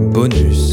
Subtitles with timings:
[0.00, 0.69] Bonus.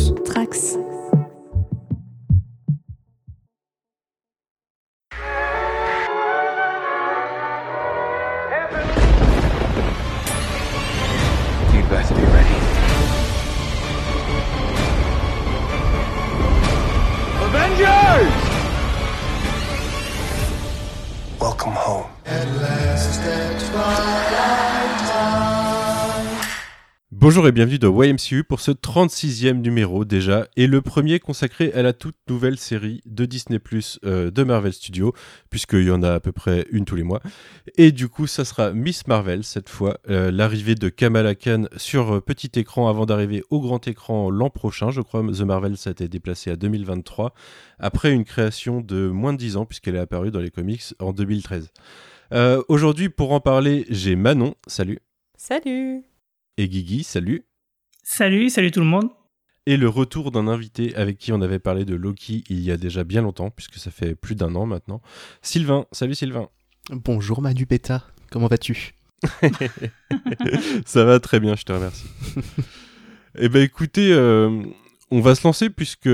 [27.27, 31.81] Bonjour et bienvenue dans YMCU pour ce 36e numéro déjà, et le premier consacré à
[31.81, 35.11] la toute nouvelle série de Disney Plus euh, de Marvel Studios,
[35.49, 37.19] puisqu'il y en a à peu près une tous les mois.
[37.75, 42.15] Et du coup, ça sera Miss Marvel cette fois, euh, l'arrivée de Kamala Khan sur
[42.15, 45.21] euh, petit écran avant d'arriver au grand écran l'an prochain, je crois.
[45.21, 47.33] The Marvel, ça a été déplacé à 2023,
[47.77, 51.11] après une création de moins de 10 ans, puisqu'elle est apparue dans les comics en
[51.11, 51.71] 2013.
[52.31, 54.99] Euh, Aujourd'hui, pour en parler, j'ai Manon, salut,
[55.35, 56.06] Salut
[56.57, 57.45] et Guigui, salut.
[58.03, 59.09] Salut, salut tout le monde.
[59.67, 62.77] Et le retour d'un invité avec qui on avait parlé de Loki il y a
[62.77, 65.01] déjà bien longtemps, puisque ça fait plus d'un an maintenant.
[65.41, 66.49] Sylvain, salut Sylvain.
[66.89, 68.95] Bonjour Manu Beta, comment vas-tu?
[70.85, 72.07] Ça va très bien, je te remercie.
[73.39, 74.63] Eh ben écoutez, euh,
[75.11, 76.09] on va se lancer puisque c'est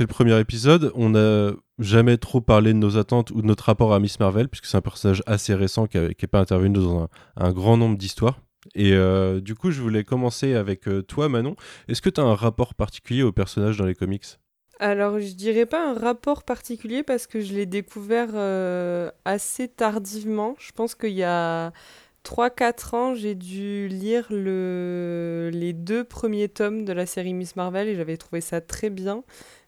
[0.00, 0.90] le premier épisode.
[0.94, 4.48] On n'a jamais trop parlé de nos attentes ou de notre rapport à Miss Marvel,
[4.48, 7.98] puisque c'est un personnage assez récent qui n'est pas intervenu dans un, un grand nombre
[7.98, 8.40] d'histoires.
[8.74, 11.56] Et euh, du coup, je voulais commencer avec euh, toi, Manon.
[11.88, 14.38] Est-ce que tu as un rapport particulier au personnage dans les comics?
[14.78, 20.56] Alors, je dirais pas un rapport particulier parce que je l'ai découvert euh, assez tardivement.
[20.58, 21.72] Je pense qu'il y a
[22.24, 25.50] 3-4 ans, j'ai dû lire le...
[25.52, 29.22] les deux premiers tomes de la série Miss Marvel et j'avais trouvé ça très bien.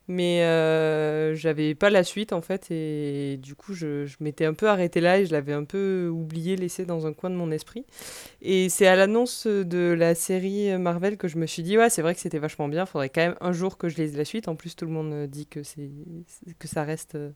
[0.06, 4.68] Mais euh, j'avais pas la suite en fait et du coup je, m'étais un peu
[4.68, 7.86] arrêtée là et je l'avais un peu oublié, laissé dans un coin de mon esprit.
[8.42, 12.02] Et c'est à l'annonce de la série Marvel que je me suis dit ouais c'est
[12.02, 14.48] vrai que c'était vachement bien, faudrait quand même un jour que je lise la suite.
[14.48, 15.90] En plus tout le monde dit que c'est
[16.58, 17.30] que ça reste euh,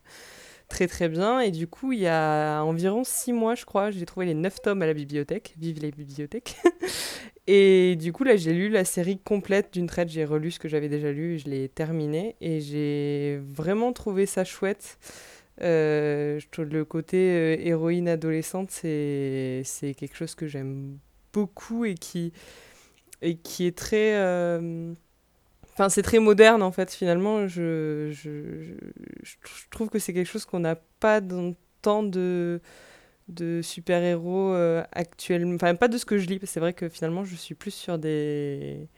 [0.69, 4.05] très très bien et du coup il y a environ six mois je crois j'ai
[4.05, 6.55] trouvé les neuf tomes à la bibliothèque, vive les bibliothèques.
[7.51, 10.09] Et du coup, là, j'ai lu la série complète d'une traite.
[10.09, 12.35] J'ai relu ce que j'avais déjà lu, je l'ai terminé.
[12.41, 14.99] Et j'ai vraiment trouvé ça chouette.
[15.61, 20.99] Euh, le côté euh, héroïne adolescente, c'est c'est quelque chose que j'aime
[21.33, 22.33] beaucoup et qui,
[23.21, 24.15] et qui est très.
[24.15, 24.93] euh,
[25.79, 27.47] Enfin, c'est très moderne en fait, finalement.
[27.47, 28.75] Je, je,
[29.23, 29.35] je,
[29.71, 32.59] trouve que c'est quelque chose qu'on n'a pas dans tant de
[33.29, 35.55] de super-héros euh, actuellement.
[35.55, 37.55] Enfin, pas de ce que je lis, parce que c'est vrai que finalement, je suis
[37.55, 38.89] plus sur des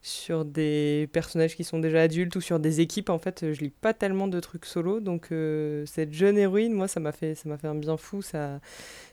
[0.00, 3.70] sur des personnages qui sont déjà adultes ou sur des équipes en fait je lis
[3.70, 5.00] pas tellement de trucs solo.
[5.00, 8.22] Donc euh, cette jeune héroïne moi ça m'a fait ça m'a fait un bien fou
[8.22, 8.60] ça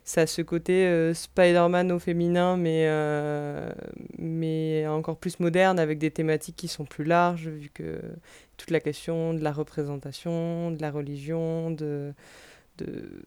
[0.03, 3.71] ça a ce côté euh, Spider-Man au féminin mais euh,
[4.17, 7.99] mais encore plus moderne avec des thématiques qui sont plus larges vu que
[8.57, 12.13] toute la question de la représentation de la religion de
[12.77, 13.23] de,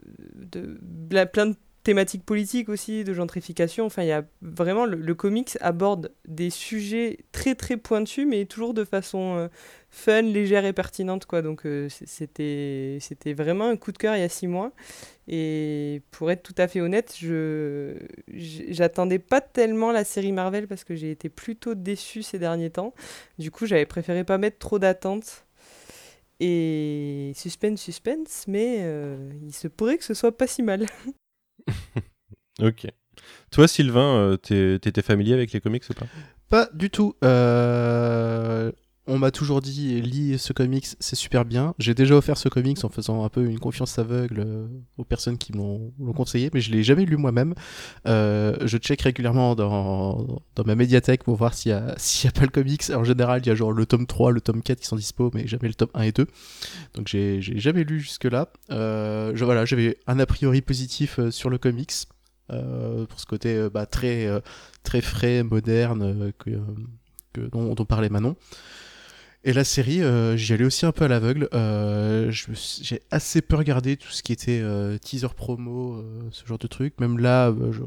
[0.52, 1.56] de, de plein de
[1.88, 3.86] thématiques politiques aussi, de gentrification.
[3.86, 8.74] Enfin, il y a vraiment le, comics aborde des sujets très très pointus, mais toujours
[8.74, 9.48] de façon euh,
[9.88, 11.40] fun, légère et pertinente, quoi.
[11.40, 14.72] Donc euh, c'était vraiment un coup de cœur il y a six mois.
[15.28, 17.94] Et pour être tout à fait honnête, je
[18.34, 22.92] j'attendais pas tellement la série Marvel parce que j'ai été plutôt déçu ces derniers temps.
[23.38, 25.46] Du coup, j'avais préféré pas mettre trop d'attentes.
[26.38, 30.84] Et suspense, suspense, mais euh, il se pourrait que ce soit pas si mal.
[32.60, 32.86] ok.
[33.50, 36.06] Toi, Sylvain, euh, t'étais familier avec les comics ou pas?
[36.48, 37.14] Pas du tout.
[37.24, 38.72] Euh...
[39.10, 41.74] On m'a toujours dit, lis ce comics, c'est super bien.
[41.78, 44.66] J'ai déjà offert ce comics en faisant un peu une confiance aveugle euh,
[44.98, 47.54] aux personnes qui m'ont conseillé, mais je l'ai jamais lu moi-même.
[48.06, 51.86] Euh, je check régulièrement dans, dans ma médiathèque pour voir s'il y, a,
[52.26, 52.82] a pas le comics.
[52.90, 55.30] En général, il y a genre le tome 3, le tome 4 qui sont dispo,
[55.32, 56.26] mais jamais le tome 1 et 2.
[56.92, 58.52] Donc j'ai, jamais lu jusque-là.
[58.70, 61.94] Euh, voilà, j'avais un a priori positif sur le comics.
[62.48, 64.28] Pour ce côté bah, très,
[64.82, 66.50] très frais, moderne que,
[67.50, 68.36] dont, dont parlait Manon.
[69.48, 71.48] Et la série, euh, j'y allais aussi un peu à l'aveugle.
[71.54, 76.58] Euh, j'ai assez peu regardé tout ce qui était euh, teaser promo, euh, ce genre
[76.58, 77.00] de truc.
[77.00, 77.82] Même là, je,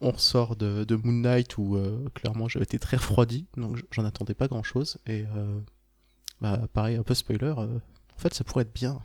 [0.00, 1.78] on ressort de, Moon Knight où
[2.14, 4.96] clairement j'avais été très refroidi, donc j'en attendais pas grand chose.
[5.06, 5.24] Et
[6.40, 8.98] bah, pareil, un peu spoiler, en fait ça pourrait être bien.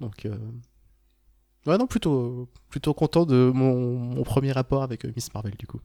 [0.00, 0.28] Donc
[1.66, 5.66] Ouais, non, plutôt, plutôt content de mon, mon premier rapport avec euh, Miss Marvel, du
[5.66, 5.80] coup.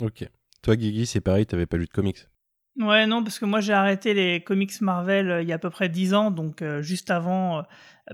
[0.00, 0.28] Ok.
[0.62, 2.28] Toi, Guigui, c'est pareil, t'avais pas lu de comics?
[2.78, 5.58] Ouais, non, parce que moi j'ai arrêté les comics Marvel euh, il y a à
[5.58, 7.62] peu près 10 ans, donc euh, juste avant euh,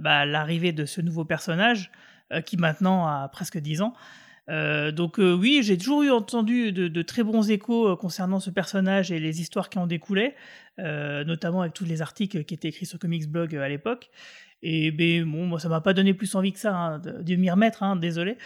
[0.00, 1.90] bah, l'arrivée de ce nouveau personnage,
[2.46, 3.94] qui maintenant a presque 10 ans.
[4.48, 9.40] Donc oui, j'ai toujours eu entendu de, très bons échos concernant ce personnage et les
[9.40, 10.34] histoires qui en découlaient,
[10.78, 14.10] notamment avec tous les articles qui étaient écrits sur Comics Blog à l'époque.
[14.66, 17.50] Et ben, bon, moi, ça m'a pas donné plus envie que ça hein, de, m'y
[17.50, 18.36] remettre, hein, désolé.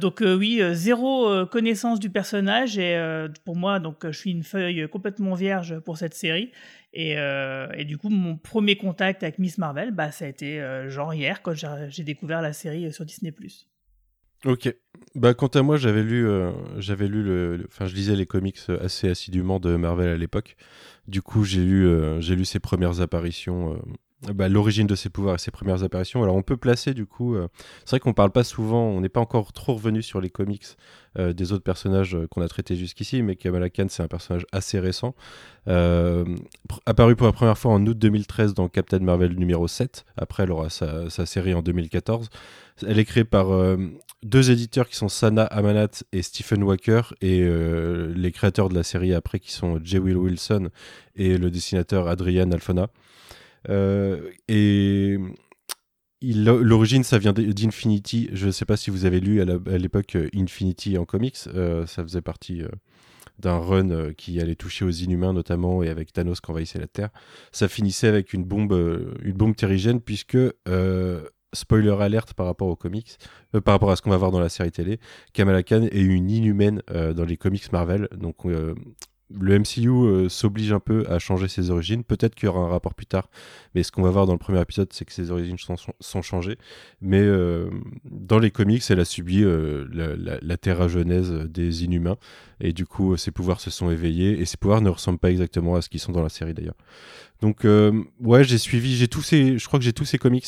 [0.00, 2.98] donc oui, zéro connaissance du personnage et
[3.44, 6.50] pour moi, donc je suis une feuille complètement vierge pour cette série.
[6.92, 11.14] Et, et du coup, mon premier contact avec Miss Marvel, bah, ça a été genre
[11.14, 11.54] hier quand
[11.88, 13.32] j'ai découvert la série sur Disney+.
[14.44, 14.74] Ok.
[15.14, 18.58] Bah, quant à moi, j'avais lu, euh, j'avais lu le, enfin, je lisais les comics
[18.80, 20.56] assez assidûment de Marvel à l'époque.
[21.08, 23.78] Du coup, j'ai lu, euh, j'ai lu ses premières apparitions, euh,
[24.32, 26.22] bah, l'origine de ses pouvoirs et ses premières apparitions.
[26.22, 27.36] Alors, on peut placer du coup.
[27.84, 30.64] c'est vrai qu'on parle pas souvent, on n'est pas encore trop revenu sur les comics
[31.16, 35.14] des autres personnages qu'on a traités jusqu'ici, mais Kamala Khan, c'est un personnage assez récent,
[35.66, 40.04] apparu pour la première fois en août 2013 dans Captain Marvel numéro 7.
[40.16, 42.30] Après, elle aura sa, série en 2014.
[42.84, 43.52] Elle est créée par
[44.24, 48.82] deux éditeurs qui sont Sana Amanat et Stephen Walker et euh, les créateurs de la
[48.82, 49.98] série après qui sont J.
[49.98, 50.70] Will Wilson
[51.14, 52.88] et le dessinateur Adrian Alfona.
[53.68, 55.16] Euh, et
[56.22, 58.30] l'origine ça vient d'Infinity.
[58.32, 61.36] Je ne sais pas si vous avez lu à l'époque euh, Infinity en comics.
[61.36, 62.62] ça faisait partie
[63.38, 67.10] d'un run qui allait toucher aux Inhumains notamment et avec Thanos qui envahissait la Terre.
[67.52, 68.72] Ça finissait avec une bombe,
[69.22, 70.38] une bombe terrigène puisque
[71.54, 73.16] spoiler alerte par rapport aux comics,
[73.54, 74.98] euh, par rapport à ce qu'on va voir dans la série télé,
[75.32, 78.08] Kamala Khan est une inhumaine euh, dans les comics Marvel.
[78.16, 78.74] Donc euh,
[79.30, 82.04] le MCU s'oblige un peu à changer ses origines.
[82.04, 83.28] Peut-être qu'il y aura un rapport plus tard,
[83.74, 86.58] mais ce qu'on va voir dans le premier épisode, c'est que ses origines sont, changées.
[87.00, 87.26] Mais
[88.04, 92.16] dans les comics, elle a subi la, la, terra genèse des Inhumains,
[92.60, 95.74] et du coup, ses pouvoirs se sont éveillés, et ses pouvoirs ne ressemblent pas exactement
[95.74, 96.76] à ce qu'ils sont dans la série d'ailleurs.
[97.40, 97.64] Donc
[98.20, 100.46] ouais, j'ai suivi, j'ai tous ces, je crois que j'ai tous ces comics.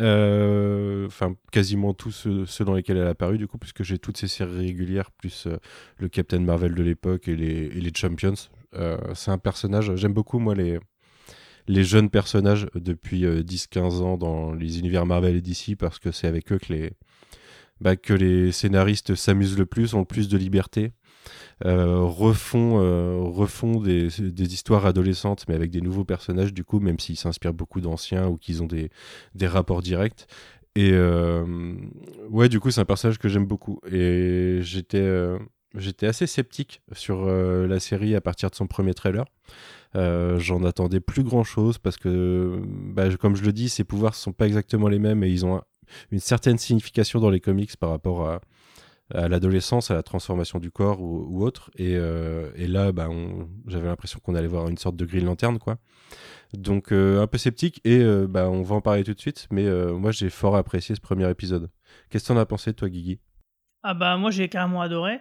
[0.00, 4.16] Euh, enfin, quasiment tous ceux, dans lesquels elle a apparu, du coup, puisque j'ai toutes
[4.16, 5.56] ces séries régulières, plus euh,
[5.98, 8.34] le Captain Marvel de l'époque et les, les, Champions.
[8.74, 10.78] Euh, c'est un personnage, j'aime beaucoup, moi, les,
[11.68, 16.26] les jeunes personnages depuis 10-15 ans dans les univers Marvel et DC, parce que c'est
[16.26, 16.92] avec eux que les,
[17.80, 20.92] bah, que les scénaristes s'amusent le plus, ont le plus de liberté.
[21.64, 26.80] Euh, refont, euh, refont des, des, histoires adolescentes, mais avec des nouveaux personnages, du coup,
[26.80, 28.90] même s'ils s'inspirent beaucoup d'anciens ou qu'ils ont des,
[29.34, 30.26] des rapports directs.
[30.74, 31.74] Et euh,
[32.30, 33.78] ouais, du coup, c'est un personnage que j'aime beaucoup.
[33.90, 35.08] Et j'étais
[35.74, 39.24] j'étais assez sceptique sur la série à partir de son premier trailer.
[39.94, 44.32] J'en attendais plus grand chose parce que, bah, comme je le dis, ses pouvoirs sont
[44.32, 45.62] pas exactement les mêmes et ils ont
[46.10, 48.40] une certaine signification dans les comics par rapport à,
[49.14, 51.70] à l'adolescence, à la transformation du corps ou, autre.
[51.76, 53.08] Et, euh, et, là, bah,
[53.66, 55.78] j'avais l'impression qu'on allait voir une sorte de grille lanterne, quoi.
[56.52, 59.46] Donc euh, un peu sceptique et euh, bah, on va en parler tout de suite.
[59.50, 61.70] Mais moi, j'ai fort apprécié ce premier épisode.
[62.10, 63.20] Qu'est-ce que t'en as pensé, toi, Guigui?
[63.82, 65.20] Ah bah moi, j'ai carrément adoré.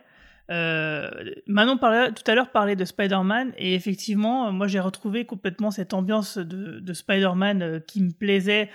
[0.49, 5.93] Manon parlait, tout à l'heure parlait de Spider-Man et effectivement, moi j'ai retrouvé complètement cette
[5.93, 8.69] ambiance de, de Spider-Man qui me plaisait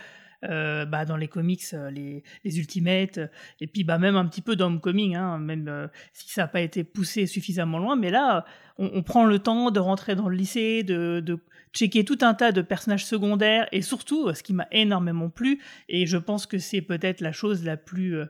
[0.44, 3.28] euh, bah, dans les comics, euh, les, les Ultimates, euh,
[3.60, 6.60] et puis bah, même un petit peu dans Homecoming, hein, même si ça n'a pas
[6.60, 7.96] été poussé suffisamment loin.
[7.96, 8.44] Mais là,
[8.78, 11.38] on, prend le temps de rentrer dans le lycée, de, de
[11.72, 16.06] checker tout un tas de personnages secondaires, et surtout, ce qui m'a énormément plu, et
[16.06, 18.26] je pense que c'est peut-être la chose la plus euh,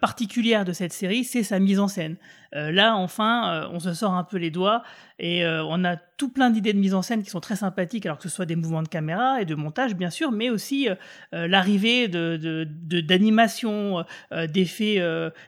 [0.00, 2.16] particulière de cette série, c'est sa mise en scène.
[2.54, 4.82] Euh, là, enfin, euh, on se sort un peu les doigts
[5.18, 8.18] et on a tout plein d'idées de mise en scène qui sont très sympathiques, alors
[8.18, 10.88] que ce soit des mouvements de caméra et de montage, bien sûr, mais aussi
[11.30, 12.66] l'arrivée de,
[13.00, 14.04] d'animation,
[14.48, 15.00] d'effets,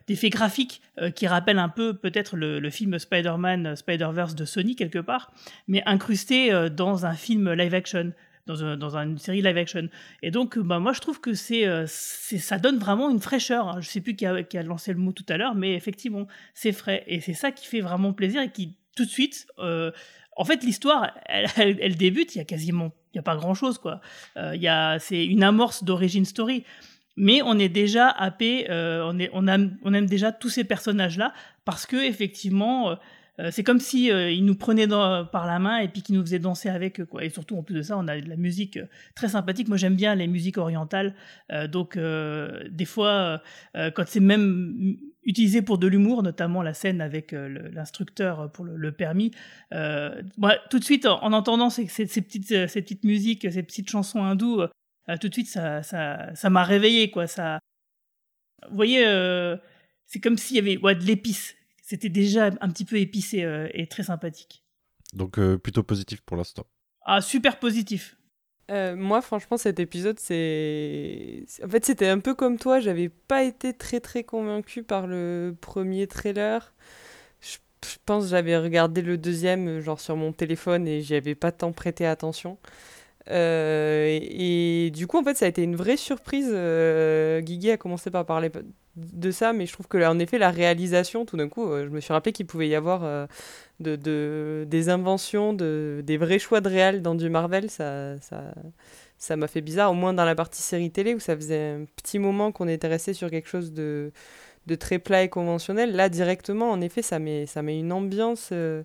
[0.07, 0.81] d'effets graphiques
[1.17, 5.33] qui rappellent un peu peut-être le, le film Spider-Man, Spider-Verse de Sony quelque part,
[5.67, 8.13] mais incrusté dans un film live-action
[8.47, 9.89] dans, une série live action.
[10.23, 13.69] Et donc, bah, moi, je trouve que euh, ça donne vraiment une fraîcheur.
[13.69, 13.81] Hein.
[13.81, 17.05] Je sais plus qui a, lancé le mot tout à l'heure, mais effectivement, c'est frais.
[17.07, 19.91] Et c'est ça qui fait vraiment plaisir et qui, tout de suite, euh,
[20.37, 23.79] en fait, l'histoire, elle, débute, il y a quasiment, il y a pas grand chose,
[23.79, 24.01] quoi.
[24.37, 26.65] Euh, c'est une amorce d'origine story.
[27.17, 31.33] Mais on est déjà happé, on, aime, on aime déjà tous ces personnages-là
[31.65, 32.99] parce que effectivement,
[33.41, 36.23] euh, c'est comme si euh, il nous prenait par la main et puis qu'il nous
[36.23, 37.25] faisait danser avec quoi.
[37.25, 38.87] Et surtout, en plus de ça, on a de la musique euh,
[39.17, 39.69] très sympathique.
[39.69, 41.15] Moi, j'aime bien les musiques orientales.
[41.71, 43.43] donc, des fois,
[43.75, 49.33] quand c'est même utilisé pour de l'humour, notamment la scène avec l'instructeur pour le, permis.
[50.37, 54.63] moi, tout de suite, en, entendant ces, petites, ces petites musiques, ces petites chansons hindoues,
[55.21, 57.27] tout de suite, ça, ça, ça m'a réveillé, quoi.
[57.27, 57.61] Ça,
[58.69, 59.05] vous voyez,
[60.07, 63.69] c'est comme s'il y avait ouais, de l'épice c'était déjà un petit peu épicé euh,
[63.75, 64.65] et très sympathique.
[65.13, 66.67] Donc euh, plutôt positif pour l'instant.
[67.03, 68.17] Ah, super positif.
[68.71, 71.45] Euh, moi, franchement, cet épisode, c'est.
[71.63, 72.81] En fait, c'était un peu comme toi.
[72.81, 76.73] J'avais pas été très très convaincu par le premier trailer.
[77.41, 81.35] Je, je pense que j'avais regardé le deuxième, genre sur mon téléphone, et j'y avais
[81.35, 82.57] pas tant prêté attention.
[83.29, 86.49] Euh, et, et du coup, en fait, ça a été une vraie surprise.
[86.51, 88.51] Euh, Guigui a commencé par parler
[88.97, 91.91] de ça, mais je trouve que, en effet, la réalisation, tout d'un coup, euh, je
[91.91, 93.27] me suis rappelé qu'il pouvait y avoir euh,
[93.81, 97.71] de, de- des inventions, de, des vrais choix de réal dans du Marvel.
[97.71, 98.55] Ça, ça,
[99.19, 101.87] ça m'a fait bizarre, au moins dans la partie série télé, où ça faisait un
[101.97, 104.13] petit moment qu'on était resté sur quelque chose de,
[104.67, 105.95] de très plat et conventionnel.
[105.97, 108.51] Là, directement, en effet, ça met, ça met une ambiance.
[108.53, 108.83] euh,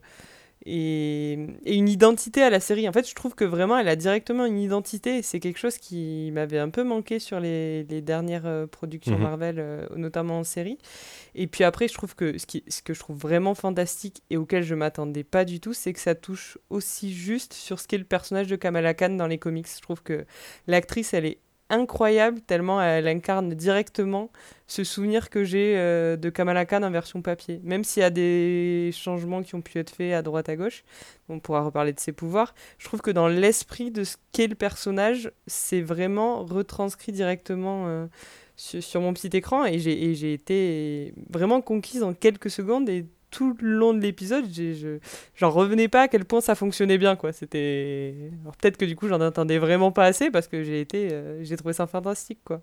[0.66, 1.34] et,
[1.66, 2.88] et une identité à la série.
[2.90, 5.22] En fait, je trouve que vraiment, elle a directement une identité.
[5.22, 9.24] C'est quelque chose qui m'avait un peu manqué sur les, les dernières euh, productions Mhm.
[9.24, 10.78] Marvel, euh, notamment en série.
[11.36, 14.38] Et puis après, je trouve que ce, qui, ce que je trouve vraiment fantastique et
[14.38, 17.98] auquel je m'attendais pas du tout, c'est que ça touche aussi juste sur ce qu'est
[17.98, 19.68] le personnage de Kamala Khan dans les comics.
[19.74, 20.26] Je trouve que
[20.68, 24.32] l'actrice, elle est incroyable tellement elle incarne directement
[24.68, 27.60] ce souvenir que j'ai euh, de Kamala Khan en version papier.
[27.64, 30.84] Même s'il y a des changements qui ont pu être faits à droite à gauche,
[31.28, 34.56] on pourra reparler de ses pouvoirs, je trouve que dans l'esprit de ce qu'est le
[34.56, 38.06] personnage, c'est vraiment retranscrit directement euh,
[38.56, 43.56] sur, sur mon petit écran et j'ai été vraiment conquise en quelques secondes et tout
[43.62, 44.46] le long de l'épisode,
[45.36, 47.32] j'en revenais pas à quel point ça fonctionnait bien quoi.
[47.34, 51.44] C'était peut-être que du coup j'en attendais vraiment pas assez parce que j'ai été euh,
[51.44, 52.62] j'ai trouvé ça fantastique quoi.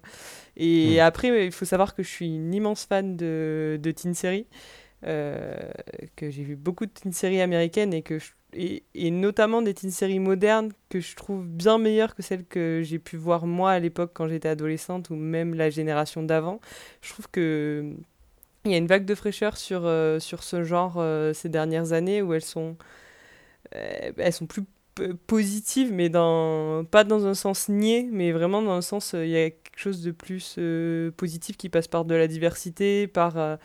[0.56, 1.00] Et Mm.
[1.00, 4.46] après il faut savoir que je suis une immense fan de de teen série
[5.06, 5.54] euh,
[6.16, 9.75] que j'ai vu beaucoup de teen séries américaines et que je- et, et notamment des
[9.75, 13.73] teen séries modernes que je trouve bien meilleures que celles que j'ai pu voir moi
[13.73, 16.61] à l'époque quand j'étais adolescente ou même la génération d'avant.
[17.02, 17.92] Je trouve que
[18.66, 21.92] il y a une vague de fraîcheur sur, euh, sur ce genre euh, ces dernières
[21.92, 22.76] années où elles sont,
[23.75, 24.64] euh, elles sont plus
[25.26, 29.37] positives, mais dans, pas dans un sens niais, mais vraiment dans un sens, il y
[29.37, 30.58] a quelque chose de plus
[31.18, 33.58] positif qui passe par de la diversité, par,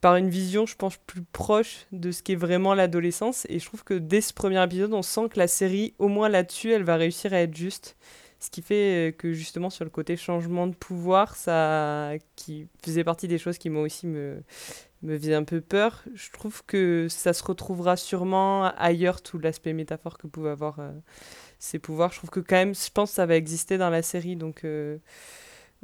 [0.00, 3.46] par une vision, je pense, plus proche de ce qu'est vraiment l'adolescence.
[3.50, 6.30] Et je trouve que dès ce premier épisode, on sent que la série, au moins
[6.30, 7.96] là-dessus, elle va réussir à être juste.
[8.42, 13.04] Ce qui fait euh, que justement sur le côté changement de pouvoir, ça qui faisait
[13.04, 14.42] partie des choses qui m'ont aussi me,
[15.02, 16.02] me un peu peur.
[16.12, 20.90] Je trouve que ça se retrouvera sûrement ailleurs tout l'aspect métaphore que pouvaient avoir euh,
[21.60, 22.10] ces pouvoirs.
[22.10, 24.64] Je trouve que quand même, je pense que ça va exister dans la série, donc
[24.64, 24.98] euh,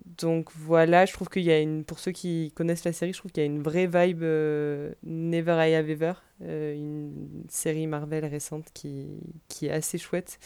[0.04, 1.06] donc voilà.
[1.06, 3.42] Je trouve qu'il y a une, pour ceux qui connaissent la série, je trouve qu'il
[3.42, 6.12] y a une vraie vibe euh, Never I Have Ever,
[6.42, 9.06] euh, une série Marvel récente qui
[9.48, 10.38] qui est assez chouette.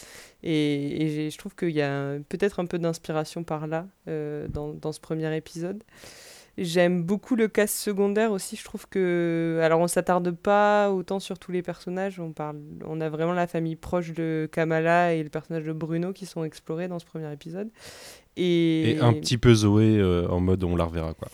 [0.42, 4.92] Et, je trouve qu'il y a peut-être un peu d'inspiration par là euh, dans, dans
[4.92, 5.82] ce premier épisode.
[6.58, 8.56] J'aime beaucoup le cast secondaire aussi.
[8.56, 9.58] Je trouve que.
[9.62, 12.20] Alors, on s'attarde pas autant sur tous les personnages.
[12.20, 12.58] On, parle...
[12.86, 16.44] on a vraiment la famille proche de Kamala et le personnage de Bruno qui sont
[16.44, 17.70] explorés dans ce premier épisode.
[18.36, 21.28] Et, Et un petit peu Zoé euh, en mode on la reverra quoi.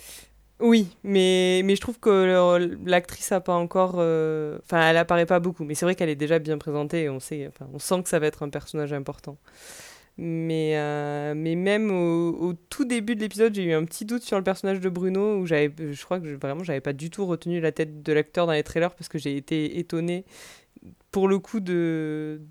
[0.61, 3.95] Oui, mais, mais je trouve que l'actrice a pas encore.
[3.97, 5.63] euh, Enfin, elle apparaît pas beaucoup.
[5.63, 8.09] Mais c'est vrai qu'elle est déjà bien présentée et on, sait, enfin, on sent que
[8.09, 9.37] ça va être un personnage important.
[10.21, 14.37] Mais, euh, mais même au, tout début de l'épisode, j'ai eu un petit doute sur
[14.37, 17.25] le personnage de Bruno où j'avais, je crois que je- vraiment, j'avais pas du tout
[17.25, 20.25] retenu la tête de l'acteur dans les trailers parce que j'ai été étonnée.
[21.11, 22.41] Pour le coup, de,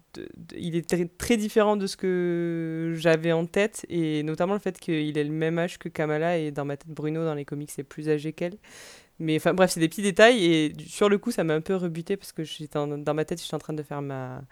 [0.56, 5.18] il est très, différent de ce que j'avais en tête et notamment le fait qu'il
[5.18, 7.84] ait le même âge que Kamala et dans ma tête, Bruno dans les comics c'est
[7.84, 8.56] plus âgé qu'elle.
[9.20, 11.74] Mais enfin bref, c'est des petits détails et sur le coup, ça m'a un peu
[11.76, 14.42] rebuté parce que j'étais dans ma tête, j'étais en train de faire ma,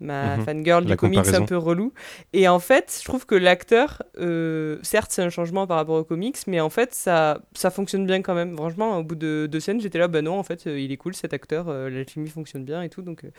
[0.00, 0.44] ma Mhm.
[0.44, 1.92] fangirl La du comics un peu relou.
[2.32, 6.04] Et en fait, je trouve que l'acteur, euh, certes, c'est un changement par rapport aux
[6.04, 8.54] comics, mais en fait, ça, ça fonctionne bien quand même.
[8.56, 10.96] Franchement, au bout de deux scènes, j'étais là, bah non, en fait, euh, il est
[10.98, 13.00] cool cet acteur, euh, la chimie fonctionne bien et tout.
[13.02, 13.30] Donc, euh,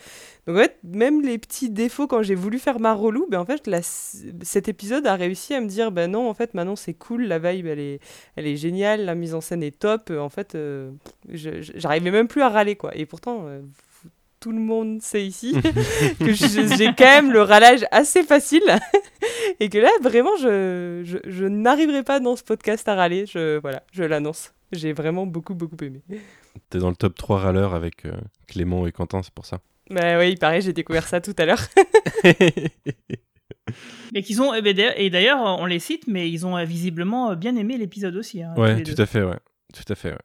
[0.48, 3.46] donc en fait, même les petits défauts, quand j'ai voulu faire ma relou, ben en
[3.46, 6.94] fait, la- cet épisode a réussi à me dire, bah non, en fait, maintenant c'est
[6.96, 8.00] cool, la vibe, elle est,
[8.36, 10.10] elle est géniale, la mise en scène est top.
[10.12, 10.58] En fait,
[11.30, 12.96] j'arrivais même plus à râler, quoi.
[12.96, 13.46] Et pourtant,
[14.39, 15.53] tout le monde sait ici
[16.20, 18.62] que j'ai quand même le râlage assez facile
[19.60, 23.25] et que là, vraiment, je, je, je n'arriverai pas dans ce podcast à râler.
[23.25, 24.53] Je, voilà, je l'annonce.
[24.72, 26.01] J'ai vraiment beaucoup, beaucoup aimé.
[26.70, 28.12] T'es dans le top 3 râleurs avec euh,
[28.48, 29.60] Clément et Quentin, c'est pour ça.
[29.89, 31.62] Bah oui, pareil, j'ai découvert ça tout à l'heure.
[34.13, 37.32] Mais qu'ils ont, eh ben, et d'ailleurs, on les cite, mais ils ont euh, visiblement
[37.32, 38.41] euh, bien aimé l'épisode aussi.
[38.41, 39.03] hein, ouais, tout deux.
[39.03, 39.38] à fait, ouais.
[39.74, 40.17] Tout à fait, ouais.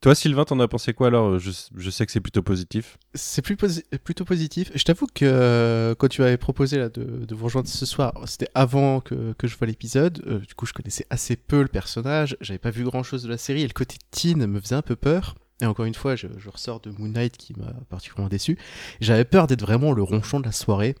[0.00, 2.96] Toi, Sylvain, t'en as pensé quoi alors je, je sais que c'est plutôt positif.
[3.12, 3.56] C'est plus
[4.02, 4.72] plutôt positif.
[4.74, 9.00] Je t'avoue que euh, quand tu avais proposé de, vous rejoindre ce soir, c'était avant
[9.00, 10.22] que, je vois l'épisode.
[10.26, 12.34] Euh, du coup, je connaissais assez peu le personnage.
[12.40, 14.82] J'avais pas vu grand chose de la série et le côté teen me faisait un
[14.82, 15.34] peu peur.
[15.60, 18.56] Et encore une fois, je, je ressors de Moon Knight qui m'a particulièrement déçu.
[19.02, 20.94] J'avais peur d'être vraiment le ronchon de la soirée.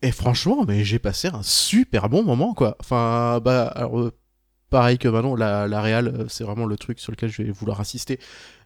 [0.00, 2.76] Et franchement, mais j'ai passé un super bon moment, quoi.
[2.80, 4.12] Enfin, bah, alors, euh,
[4.70, 7.50] pareil que Manon, la, la réal, euh, c'est vraiment le truc sur lequel je vais
[7.50, 8.18] vouloir insister.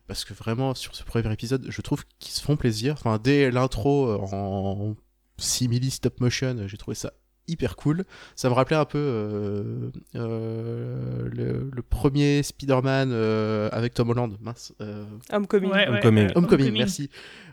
[0.09, 2.95] Parce que vraiment, sur ce premier épisode, je trouve qu'ils se font plaisir.
[2.95, 4.95] Enfin, dès l'intro euh, en
[5.39, 7.13] simili stop motion, j'ai trouvé ça
[7.49, 8.05] hyper cool.
[8.37, 14.37] Ça me rappelait un peu euh, euh, le, le premier Spider-Man euh, avec Tom Holland.
[14.41, 14.73] Mince.
[14.81, 15.71] euh, Homecoming.
[15.71, 16.27] Ouais, ouais, Homecoming.
[16.27, 16.79] ouais, Homecoming, Homecoming.
[16.79, 17.11] merci.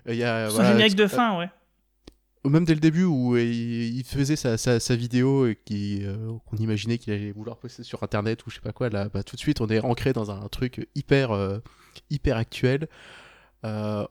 [0.07, 1.49] Euh, Il y a, Son voilà, générique de fin, ouais.
[2.45, 6.97] Même dès le début où euh, il, faisait sa, vidéo et qui euh, qu'on imaginait
[6.97, 9.41] qu'il allait vouloir poster sur internet ou je sais pas quoi là bah, tout de
[9.41, 11.59] suite on est ancré dans un truc hyper euh,
[12.09, 12.87] hyper actuel.
[13.65, 14.07] Euh,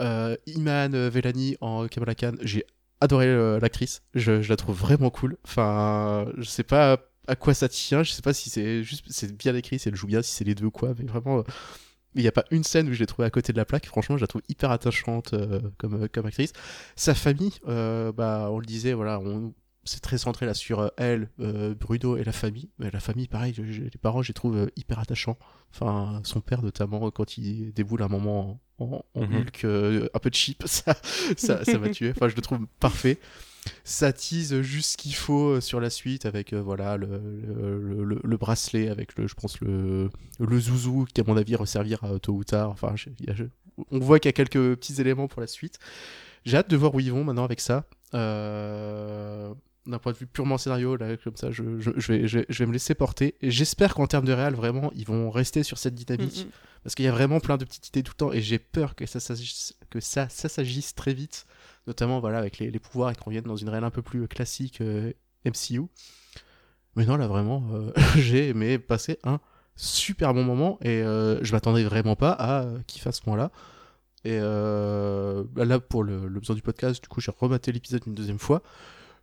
[0.00, 2.64] euh, Iman Velani en Kamala Khan j'ai
[3.00, 3.26] adoré
[3.60, 4.02] l'actrice.
[4.14, 5.36] Je, je la trouve vraiment cool.
[5.44, 8.04] Enfin je sais pas à quoi ça tient.
[8.04, 10.44] Je sais pas si c'est juste c'est bien écrit si elle joue bien si c'est
[10.44, 10.94] les deux ou quoi.
[10.98, 11.42] Mais vraiment
[12.16, 13.64] euh, il n'y a pas une scène où je l'ai trouvée à côté de la
[13.64, 13.86] plaque.
[13.86, 16.52] Franchement, je la trouve hyper attachante euh, comme, comme actrice.
[16.96, 19.52] Sa famille, euh, bah, on le disait, voilà, on,
[19.84, 22.70] c'est très centré là sur euh, elle, euh, Bruno et la famille.
[22.78, 25.36] Mais la famille, pareil, je- je- les parents, je les trouve euh, hyper attachants.
[25.72, 29.36] Enfin, son père notamment, quand il déboule un moment en, en, en Mhm.
[29.36, 30.94] Hulk, euh, un peu cheap, ça,
[31.36, 32.10] ça, ça m'a tué.
[32.10, 33.18] Enfin, je le trouve parfait.
[33.84, 38.04] Ça tease juste ce qu'il faut euh, sur la suite avec euh, voilà le, le,
[38.04, 42.08] le- le bracelet avec le je pense le le zouzou qui à mon avis resservira
[42.12, 42.70] euh, tôt ou tard.
[42.70, 43.44] Enfin je- je-
[43.90, 45.78] on voit qu'il y a quelques petits éléments pour la suite.
[46.44, 47.86] J'ai hâte de voir où ils vont maintenant avec ça.
[48.14, 49.52] Euh,
[49.86, 52.72] d'un point de vue purement scénario là comme ça je, je, vais, je, vais- me
[52.72, 53.34] laisser porter.
[53.42, 56.44] Et j'espère qu'en termes de réal vraiment ils vont rester sur cette dynamique.
[56.44, 56.52] Mm, mm.
[56.82, 58.94] parce qu'il y a vraiment plein de petites idées tout le temps et j'ai peur
[58.94, 61.44] que ça s'agisse que ça, ça s'agisse très vite
[61.86, 64.80] notamment voilà avec les, pouvoirs et qu'on vienne dans une réelle un peu plus classique
[64.80, 65.12] euh,
[65.44, 65.82] MCU
[66.96, 69.40] mais non là vraiment euh, j'ai aimé passer un
[69.76, 73.36] super bon moment et euh, je m'attendais vraiment pas à euh, qu'il fasse ce moment
[73.36, 73.50] là.
[74.24, 78.38] Et euh, là pour le, besoin du podcast du coup j'ai rematé l'épisode une deuxième
[78.38, 78.62] fois.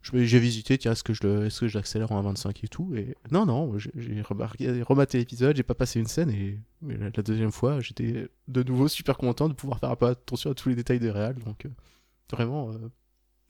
[0.04, 4.22] J'ai visité tiens est-ce que je l'accélère en 1.25 et tout et non non j'ai-
[4.24, 9.16] rematé l'épisode j'ai pas passé une scène et la, deuxième fois j'étais de nouveau super
[9.16, 11.70] content de pouvoir faire attention à tous les détails de réal donc euh,
[12.32, 12.90] vraiment euh,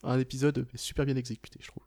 [0.04, 1.84] un épisode super bien exécuté je trouve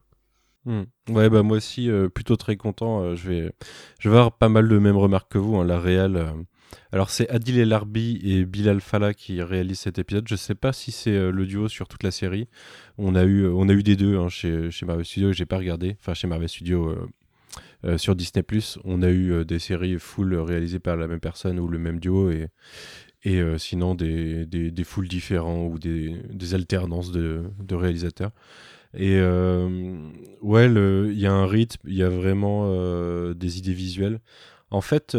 [0.67, 0.85] Hmm.
[1.11, 3.03] Ouais, bah moi aussi, euh, plutôt très content.
[3.03, 3.53] euh, je, vais,
[3.99, 5.57] je vais avoir pas mal de mêmes remarques que vous.
[5.57, 6.33] hein, la euh,
[6.91, 10.27] Alors, c'est Adil El Arbi et Bilal Fallah qui réalisent cet épisode.
[10.27, 12.49] Je sais pas si c'est le duo sur toute la série.
[12.97, 15.33] On a eu, on a eu des deux hein, chez, chez Marvel Studios.
[15.33, 15.97] J'ai pas regardé.
[16.01, 16.95] Enfin, chez Marvel Studios.
[17.99, 18.43] sur Disney
[18.85, 22.31] on a eu des séries full réalisées par la même personne ou le même duo
[22.31, 22.49] et,
[23.25, 28.31] et euh, sinon des, des, fulls différents ou des, des alternances de, de réalisateurs.
[28.97, 29.99] Et euh,
[30.43, 34.21] ouais, il y a un rythme, il y a vraiment euh, des idées visuelles.
[34.71, 35.17] En fait,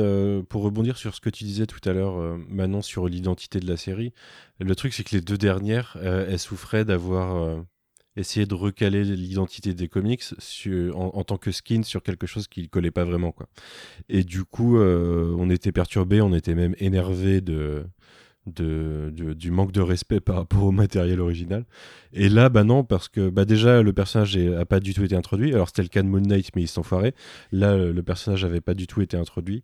[0.50, 3.78] pour rebondir sur ce que tu disais tout à l'heure, Manon, sur l'identité de la
[3.78, 4.12] série,
[4.60, 7.64] le truc c'est que les deux dernières, elles souffraient d'avoir
[8.18, 10.24] essayé de recaler l'identité des comics
[10.94, 13.32] en, en tant que skin sur quelque chose qui ne collait pas vraiment.
[13.32, 13.48] Quoi.
[14.10, 17.86] Et du coup, on était perturbé, on était même énervé de,
[18.48, 21.66] de, de- du manque de respect par rapport au matériel original.
[22.14, 25.04] Et là, bah non, parce que bah déjà, le personnage est- a pas du tout
[25.04, 25.54] été introduit.
[25.54, 27.14] Alors, c'était le cas de Moon Knight, mais ils sont foirés.
[27.52, 29.64] Là, le personnage avait pas du tout été introduit.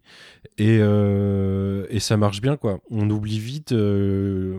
[0.57, 2.79] Et, euh, et ça marche bien, quoi.
[2.89, 4.57] On oublie vite euh,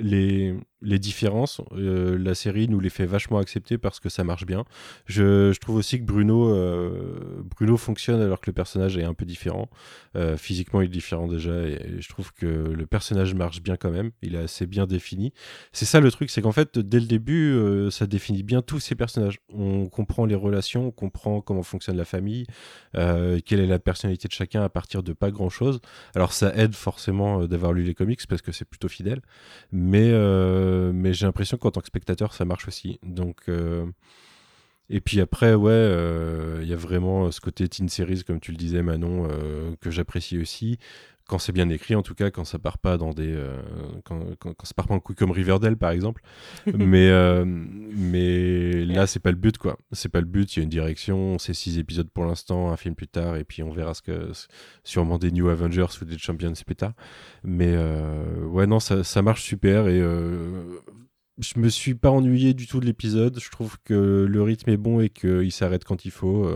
[0.00, 1.60] les, les différences.
[1.72, 4.64] Euh, la série nous les fait vachement accepter parce que ça marche bien.
[5.06, 9.14] Je, je trouve aussi que Bruno, euh, Bruno fonctionne alors que le personnage est un
[9.14, 9.68] peu différent.
[10.16, 11.52] Euh, physiquement, il est différent déjà.
[11.52, 14.10] Et, je trouve que le personnage marche bien quand même.
[14.22, 15.32] Il est assez bien défini.
[15.72, 18.94] C'est ça le truc, c'est qu'en fait, dès le début, ça définit bien tous ces
[18.94, 19.40] personnages.
[19.52, 22.46] On comprend les relations, on comprend comment fonctionne la famille,
[22.92, 25.80] quelle est la personnalité de chacun à partir de pas grand chose.
[26.14, 29.20] Alors ça aide forcément d'avoir lu les comics parce que c'est plutôt fidèle,
[30.12, 32.98] euh, mais j'ai l'impression qu'en tant que spectateur, ça marche aussi.
[33.02, 33.42] Donc.
[33.48, 33.86] euh,
[34.90, 38.52] et puis après, ouais, euh, il y a vraiment ce côté teen series, comme tu
[38.52, 39.28] le disais, Manon,
[39.80, 40.78] que j'apprécie aussi.
[41.28, 43.60] Quand c'est bien écrit, en tout cas, quand ça part pas dans des, euh,
[44.04, 46.22] quand, quand, quand ça part pas en couille comme Riverdale, par exemple.
[46.66, 49.78] mais, euh, mais là, c'est pas le but, quoi.
[49.92, 50.56] C'est pas le but.
[50.56, 51.38] Il y a une direction.
[51.38, 54.32] C'est six épisodes pour l'instant, un film plus tard, et puis on verra ce que,
[54.84, 56.94] sûrement des New Avengers ou des Champions plus tard.
[57.44, 60.80] Mais euh, ouais, non, ça, ça marche super et euh,
[61.38, 63.38] je me suis pas ennuyé du tout de l'épisode.
[63.38, 66.50] Je trouve que le rythme est bon et qu'il s'arrête quand il faut.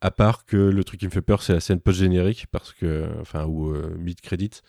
[0.00, 3.08] À part que le truc qui me fait peur, c'est la scène post-générique, parce que,
[3.20, 4.62] enfin, ou euh, mid-credit,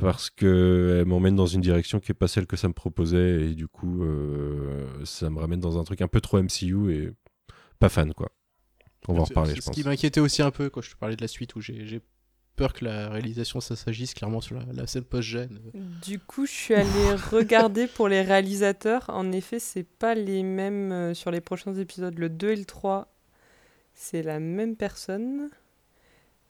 [0.00, 3.50] parce que elle m'emmène dans une direction qui est pas celle que ça me proposait,
[3.50, 7.10] et du coup, euh, ça me ramène dans un truc un peu trop MCU et
[7.78, 8.30] pas fan, quoi.
[9.08, 9.74] On va en reparler, c'est je ce pense.
[9.76, 12.00] qui m'inquiétait aussi un peu quand je te parlais de la suite où j'ai j'ai
[12.56, 15.58] peur que la réalisation ça s'agisse clairement sur la, la scène post-gène.
[16.02, 19.06] Du coup, je suis allée regarder pour les réalisateurs.
[19.08, 22.18] En effet, c'est pas les mêmes euh, sur les prochains épisodes.
[22.18, 23.10] Le 2 et le 3,
[24.00, 25.50] c'est la même personne.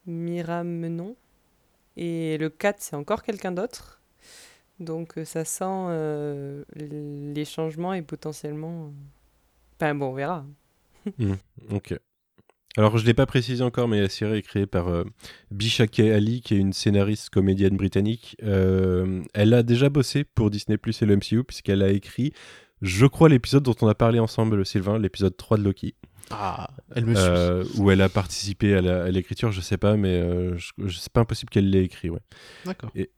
[0.06, 1.16] Mira Menon.
[1.96, 4.00] Et le 4, c'est encore quelqu'un d'autre.
[4.78, 8.84] Donc euh, ça sent euh, les changements et potentiellement...
[8.84, 8.90] euh,
[9.76, 10.46] Enfin bon, on verra.
[11.70, 11.98] Ok.
[12.76, 15.02] Alors, je ne l'ai pas précisé encore, mais la série est créée par euh,
[15.50, 18.36] Bishake Ali, qui est une scénariste comédienne britannique.
[18.40, 22.32] Elle a déjà bossé pour Disney Plus et le MCU, puisqu'elle a écrit,
[22.80, 25.94] je crois, l'épisode dont on a parlé ensemble, Sylvain, l'épisode 3 de Loki,
[26.30, 27.24] Ah, elle me suit.
[27.26, 31.12] euh, où elle a participé à l'écriture, je sais pas, mais euh, je, je- c'est
[31.12, 32.20] pas impossible qu'elle l'ait écrit, ouais.
[32.64, 32.90] D'accord.
[32.94, 33.10] Et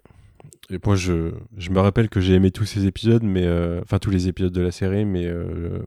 [0.86, 4.10] moi, je, je me rappelle que j'ai aimé tous ces épisodes, mais euh, enfin tous
[4.10, 5.82] les épisodes de la série, mais euh,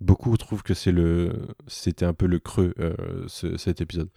[0.00, 1.32] beaucoup trouvent que c'est le,
[1.66, 2.94] c'était un peu le creux euh,
[3.26, 4.08] ce- cet épisode.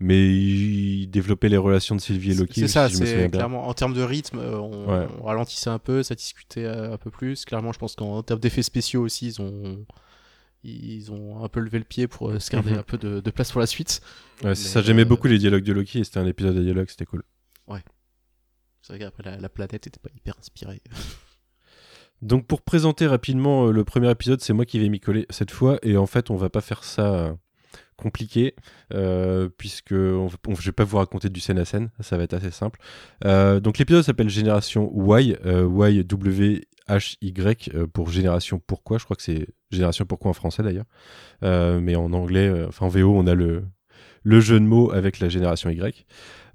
[0.00, 2.60] Mais il développait les relations de Sylvie et Loki.
[2.60, 5.06] C'est ça, si c'est clairement en termes de rythme, on, Ouais.
[5.20, 7.44] on ralentissait un peu, ça discutait un peu plus.
[7.44, 9.84] Clairement, je pense qu'en termes d'effets spéciaux aussi, ils ont
[10.64, 12.78] ils ont un peu levé le pied pour euh, se garder Mhm.
[12.78, 14.00] un peu de, de place pour la suite.
[14.44, 16.86] Ouais, ça, j'aimais euh, beaucoup les dialogues de Loki et c'était un épisode de dialogue,
[16.88, 17.22] c'était cool.
[18.84, 20.82] C'est vrai qu'après la, la planète était pas hyper inspirée.
[22.22, 25.50] Donc pour présenter rapidement euh, le premier épisode, c'est moi qui vais m'y coller cette
[25.52, 27.36] fois et en fait on va pas faire ça
[27.96, 28.54] compliqué
[28.92, 32.24] euh, puisque on, on- je vais pas vous raconter du scène à scène, ça va
[32.24, 32.80] être assez simple.
[33.24, 38.98] Euh, donc l'épisode s'appelle Génération Y, euh, Y W H Y euh, pour Génération Pourquoi,
[38.98, 40.86] je crois que c'est Génération Pourquoi en français d'ailleurs,
[41.42, 43.64] Euh, mais en anglais, euh, enfin en VO on a le
[44.24, 46.06] le jeu de mots avec la génération Y.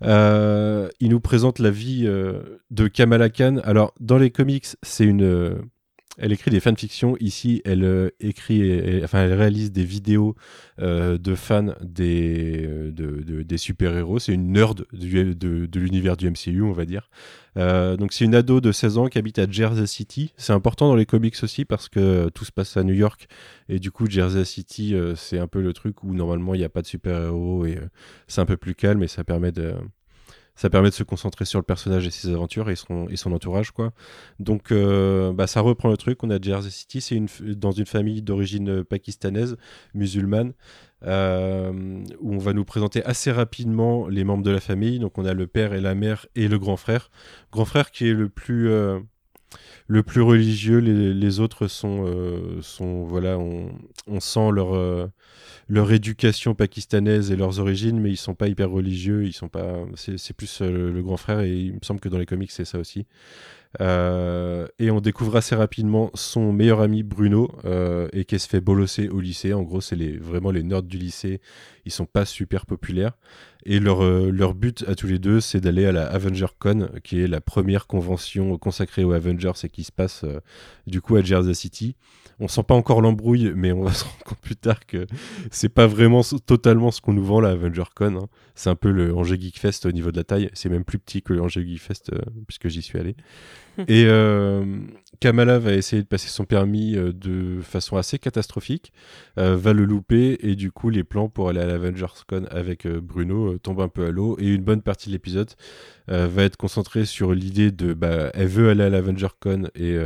[0.01, 3.57] Il nous présente la vie de Kamala Khan.
[3.65, 5.67] Alors, dans les comics, c'est une.
[6.17, 7.15] Elle écrit des fanfictions.
[7.19, 10.35] Ici, elle euh, écrit, enfin, elle réalise des vidéos
[10.81, 14.19] euh, de fans des, euh, de, de- des super-héros.
[14.19, 17.09] C'est une nerd de, l'univers du MCU, on va dire.
[17.55, 20.31] Donc, c'est une ado de 16 ans qui habite à Jersey City.
[20.37, 23.27] C'est important dans les comics aussi parce que tout se passe à New York.
[23.67, 26.69] Et du coup, Jersey City, c'est un peu le truc où normalement il n'y a
[26.69, 27.79] pas de super-héros et
[28.27, 29.73] c'est un peu plus calme et ça permet de.
[30.57, 33.93] Ça permet de se concentrer sur le personnage et ses aventures et son, entourage, quoi.
[34.39, 36.23] Donc, euh, bah, ça reprend le truc.
[36.23, 37.21] On a Jersey City, c'est
[37.55, 39.55] dans une famille d'origine euh, pakistanaise,
[39.93, 40.53] musulmane,
[41.05, 44.97] euh, où on va nous présenter assez rapidement les membres de la famille.
[44.97, 47.11] Donc, on a le père et la mère et le grand frère.
[47.51, 48.71] Grand frère qui est le plus,
[49.87, 50.79] le plus religieux.
[50.79, 53.71] Les, autres sont, euh, sont voilà, on,
[54.07, 55.07] on sent leur, euh,
[55.69, 59.25] leur éducation pakistanaise et leurs origines, mais ils sont pas hyper religieux.
[59.25, 59.85] Ils sont pas.
[59.95, 62.51] C'est c'est plus euh, le grand frère et il me semble que dans les comics
[62.51, 63.05] c'est ça aussi.
[63.81, 68.61] Euh, et on découvre assez rapidement son meilleur ami Bruno euh, et qui se fait
[68.61, 69.53] bolosser au lycée.
[69.53, 71.41] En gros, c'est les, vraiment les nerds du lycée.
[71.85, 73.13] Ils sont pas super populaires.
[73.65, 76.89] Et leur, euh, leur but à tous les deux, c'est d'aller à la Avenger Con,
[77.03, 80.25] qui est la première convention consacrée aux Avengers et qui se passe
[80.85, 81.95] du coup à Jersey City.
[82.39, 85.07] On sent pas encore l'embrouille, mais on va se rendre compte plus tard que
[85.49, 88.15] c'est pas vraiment totalement ce qu'on nous vend la Avenger Con.
[88.15, 88.27] hein.
[88.53, 90.49] C'est un peu le Angers Geek Fest au niveau de la taille.
[90.53, 93.15] C'est même plus petit que le Angers Geek Fest euh, puisque j'y suis allé.
[93.87, 94.65] Et euh,
[95.19, 98.91] Kamala va essayer de passer son permis euh, de façon assez catastrophique,
[99.37, 102.87] euh, va le louper et du coup les plans pour aller à l'Avengers Con avec
[102.87, 105.51] Bruno tombent un peu à l'eau et une bonne partie de l'épisode
[106.07, 109.97] va être concentrée sur l'idée de bah elle veut aller à l'Avenger Con et,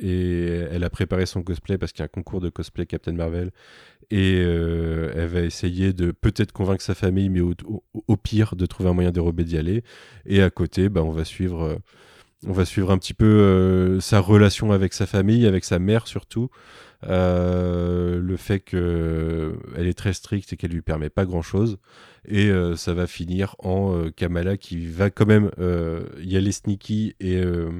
[0.00, 3.12] et elle a préparé son cosplay parce qu'il y a un concours de cosplay Captain
[3.12, 3.52] Marvel
[4.10, 8.94] et elle va essayer de peut-être convaincre sa famille mais au, pire de trouver un
[8.94, 9.84] moyen dérobé d'y aller.
[10.26, 11.78] Et à côté bah on va suivre
[12.46, 16.06] on va suivre un petit peu euh, sa relation avec sa famille, avec sa mère
[16.06, 16.50] surtout.
[17.06, 21.78] Euh, le fait qu'elle est très stricte et qu'elle lui permet pas grand chose.
[22.26, 26.52] Et euh, ça va finir en euh, Kamala qui va quand même euh, y aller
[26.52, 27.70] sneaky et euh,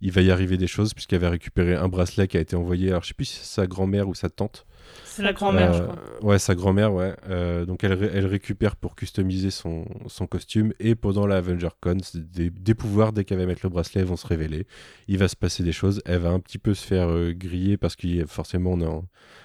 [0.00, 2.90] il va y arriver des choses puisqu'elle va récupérer un bracelet qui a été envoyé.
[2.90, 4.66] Alors je sais sa grand-mère ou sa tante.
[5.04, 5.98] C'est la grand-mère, je Euh, crois.
[6.22, 7.14] Ouais, sa grand-mère, ouais.
[7.28, 11.68] Euh, donc elle, ré- elle récupère pour customiser son, son costume et pendant la Avenger
[11.80, 14.66] Con, des, des pouvoirs, dès qu'elle va mettre le bracelet, vont se révéler.
[15.08, 16.02] Il va se passer des choses.
[16.04, 18.80] Elle va un petit peu se faire euh, griller parce qu'il y a forcément on
[18.80, 19.04] est en-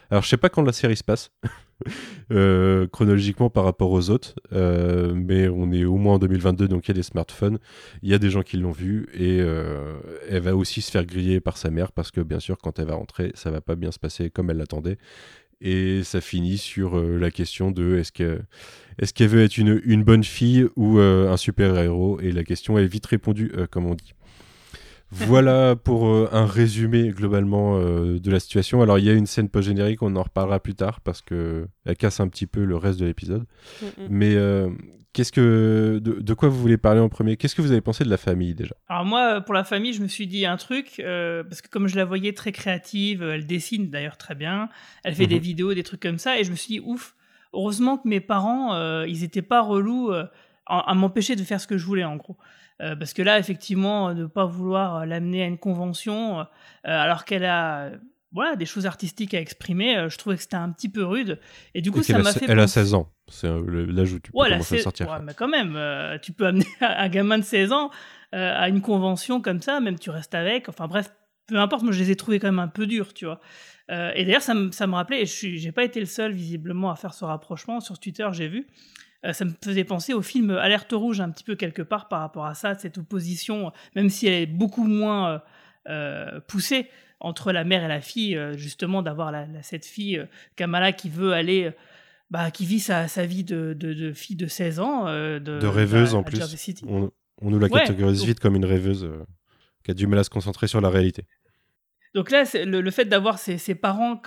[0.09, 1.31] Alors je sais pas quand la série se passe.
[2.31, 6.87] euh, chronologiquement par rapport aux autres, euh, mais on est au moins en 2022, donc
[6.87, 7.59] il y a des smartphones,
[8.01, 11.05] il y a des gens qui l'ont vu, et euh, elle va aussi se faire
[11.05, 13.75] griller par sa mère, parce que bien sûr, quand elle va rentrer, ça va pas
[13.75, 14.97] bien se passer comme elle l'attendait,
[15.61, 18.39] et ça finit sur la question de est-ce que
[18.97, 22.85] est-ce qu'elle veut être une, une bonne fille ou un super-héros, et la question est
[22.85, 24.13] vite répondue, comme on dit.
[25.11, 28.81] Voilà pour euh, un résumé globalement euh, de la situation.
[28.81, 31.97] Alors il y a une scène post-générique, on en reparlera plus tard parce que elle
[31.97, 33.45] casse un petit peu le reste de l'épisode.
[33.81, 33.85] Mm.
[34.09, 34.69] Mais euh,
[35.11, 37.35] Qu'est-ce que de, de, quoi vous voulez parler en premier?
[37.35, 38.75] Qu'est-ce que vous avez pensé de la famille déjà?
[38.87, 41.87] Alors moi, pour la famille, je me suis dit un truc euh, parce que comme
[41.87, 44.69] je la voyais très créative, elle dessine d'ailleurs très bien,
[45.03, 45.29] elle fait Mhm.
[45.29, 47.15] des vidéos, des trucs comme ça, et je me suis dit ouf.
[47.53, 50.25] Heureusement que mes parents, euh, ils étaient pas relous euh,
[50.67, 52.37] à, à m'empêcher de faire ce que je voulais en gros.
[52.81, 56.45] Euh, parce que là, effectivement, de pas vouloir euh, l'amener à une convention, euh,
[56.83, 57.97] alors qu'elle a euh,
[58.31, 61.39] voilà des choses artistiques à exprimer, euh, je trouvais que c'était un petit peu rude.
[61.73, 62.45] Et du coup, Et ça m'a fait.
[62.47, 63.11] elle a penser- 16 ans.
[63.27, 65.09] C'est euh, l'âge où tu peux Ouais, commencer à sortir.
[65.09, 67.91] ouais, mais quand même, euh, tu peux amener un gamin de 16 ans
[68.33, 70.69] euh, à une convention comme ça, même tu restes avec.
[70.69, 71.11] Enfin bref,
[71.47, 73.39] peu importe, moi je les ai trouvés quand même un peu durs, tu vois.
[73.91, 76.31] Euh, et d'ailleurs, ça, me- ça me rappelait, et je j'ai pas été le seul
[76.31, 77.79] visiblement à faire ce rapprochement.
[77.81, 78.67] Sur Twitter, j'ai vu.
[79.25, 82.21] Euh, ça me faisait penser au film Alerte Rouge un petit peu quelque part par
[82.21, 85.39] rapport à ça, cette opposition, même si elle est beaucoup moins euh,
[85.89, 86.87] euh, poussée
[87.19, 91.33] entre la mère et la fille, justement d'avoir la, la- cette fille Kamala qui veut
[91.33, 91.71] aller
[92.29, 95.07] bah, qui vit sa, sa vie de, de, de fille de 16 ans.
[95.07, 96.39] euh, de, De rêveuse à- en plus.
[96.87, 99.25] On, on nous la Ouais, catégorise donc- vite comme une rêveuse euh,
[99.83, 101.25] qui a du mal à se concentrer sur la réalité.
[102.15, 104.21] Donc là, le, fait d'avoir ces, parents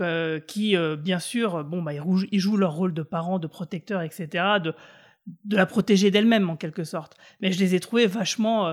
[0.46, 4.44] qui, euh, bien sûr, bon, bah, ils, jouent leur rôle de parents, de protecteurs, etc.,
[4.62, 4.74] de,
[5.50, 7.16] la protéger d'elle-même, en quelque sorte.
[7.40, 8.72] Mais je les ai trouvés vachement, euh,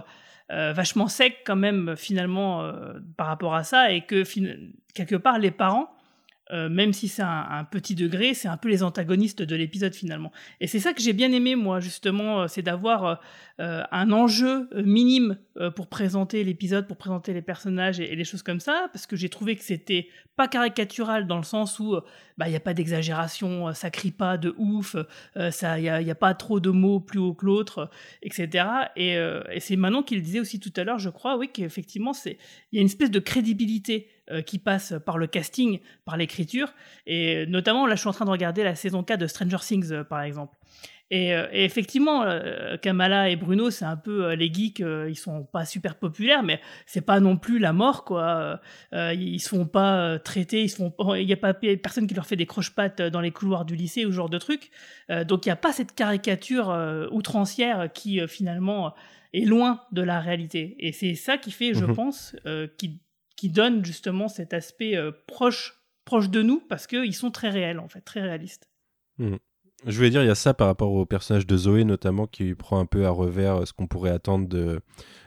[0.51, 2.71] euh, vachement secs, quand même, finalement,
[3.17, 4.23] par rapport à ça, et que,
[4.93, 5.89] quelque part, les parents,
[6.51, 10.31] euh, même si c'est un, petit degré, c'est un peu les antagonistes de l'épisode, finalement.
[10.59, 13.15] Et c'est ça que j'ai bien aimé, moi, justement, euh, c'est d'avoir euh,
[13.59, 18.23] euh, un enjeu euh, minime euh, pour présenter l'épisode, pour présenter les personnages et, les
[18.23, 20.07] choses comme ça, parce que j'ai trouvé que c'était
[20.37, 21.97] pas caricatural dans le sens où
[22.37, 24.95] bah il y a pas d'exagération, ça crie pas de ouf,
[25.51, 27.89] ça il y a, pas trop de mots plus haut que l'autre,
[28.21, 28.65] etc.
[28.95, 32.13] Et, et c'est Manon qui le disait aussi tout à l'heure, je crois, oui, qu'effectivement
[32.13, 32.37] c'est
[32.71, 36.73] il y a une espèce de crédibilité euh, qui passe par le casting, par l'écriture,
[37.07, 39.91] et notamment là je suis en train de regarder la saison 4 de Stranger Things
[39.91, 40.55] euh, par exemple.
[41.11, 42.23] Et, euh, et effectivement,
[42.83, 47.01] Kamala et Bruno, c'est un peu les geeks, ils sont pas super populaires, mais c'est
[47.01, 48.61] pas non plus la mort, quoi.
[48.93, 52.27] Ils se font pas traiter, ils se font, il y a pas personne qui leur
[52.27, 54.69] fait des croche-pattes dans les couloirs du lycée ou ce genre de trucs.
[55.09, 56.69] Euh, donc il y a pas cette caricature
[57.11, 58.93] outrancière qui finalement
[59.33, 60.75] est loin de la réalité.
[60.79, 61.95] Et c'est ça qui fait, je Mhm.
[61.95, 62.99] pense, euh, qui
[63.39, 65.79] qui donne justement cet aspect euh, proche
[66.11, 68.69] de nous parce qu'ils sont très réels en fait, très réalistes.
[69.85, 72.53] Je voulais dire, il y a ça par rapport au personnage de Zoé, notamment, qui
[72.53, 74.81] prend un peu à revers euh, ce qu'on pourrait attendre de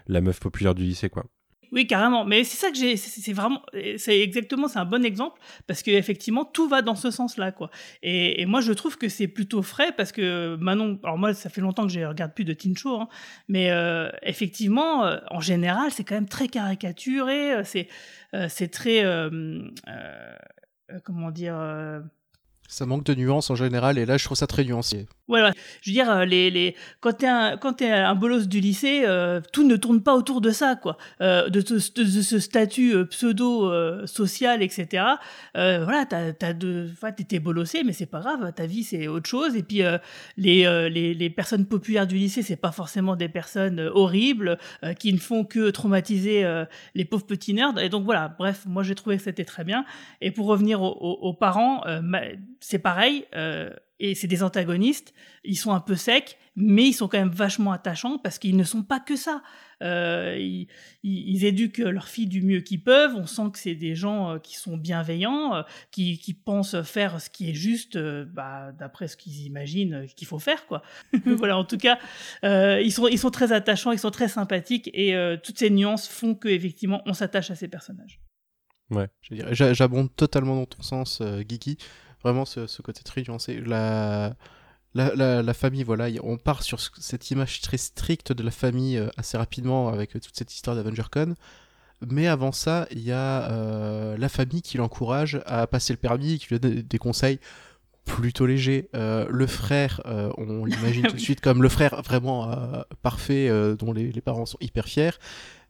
[0.09, 1.25] la meuf populaire du lycée, quoi.
[1.73, 2.25] Oui, carrément.
[2.27, 2.97] Mais c'est ça que j'ai.
[2.99, 3.63] C'est vraiment.
[3.97, 4.69] C'est exactement.
[4.69, 7.71] C'est un bon exemple parce que effectivement tout va dans ce sens-là, quoi.
[8.03, 11.01] Et, et moi, je trouve que c'est plutôt frais parce que Manon.
[11.03, 13.09] Alors moi, ça fait longtemps que je regarde plus de teen show, hein,
[13.49, 17.53] mais euh, effectivement, euh, en général, c'est quand même très caricaturé.
[17.55, 17.89] euh, C'est
[18.35, 19.03] euh, c'est très.
[19.05, 19.31] euh,
[19.89, 20.35] euh,
[20.93, 21.55] euh, comment dire.
[22.73, 25.07] Ça manque de nuances en général, et là je trouve ça très nuancé.
[25.29, 25.41] Ouais.
[25.83, 26.75] Je veux dire, euh, les, les...
[27.01, 27.29] quand t'es
[27.77, 30.97] t'es un bolos du lycée, euh, tout ne tourne pas autour de ça, quoi.
[31.21, 35.05] Euh, de, ce- statut euh, pseudo euh, social, etc.
[35.57, 38.53] Euh, voilà, t'as, t'as de, enfin, t'étais bolossé, mais c'est pas grave.
[38.55, 39.55] Ta vie, c'est autre chose.
[39.55, 39.83] Et puis,
[40.37, 44.59] les, les, les personnes populaires du lycée, c'est pas forcément des personnes horribles
[44.99, 46.45] qui ne font que traumatiser
[46.95, 47.79] les pauvres petits nerds.
[47.79, 48.35] Et donc voilà.
[48.39, 49.85] Bref, moi, j'ai trouvé que c'était très bien.
[50.21, 51.83] Et pour revenir aux, parents,
[52.63, 53.27] c'est pareil.
[53.35, 53.71] euh,
[54.05, 55.15] et c'est des antagonistes.
[55.45, 58.65] Ils sont un peu secs, mais ils sont quand même vachement attachants parce qu'ils ne
[58.65, 59.45] sont pas que ça.
[59.81, 60.37] Euh,
[61.05, 63.15] ils, éduquent leur fille du mieux qu'ils peuvent.
[63.15, 67.51] On sent que c'est des gens euh, qui sont bienveillants, qui, pensent faire ce qui
[67.51, 70.83] est juste, bah, d'après ce qu'ils imaginent qu'il faut faire, quoi.
[71.25, 71.57] voilà.
[71.57, 72.01] En tout cas,
[72.43, 76.35] ils sont ils sont très attachants, ils sont très sympathiques et toutes ces nuances font
[76.35, 78.21] que effectivement on s'attache à ces personnages.
[79.31, 81.79] J'a- J'abonde totalement dans ton sens, Geeky.
[82.25, 83.61] Vraiment, ce, ce côté très nuancé.
[83.65, 84.35] La,
[84.95, 88.51] la, la, la famille, voilà, on part sur ce- cette image très stricte de la
[88.51, 91.35] famille euh, assez rapidement avec euh, toute cette histoire d'AvengerCon.
[92.09, 96.39] Mais avant ça, il y a euh, la famille qui l'encourage à passer le permis,
[96.39, 97.39] qui lui donne des- conseils
[98.05, 98.89] plutôt légers.
[98.97, 103.49] Euh, le frère, euh, on l'imagine tout de suite comme le frère vraiment euh, parfait,
[103.79, 105.13] dont les, les parents sont hyper fiers.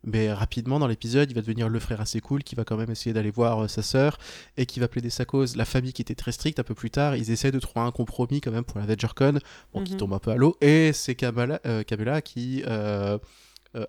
[0.05, 2.91] Mais rapidement dans l'épisode, il va devenir le frère assez cool qui va quand même
[2.91, 4.19] essayer d'aller voir euh, sa sœur
[4.57, 5.55] et qui va plaider sa cause.
[5.57, 7.93] La famille qui était très stricte un peu plus tard, ils essaient de trouver un
[7.93, 9.39] compromis quand même pour la VengerCon,
[9.73, 9.99] bon, qui Mhm.
[9.99, 10.57] tombe un peu à l'eau.
[10.61, 13.19] Et c'est Kamala, euh, Kamala qui euh,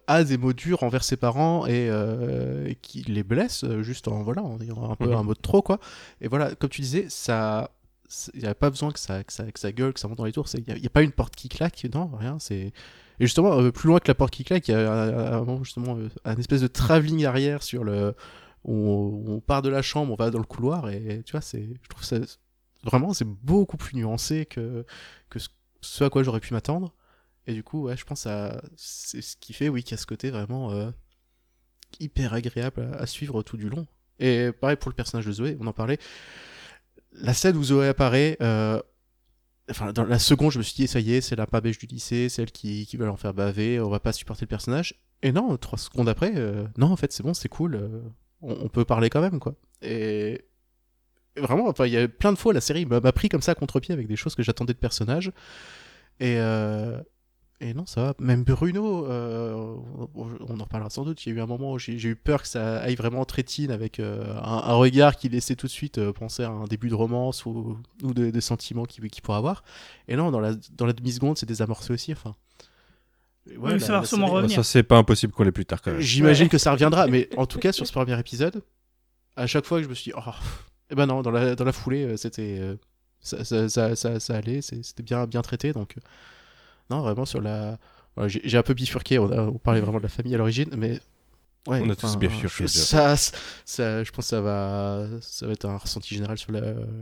[0.07, 4.41] a des mots durs envers ses parents et, euh, qui les blesse juste en voilà
[4.43, 5.13] en ayant un peu Mhm.
[5.17, 5.79] un mot de trop quoi.
[6.21, 7.71] Et voilà, comme tu disais, ça.
[8.35, 10.19] Il n'y a pas besoin que ça, que, ça, que ça gueule, que ça monte
[10.19, 10.45] dans les tours.
[10.53, 12.37] Il n'y a, pas une porte qui claque, non, rien.
[12.39, 12.71] C'est
[13.19, 15.97] et justement, euh, plus loin que la porte qui claque, il y a un, justement
[15.97, 18.15] euh, un espèce de travelling arrière sur le.
[18.65, 21.89] On, part de la chambre, on va dans le couloir, et tu vois, c'est, je
[21.89, 22.17] trouve ça
[22.85, 24.85] vraiment, c'est beaucoup plus nuancé que,
[25.29, 25.37] que
[25.81, 26.93] ce, à quoi j'aurais pu m'attendre.
[27.45, 30.05] Et du coup, je pense à c'est ce qui fait, oui, qu'il y a ce
[30.05, 30.91] côté vraiment euh,
[31.99, 33.85] hyper agréable à, suivre tout du long.
[34.19, 35.97] Et pareil pour le personnage de Zoé, on en parlait.
[37.11, 38.37] La scène où Zoé apparaît,
[39.69, 41.85] enfin, dans la seconde, je me suis dit, ça y est, c'est la pabèche du
[41.85, 44.95] lycée, celle qui, qui va leur faire baver, on va pas supporter le personnage.
[45.21, 48.01] Et non, trois secondes après, euh, non, en fait, c'est bon, c'est cool, euh,
[48.41, 49.55] on, peut parler quand même, quoi.
[49.81, 50.45] Et
[51.37, 53.53] vraiment, enfin, il y a plein de fois, la série m'a m'a pris comme ça
[53.53, 55.31] à contre-pied avec des choses que j'attendais de personnages.
[56.19, 57.01] Et, euh,
[57.63, 58.13] et non, ça va.
[58.19, 59.75] Même Bruno, euh,
[60.15, 61.25] on en reparlera sans doute.
[61.25, 63.71] Il y a eu un moment où j'ai eu peur que ça aille vraiment trétine
[63.71, 66.89] avec euh, un, un regard qui laissait tout de suite euh, penser à un début
[66.89, 69.63] de romance ou, ou de, de sentiments qu'il pourrait avoir.
[70.07, 72.11] Et non, dans la, dans la demi-seconde, c'est désamorcé aussi.
[72.11, 72.35] Enfin.
[73.47, 74.55] Ouais, Oui, la- ça va sûrement revenir.
[74.57, 75.99] Ça, c'est pas impossible qu'on l'ait plus tard quand même.
[76.01, 78.61] J'imagine que ça reviendra, mais en tout cas, sur ce premier épisode,
[79.35, 80.31] à chaque fois que je me suis dit, oh,
[80.89, 82.57] eh ben non, dans la, dans la foulée, c'était.
[82.59, 82.75] euh,
[83.21, 85.95] ça, ça, ça, ça, ça allait, c'était bien, bien traité, donc.
[86.89, 87.77] Non, vraiment, sur la.
[88.15, 90.69] voilà, J'ai un peu bifurqué, on, a- on parlait vraiment de la famille à l'origine,
[90.77, 90.99] mais.
[91.65, 92.67] Ouais, On a tous bifurqué.
[92.67, 96.51] Ça, ça, je pense que ça va, ça va être un ressenti général sur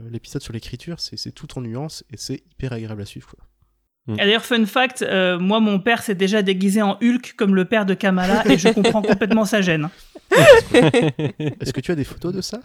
[0.08, 1.00] l'épisode, sur l'écriture.
[1.00, 3.28] C'est c'est tout en nuances et c'est hyper agréable à suivre.
[3.28, 4.14] Quoi.
[4.14, 7.64] Et d'ailleurs, fun fact, euh, moi, mon père s'est déjà déguisé en Hulk comme le
[7.64, 9.88] père de Kamala et je comprends complètement sa gêne.
[10.74, 12.60] Est-ce que tu as des photos de ça?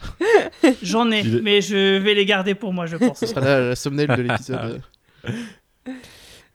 [0.83, 3.19] J'en ai, mais je vais les garder pour moi, je pense.
[3.19, 4.81] Ce sera la, la thumbnail de l'épisode.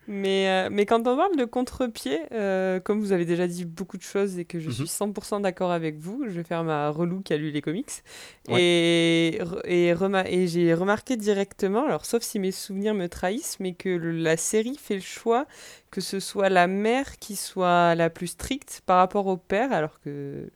[0.08, 3.96] Mais, euh, mais quand on parle de contre-pied, euh, comme vous avez déjà dit beaucoup
[3.96, 7.20] de choses et que je suis 100% d'accord avec vous, je vais faire ma relou
[7.20, 8.02] qui a lu les comics.
[8.48, 14.10] Et, et, j'ai remarqué directement, alors sauf si mes souvenirs me trahissent, mais que le-
[14.10, 15.46] la série fait le choix
[15.92, 20.00] que ce soit la mère qui soit la plus stricte par rapport au père, alors
[20.00, 20.48] que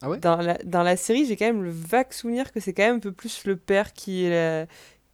[0.00, 0.20] Ah ouais?
[0.20, 2.96] dans, la, dans la série, j'ai quand même le vague souvenir que c'est quand même
[2.96, 4.66] un peu plus le père qui est la,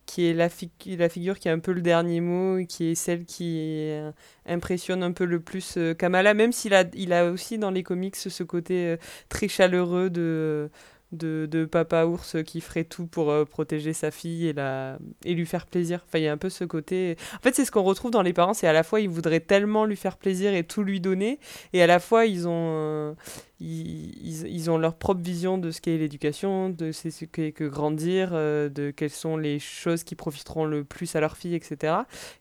[0.08, 2.94] qui est la, fi- la figure qui a un peu le dernier mot, qui est
[2.94, 3.58] celle qui
[3.92, 4.10] euh,
[4.46, 7.82] impressionne un peu le plus euh, Kamala, même s'il a, il a aussi dans les
[7.82, 8.96] comics ce côté euh,
[9.28, 10.70] très chaleureux de,
[11.12, 15.34] de, de papa ours qui ferait tout pour euh, protéger sa fille et, la, et
[15.34, 16.02] lui faire plaisir.
[16.06, 17.16] Enfin, il y a un peu ce côté...
[17.34, 19.40] En fait, c'est ce qu'on retrouve dans les parents, c'est à la fois ils voudraient
[19.40, 21.38] tellement lui faire plaisir et tout lui donner,
[21.72, 22.72] et à la fois ils ont...
[22.74, 23.14] euh,
[23.60, 27.64] ils, ils, ils ont leur propre vision de ce qu'est l'éducation, de ce qu'est que
[27.64, 31.94] grandir, euh, de quelles sont les choses qui profiteront le plus à leur fille, etc.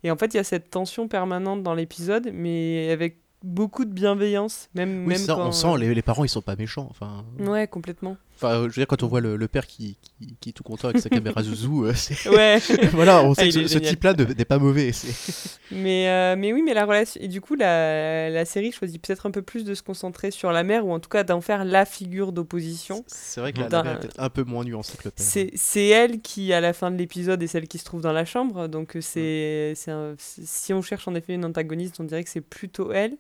[0.04, 3.92] Et en fait, il y a cette tension permanente dans l'épisode, mais avec beaucoup de
[3.92, 5.48] bienveillance, même, Oui, même ça, quand...
[5.48, 6.88] on sent, les, les parents, ils sont pas méchants.
[6.90, 8.18] Enfin, Ouais, complètement.
[8.40, 10.64] Enfin, je veux dire, quand on voit le, le père qui, qui, qui est tout
[10.64, 12.30] content avec sa caméra zouzou, euh, c'est...
[12.30, 12.60] Ouais.
[12.94, 14.92] voilà, on Ah, sait que ce, type-là ne- n'est pas mauvais.
[14.92, 17.20] c'est- Mais, euh, mais oui, mais la relation.
[17.22, 20.52] Et du coup, la, la série choisit peut-être un peu plus de se concentrer sur
[20.54, 23.04] la mère, ou en tout cas d'en faire la figure d'opposition.
[23.08, 25.26] C'est vrai que la, mère est peut-être un peu moins nuancée que le père.
[25.26, 28.14] C'est c'est elle qui, à la fin de l'épisode, est celle qui se trouve dans
[28.14, 28.68] la chambre.
[28.68, 32.24] Donc, euh, c'est c'est un- c'est- si on cherche en effet une antagoniste, on dirait
[32.24, 33.18] que c'est plutôt elle.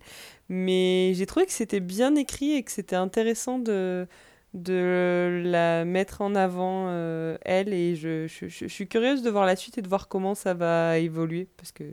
[0.49, 4.07] Mais j'ai trouvé que c'était bien écrit et que c'était intéressant de,
[4.57, 7.73] de la mettre en avant, euh, elle.
[7.73, 10.97] Et je, je, suis curieuse de voir la suite et de voir comment ça va
[10.99, 11.47] évoluer.
[11.57, 11.83] Parce que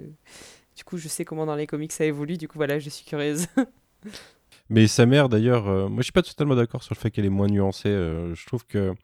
[0.76, 2.36] du coup, je sais comment dans les comics ça évolue.
[2.36, 3.46] Du coup, voilà, je suis curieuse.
[4.70, 7.26] Mais sa mère, d'ailleurs, euh, moi je suis pas totalement d'accord sur le fait qu'elle
[7.26, 7.88] est moins nuancée.
[7.88, 8.94] euh, je trouve que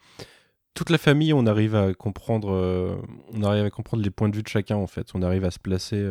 [0.73, 3.01] toute la famille, on arrive à comprendre,
[3.33, 5.09] on arrive à comprendre les points de vue de chacun en fait.
[5.15, 6.03] On arrive à se placer,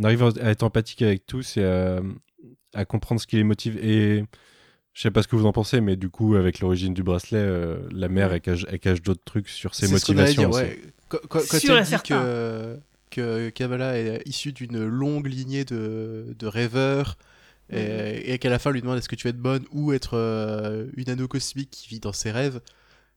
[0.00, 2.00] on arrive à à être empathique avec tous et à,
[2.74, 3.78] à comprendre ce qui les motive.
[3.84, 4.24] Et
[4.92, 7.38] je sais pas ce que vous en pensez, mais du coup, avec l'origine du bracelet,
[7.38, 10.42] euh, la mère elle cache, elle cache d'autres trucs sur ses C'est motivations.
[10.42, 10.62] dire, aussi.
[10.62, 10.80] ouais.
[11.08, 12.22] Quand, quand- elle dit certain.
[12.22, 12.78] que,
[13.10, 17.16] que Kamala est issue d'une longue lignée de, de rêveurs,
[17.72, 20.16] et, et qu'à la fin lui demande est-ce que tu veux être bonne ou être
[20.16, 22.60] euh, une anneau cosmique qui vit dans ses rêves,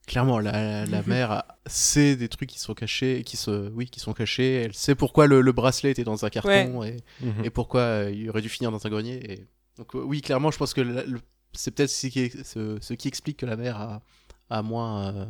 [0.05, 3.99] clairement la, la mère a- sait des trucs qui sont cachés, qui se, oui, qui
[3.99, 4.53] sont cachés.
[4.61, 7.45] Elle sait pourquoi le, le bracelet était dans un carton et, Mhm.
[7.45, 9.31] et pourquoi euh, il aurait dû finir dans un grenier.
[9.31, 9.47] Et...
[9.79, 11.19] Donc oui, clairement, je pense que la- le-
[11.53, 14.01] c'est peut-être ce qui, explique que la mère a,
[14.49, 15.25] a moins, euh,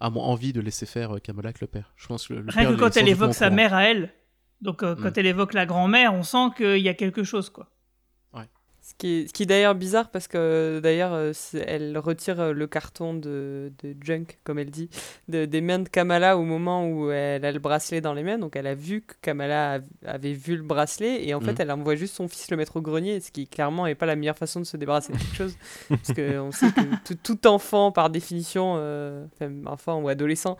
[0.00, 1.92] a moins envie de laisser faire euh, Kamala que le père.
[1.96, 3.56] Je pense que le Rien père que quand elle évoque sa courant.
[3.56, 4.12] mère à elle,
[4.60, 5.18] donc euh, quand Mm.
[5.18, 7.68] elle évoque la grand-mère, on sent qu'il y a quelque chose, quoi.
[8.90, 11.32] Ce qui est, ce qui est d'ailleurs bizarre parce que d'ailleurs euh,
[11.64, 14.90] elle retire euh, le carton de, de junk, comme elle dit,
[15.28, 18.38] de- des mains de Kamala au moment où elle a le bracelet dans les mains.
[18.38, 21.56] Donc elle a vu que Kamala av- avait vu le bracelet et en fait Mhm.
[21.60, 24.16] elle envoie juste son fils le mettre au grenier, ce qui clairement n'est pas la
[24.16, 25.56] meilleure façon de se débarrasser de quelque chose.
[25.88, 30.56] parce qu'on sait que tout, tout enfant, par définition, euh, enfin, enfant ou adolescent,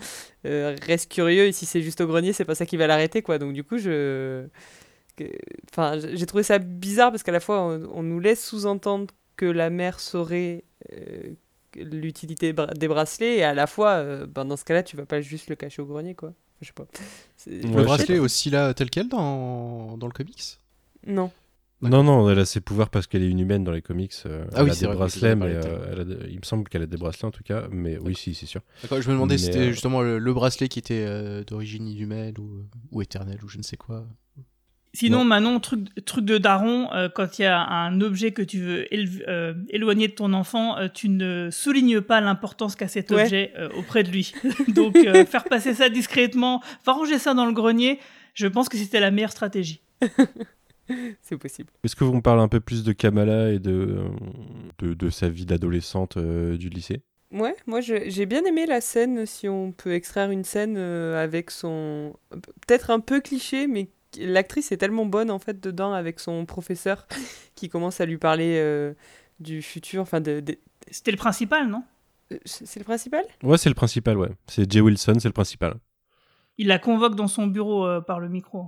[0.46, 3.22] euh, reste curieux et si c'est juste au grenier, c'est pas ça qui va l'arrêter.
[3.22, 3.38] quoi.
[3.38, 4.46] Donc du coup, je.
[5.70, 9.06] Enfin, j'ai trouvé ça bizarre parce qu'à la fois, on, on nous laisse sous-entendre
[9.36, 11.30] que la mère saurait euh,
[11.76, 15.20] l'utilité des bracelets et à la fois, euh, ben, dans ce cas-là, tu vas pas
[15.20, 16.32] juste le cacher au grenier, quoi.
[16.60, 16.86] Je sais pas.
[17.46, 20.58] Ouais, Le bracelet est aussi là tel quel dans, dans le comics?
[21.06, 21.30] Non.
[21.82, 24.12] Non, non, elle a ses pouvoirs parce qu'elle est une humaine dans les comics.
[24.26, 26.26] euh, Ah elle oui, a c'est des vrai, bracelets, mais parlé euh, elle a de-
[26.28, 27.68] il me semble qu'elle a des bracelets en tout cas.
[27.70, 28.60] Mais oui, si, c'est sûr.
[28.82, 31.88] D'accord, je me demandais si c'était euh, justement le, le bracelet qui était euh, d'origine
[31.88, 34.04] inhumaine ou, ou éternelle ou je ne sais quoi.
[34.92, 35.24] Sinon, Non.
[35.24, 38.86] Manon, truc, truc de daron, euh, quand il y a un objet que tu veux
[39.28, 43.22] euh, éloigner de ton enfant, euh, tu ne soulignes pas l'importance qu'a cet Ouais.
[43.22, 44.32] objet euh, auprès de lui.
[44.68, 48.00] Donc, euh, faire passer ça discrètement, enfin ranger ça dans le grenier,
[48.34, 49.80] je pense que c'était la meilleure stratégie.
[51.22, 51.70] C'est possible.
[51.84, 53.98] Est-ce que vous me parlez un peu plus de Kamala et de,
[54.80, 57.02] de, de sa vie d'adolescente euh, du lycée?
[57.32, 61.52] Ouais, moi j'ai bien aimé la scène, si on peut extraire une scène euh, avec
[61.52, 62.16] son...
[62.66, 63.88] Peut-être un peu cliché, mais
[64.18, 67.06] l'actrice est tellement bonne en fait dedans avec son professeur
[67.54, 68.94] qui commence à lui parler euh,
[69.38, 70.40] du futur, enfin de...
[70.40, 70.58] de-
[70.90, 71.82] C'était le principal, non?
[72.32, 73.24] Euh, C'est le principal?
[73.42, 74.30] Ouais, c'est le principal, ouais.
[74.46, 75.74] C'est Jay Wilson, c'est le principal.
[76.58, 78.66] Il la convoque dans son bureau euh, par le micro.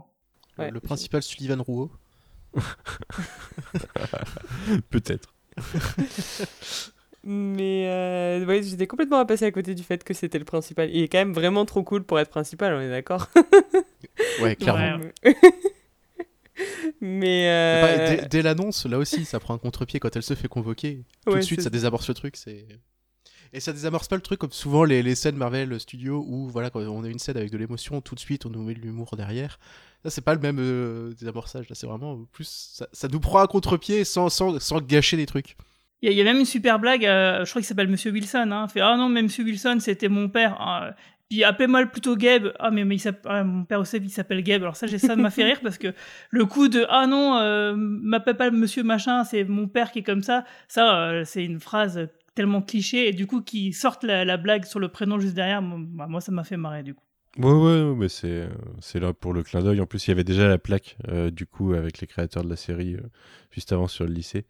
[0.59, 0.71] Ouais.
[0.71, 1.91] le principal Sullivan Rouault.
[4.91, 5.35] Peut-être.
[7.25, 10.91] Mais euh, ouais, j'étais complètement passé à côté du fait que c'était le principal.
[10.91, 13.29] Il est quand même vraiment trop cool pour être principal, on est d'accord?
[14.41, 15.05] Ouais, clairement.
[15.25, 15.35] Ouais.
[17.01, 17.49] Mais...
[17.49, 21.05] Euh, dès, dès l'annonce, là aussi, ça prend un contre-pied quand elle se fait convoquer.
[21.25, 22.37] Tout ouais, de suite, ça désamorce le truc.
[22.37, 22.67] C'est
[23.53, 26.71] et ça désamorce pas le truc comme souvent les, les scènes Marvel Studios où voilà
[26.71, 28.81] quand on a une scène avec de l'émotion, tout de suite on nous met de
[28.81, 29.59] l'humour derrière.
[30.03, 31.69] Ça c'est pas le même euh, désamorçage.
[31.69, 35.27] Là c'est vraiment plus ça, ça nous prend un contre-pied sans, sans, sans gâcher des
[35.27, 35.57] trucs.
[36.03, 38.49] Il y, a- même une super blague, euh, je crois qu'il s'appelle Monsieur Wilson.
[38.51, 40.57] Hein, fait Ah non, mais Monsieur Wilson, c'était mon père.
[40.59, 40.95] Ah,
[41.31, 42.53] puis appelez-moi plutôt Gabe.
[42.59, 44.63] Ah, mais, mais il ah, mon père aussi, il s'appelle Gabe.
[44.63, 45.95] Alors ça, j'ai- ça m'a fait rire parce que
[46.31, 50.03] le coup de Ah non, euh, m'appelle pas Monsieur Machin, c'est mon père qui est
[50.03, 50.45] comme ça.
[50.69, 54.65] Ça, euh, c'est une phrase tellement cliché et du coup qui sortent la, la blague
[54.65, 55.63] sur le prénom juste derrière.
[55.63, 57.05] Moi, bah, ça m'a fait marrer du coup.
[57.39, 58.49] Ouais, ouais, mais c'est
[58.81, 59.81] c'est là pour le clin d'œil.
[59.81, 62.51] En plus, il y avait déjà la plaque, euh, du coup, avec les créateurs de
[62.51, 62.97] la série,
[63.53, 64.45] juste avant sur le lycée.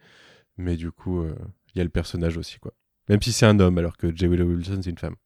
[0.59, 1.35] Mais du coup, euh,
[1.75, 2.73] il y a le personnage aussi, quoi.
[3.09, 4.27] Même si c'est un homme, alors que J.
[4.29, 5.17] Willow Wilson, c'est une femme.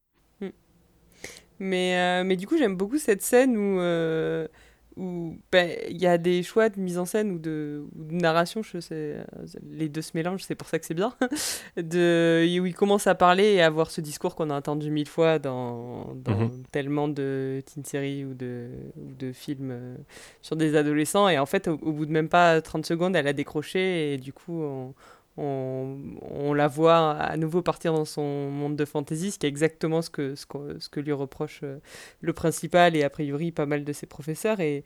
[1.59, 4.47] Mais, euh, mais du coup, j'aime beaucoup cette scène où euh,
[4.99, 8.15] où ben, il y a des choix de mise en scène ou de, ou de
[8.15, 9.17] narration, je sais,
[9.71, 11.15] les deux se mélangent, c'est pour ça que c'est bien,
[11.77, 15.09] de, où il commence à parler et à avoir ce discours qu'on a entendu mille
[15.09, 16.63] fois dans, dans Mhm.
[16.73, 19.97] tellement de teen séries ou de, ou de films euh,
[20.41, 21.29] sur des adolescents.
[21.29, 24.17] Et en fait, au, au bout de même pas 30 secondes, elle a décroché et
[24.17, 24.95] du coup, on,
[25.37, 25.99] on,
[26.31, 30.03] on la voit à nouveau partir dans son monde de fantasy, ce qui est exactement
[30.03, 31.79] ce que, ce que, ce que lui reproche euh,
[32.21, 34.61] le principal et a priori pas mal de ses professeurs.
[34.61, 34.85] Et,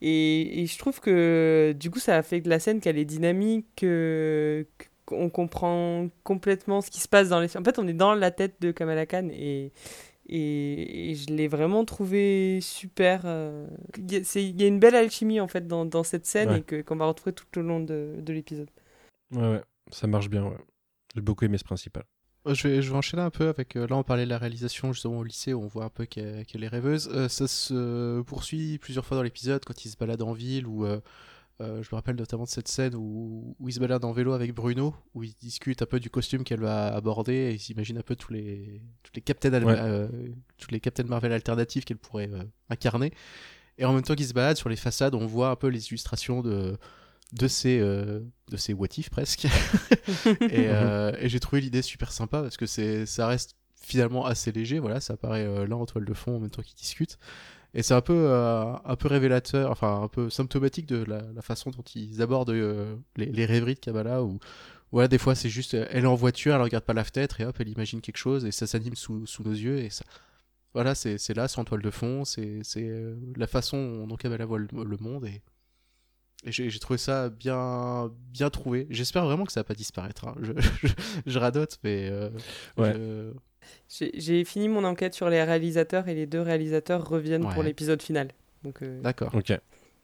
[0.00, 3.04] et, et je trouve que du coup, ça a fait de la scène qu'elle est
[3.04, 4.66] dynamique, que-
[5.06, 7.56] qu'on comprend complètement ce qui se passe dans les...
[7.56, 9.70] En fait, on est dans la tête de Kamala Khan et,
[10.30, 13.22] et, et je l'ai vraiment trouvé super.
[13.26, 13.66] euh,
[13.98, 16.24] Il y, a- c'est- il y a une belle alchimie en fait dans, dans cette
[16.26, 16.58] scène Ouais.
[16.60, 18.70] et que, qu'on va retrouver tout au long de, de l'épisode.
[19.32, 19.60] Ouais, ouais,
[19.94, 20.58] ça marche bien, ouais.
[21.14, 22.04] J'ai beaucoup aimé ce principal.
[22.46, 23.76] Euh, Je vais, je vais enchaîner un peu avec.
[23.76, 26.04] euh, là, on parlait de la réalisation justement au lycée, où on voit un peu
[26.04, 27.08] qu'elle est rêveuse.
[27.12, 30.84] Euh, ça se poursuit plusieurs fois dans l'épisode quand il se balade en ville, ou
[31.60, 34.52] je me rappelle notamment de cette scène où, où il se balade en vélo avec
[34.52, 38.02] Bruno, où ils discutent un peu du costume qu'elle va aborder, et ils s'imaginent un
[38.02, 40.08] peu tous les, tous les Captain, Ouais.
[40.58, 42.28] tous les Captain Marvel alternatifs qu'elle pourrait
[42.68, 43.12] incarner.
[43.78, 45.88] Et en même temps qu'ils se baladent sur les façades, on voit un peu les
[45.88, 46.76] illustrations de
[47.34, 48.20] de ces euh,
[48.50, 49.46] de ces what if presque.
[50.40, 54.52] Et, euh, et j'ai trouvé l'idée super sympa parce que c'est ça reste finalement assez
[54.52, 57.18] léger voilà ça apparaît euh, là en toile de fond en même temps qu'ils discutent.
[57.74, 61.70] Et c'est un peu un peu révélateur enfin un peu symptomatique de la, la façon
[61.70, 62.50] dont ils abordent
[63.16, 64.38] les, les rêveries de Kabbalah où
[64.92, 67.44] voilà des fois c'est juste elle est en voiture elle regarde pas la fenêtre et
[67.44, 70.04] hop elle imagine quelque chose et ça s'anime sous, sous nos yeux et ça
[70.72, 72.88] voilà c'est là c'est en toile de fond c'est c'est
[73.36, 75.42] la façon dont Kabbalah voit le, le monde et
[76.46, 78.86] et j'ai trouvé ça bien, bien trouvé.
[78.90, 80.26] J'espère vraiment que ça va pas disparaître.
[80.28, 80.34] hein.
[80.42, 80.92] Je, je,
[81.26, 82.08] je radote, mais.
[82.10, 82.30] euh,
[82.76, 82.92] Ouais.
[82.94, 83.32] je-
[84.14, 88.28] J'ai fini mon enquête sur les réalisateurs et les deux réalisateurs reviennent pour l'épisode final.
[88.82, 89.34] Euh, D'accord.
[89.34, 89.52] Ok.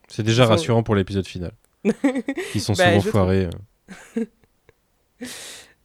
[0.08, 1.52] C'est déjà sont- rassurant pour l'épisode final.
[2.54, 3.48] Ils sont Bah, souvent foirés.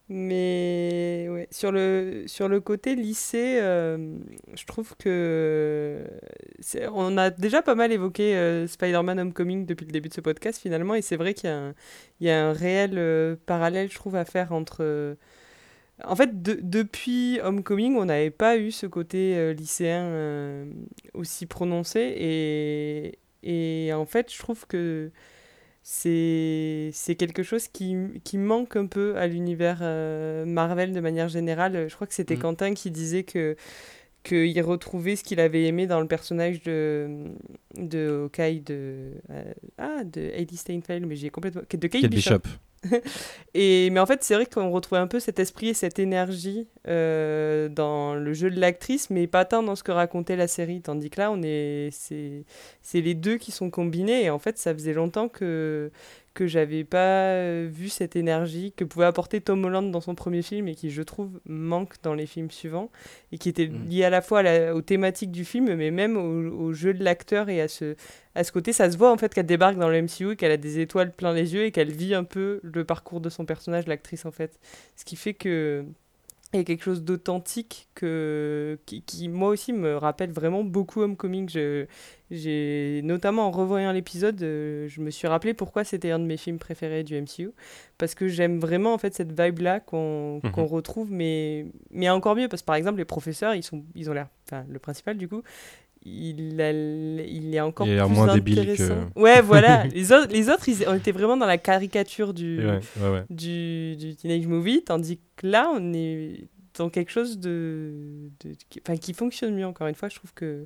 [0.08, 4.20] Mais ouais, sur le, sur le côté lycée, euh,
[4.56, 6.06] je trouve que
[6.94, 10.62] on a déjà pas mal évoqué euh, Spider-Man Homecoming depuis le début de ce podcast
[10.62, 11.74] finalement, et c'est vrai qu'il y a un,
[12.20, 15.18] il y a un réel euh, parallèle, je trouve, à faire entre...
[16.04, 20.68] En fait, de- depuis Homecoming, on n'avait pas eu ce côté lycéen
[21.14, 25.12] aussi prononcé, et, et en fait, je trouve que
[25.88, 31.88] c'est quelque chose qui, qui manque un peu à l'univers euh, Marvel de manière générale.
[31.88, 32.40] Je crois que c'était Mm.
[32.40, 33.56] Quentin qui disait que,
[34.24, 37.26] qu'il retrouvait ce qu'il avait aimé dans le personnage de,
[37.78, 41.62] de Hawkeye de, euh, ah, de Eddie Steinfeld, mais j'ai complètement.
[41.62, 42.40] de Kate, Kate Bishop.
[42.40, 42.50] Bishop.
[43.54, 46.68] Et, mais en fait, c'est vrai qu'on retrouvait un peu cet esprit et cette énergie
[46.88, 50.82] euh, dans le jeu de l'actrice, mais pas tant dans ce que racontait la série.
[50.82, 52.44] Tandis que là, on est, c'est,
[52.82, 54.24] c'est les deux qui sont combinés.
[54.26, 55.92] Et en fait, ça faisait longtemps que,
[56.36, 60.44] que j'avais pas euh, vu cette énergie que pouvait apporter Tom Holland dans son premier
[60.44, 62.92] film et qui, je trouve, manque dans les films suivants.
[63.32, 63.86] Et qui était Mm.
[63.90, 66.94] lié à la fois à la- aux thématiques du film, mais même au, au jeu
[66.94, 67.96] de l'acteur et à ce,
[68.36, 68.72] à ce côté.
[68.74, 71.12] Ça se voit en fait qu'elle débarque dans le MCU et qu'elle a des étoiles
[71.12, 74.32] plein les yeux et qu'elle vit un peu le parcours de son personnage, l'actrice en
[74.32, 74.60] fait.
[74.96, 75.86] Ce qui fait que
[76.54, 81.02] il y a quelque chose d'authentique que qui, qui, moi aussi me rappelle vraiment beaucoup
[81.02, 81.50] Homecoming.
[81.50, 81.86] Je,
[82.32, 86.38] j'ai notamment en revoyant l'épisode, euh, je me suis rappelé pourquoi c'était un de mes
[86.38, 87.52] films préférés du MCU
[87.98, 90.52] parce que j'aime vraiment en fait cette vibe là qu'on Mhm.
[90.52, 94.10] qu'on retrouve mais mais encore mieux parce que par exemple les professeurs ils sont ils
[94.10, 95.44] ont l'air enfin le principal du coup
[96.06, 99.10] il, a l- il est encore Il plus moins débile intéressant.
[99.16, 99.86] que- Ouais, voilà.
[99.88, 103.10] les, autres, les autres, ils, on était vraiment dans la caricature du, Et ouais, ouais,
[103.10, 103.24] ouais.
[103.30, 106.48] du, du Teenage Movie, tandis que là, on est
[106.78, 110.10] dans quelque chose de, de- qui, fonctionne mieux, encore une fois.
[110.10, 110.66] Je trouve que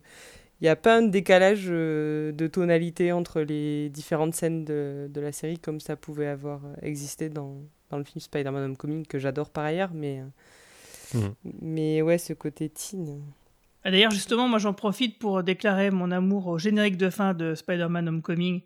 [0.61, 5.21] il n'y a pas un décalage euh, de tonalité entre les différentes scènes de, de
[5.21, 7.55] la série comme ça pouvait avoir existé dans,
[7.89, 10.23] dans le film Spider-Man Homecoming, que j'adore par ailleurs, mais, euh,
[11.19, 11.33] Mhm.
[11.61, 13.21] mais ouais, ce côté teen.
[13.83, 17.55] Ah, D'ailleurs, justement, moi j'en profite pour déclarer mon amour au générique de fin de
[17.55, 18.61] Spider-Man Homecoming,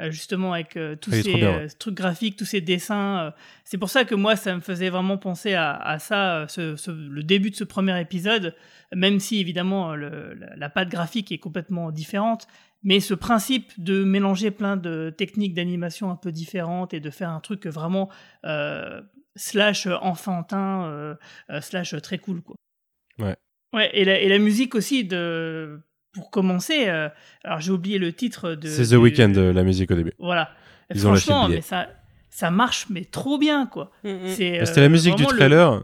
[0.00, 3.32] euh, justement avec euh, tous Ah, ces bien, euh, trucs graphiques, tous ces dessins.
[3.64, 6.90] c'est pour ça que moi, ça me faisait vraiment penser à, à ça, ce- ce-
[6.90, 8.54] le début de ce premier épisode,
[8.94, 12.46] même si évidemment le- la, la patte graphique est complètement différente.
[12.82, 17.28] Mais ce principe de mélanger plein de techniques d'animation un peu différentes et de faire
[17.28, 18.08] un truc vraiment
[18.46, 19.02] euh,
[19.36, 21.14] slash enfantin, euh,
[21.60, 22.56] slash très cool, quoi.
[23.18, 23.36] Ouais.
[23.72, 25.80] Ouais, et la, et la musique aussi, de,
[26.12, 27.08] pour commencer, euh,
[27.44, 28.68] alors j'ai oublié le titre de.
[28.68, 30.12] C'est The du- Weeknd, la musique au début.
[30.18, 30.50] Voilà.
[30.92, 31.88] Ils Franchement, mais ça,
[32.30, 33.92] ça marche, mais trop bien, quoi.
[34.04, 34.28] Mm, mm.
[34.28, 35.82] C'était euh, la musique du le- trailer.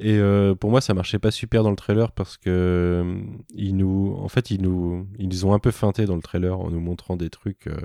[0.00, 3.20] Et euh, pour moi, ça marchait pas super dans le trailer parce que euh,
[3.54, 6.70] ils nous, en fait, ils nous, ils ont un peu feinté dans le trailer en
[6.70, 7.80] nous montrant des trucs euh,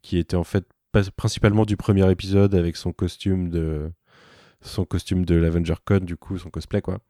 [0.00, 3.90] qui étaient en fait pas- principalement du premier épisode avec son costume de,
[4.62, 7.00] son costume de l'Avenger Code, du coup, son cosplay quoi.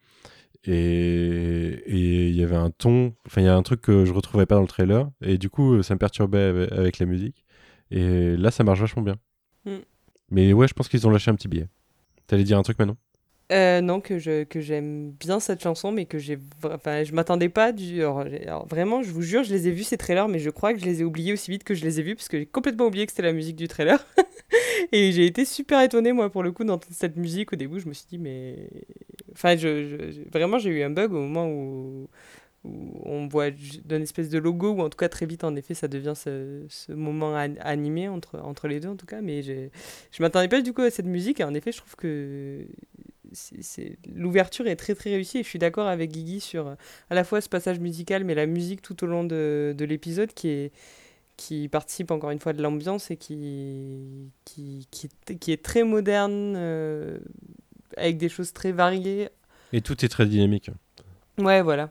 [0.67, 4.47] Et il y avait un ton, enfin il y a un truc que je retrouvais
[4.47, 7.45] pas dans le trailer et du coup ça me perturbait avec, avec la musique.
[7.91, 9.17] Et là, ça marche vachement bien.
[9.67, 9.79] Mm.
[10.31, 11.69] Mais ouais, je pense qu'ils ont lâché un petit billet.
[12.27, 12.97] T'allais dire un truc maintenant
[13.53, 17.51] Euh, non, que je que j'aime bien cette chanson, mais que j'ai, enfin, je m'attendais
[17.51, 18.01] pas du.
[18.71, 20.87] Vraiment, je vous jure, je les ai vus ces trailers, mais je crois que je
[20.87, 23.05] les ai oubliés aussi vite que je les ai vus, parce que j'ai complètement oublié
[23.05, 24.03] que c'était la musique du trailer.
[24.93, 27.53] Et j'ai été super étonnée, moi, pour le coup, d'entendre cette musique.
[27.53, 28.69] Au début, je me suis dit, mais.
[29.33, 32.09] Enfin, je, je- je- vraiment, j'ai eu un bug au moment où,
[32.65, 35.55] où on voit ju- d'un espèce de logo, ou en tout cas, très vite, en
[35.57, 39.21] effet, ça devient ce, ce moment an- animé entre, entre les deux, en tout cas.
[39.23, 39.71] Mais j'ai-
[40.13, 42.67] je m'attendais pas du coup à cette musique, et en effet, je trouve que
[43.35, 46.75] c'est- l'ouverture est très très réussie et je suis d'accord avec Guigui sur euh,
[47.11, 50.33] à la fois ce passage musical mais la musique tout au long de, de l'épisode
[50.33, 50.73] qui est
[51.37, 55.83] qui participe encore une fois de l'ambiance et qui qui, qui, est- qui est très
[55.85, 57.19] moderne euh,
[57.97, 59.29] avec des choses très variées
[59.73, 60.71] Et tout est très dynamique.
[61.39, 61.91] ouais voilà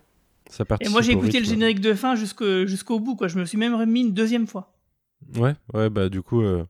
[0.50, 3.28] Ça Et moi, j'ai écouté le générique de fin jusqu'au jusqu'au bout, quoi.
[3.28, 4.72] Je me suis même remis une deuxième fois.
[5.36, 6.66] Ouais, ouais, bah du coup, euh,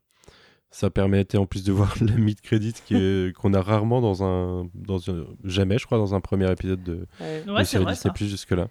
[0.75, 4.67] ça permettait en plus de voir la mid-credit qui est- qu'on a rarement dans un,
[4.73, 7.43] dans un- jamais, je crois, dans un premier épisode de, Ouais.
[7.45, 8.13] de Ouais, c'est série vrai, Disney.
[8.13, 8.67] Plus jusque-là.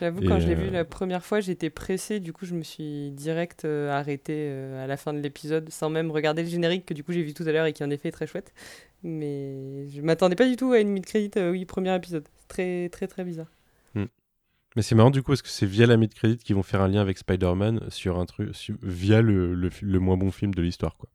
[0.00, 2.54] j'avoue Et, quand je l'ai euh, vu la première fois j'étais pressée du coup je
[2.54, 4.50] me suis direct euh, arrêté
[4.82, 7.32] à la fin de l'épisode sans même regarder le générique que du coup j'ai vu
[7.34, 8.52] tout à l'heure et qui en effet est très chouette
[9.02, 12.88] mais je m'attendais pas du tout à une mid-credit euh, oui premier épisode C'est très
[12.88, 13.50] très très bizarre
[14.76, 16.88] Mais c'est marrant du coup, parce que c'est via la mid-credit qu'ils vont faire un
[16.88, 20.96] lien avec Spider-Man sur un truc, sur- via le, le, moins bon film de l'histoire,
[20.96, 21.08] quoi.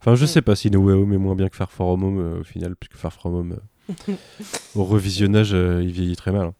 [0.00, 0.28] Enfin, je Mm.
[0.28, 2.44] sais pas si No Way Home est moins bien que Far From Home euh, au
[2.44, 3.58] final, puisque Far From Home,
[4.08, 4.14] euh,
[4.76, 6.46] au revisionnage, euh, il vieillit très mal.
[6.48, 6.54] hein.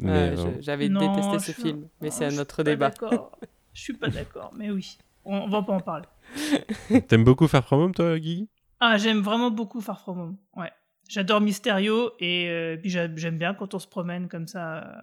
[0.00, 2.88] Mais, Ouais, euh, J'avais détesté ce suis- film, mais Oh, c'est je un autre débat.
[2.90, 3.32] d'accord.
[3.74, 4.96] Je suis pas d'accord, mais oui.
[5.24, 6.04] On, on va pas en parler.
[7.08, 8.48] T'aimes beaucoup Far From Home, toi, Guy
[8.80, 10.36] Ah, j'aime vraiment beaucoup Far From Home.
[10.56, 10.70] Ouais.
[11.08, 15.00] J'adore Mysterio et euh, puis j'a- j'aime bien quand on se promène comme ça euh,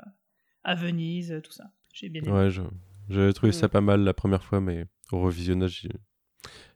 [0.64, 1.66] à Venise, tout ça.
[1.94, 2.32] J'ai bien aimé.
[2.32, 2.62] Ouais, je-
[3.10, 5.90] j'avais trouvé ça pas mal la première fois, mais au revisionnage, j'ai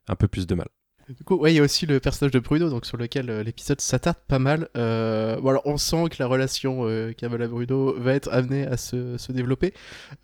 [0.07, 0.67] un peu plus de mal.
[1.09, 3.43] Du coup, ouais, il y a aussi le personnage de Bruno, donc sur lequel euh,
[3.43, 4.69] l'épisode s'attarde pas mal.
[4.77, 8.77] Euh, bon, alors, on sent que la relation euh, Kamala Bruno va être amenée à
[8.77, 9.73] se, se développer.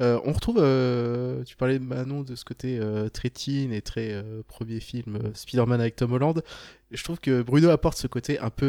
[0.02, 3.82] Euh, on retrouve, euh, tu parlais de Manon de ce côté euh, très teen et
[3.82, 6.42] très euh, premier film euh, Spider-Man avec Tom Holland.
[6.92, 8.66] Et je trouve que Bruno apporte ce côté un peu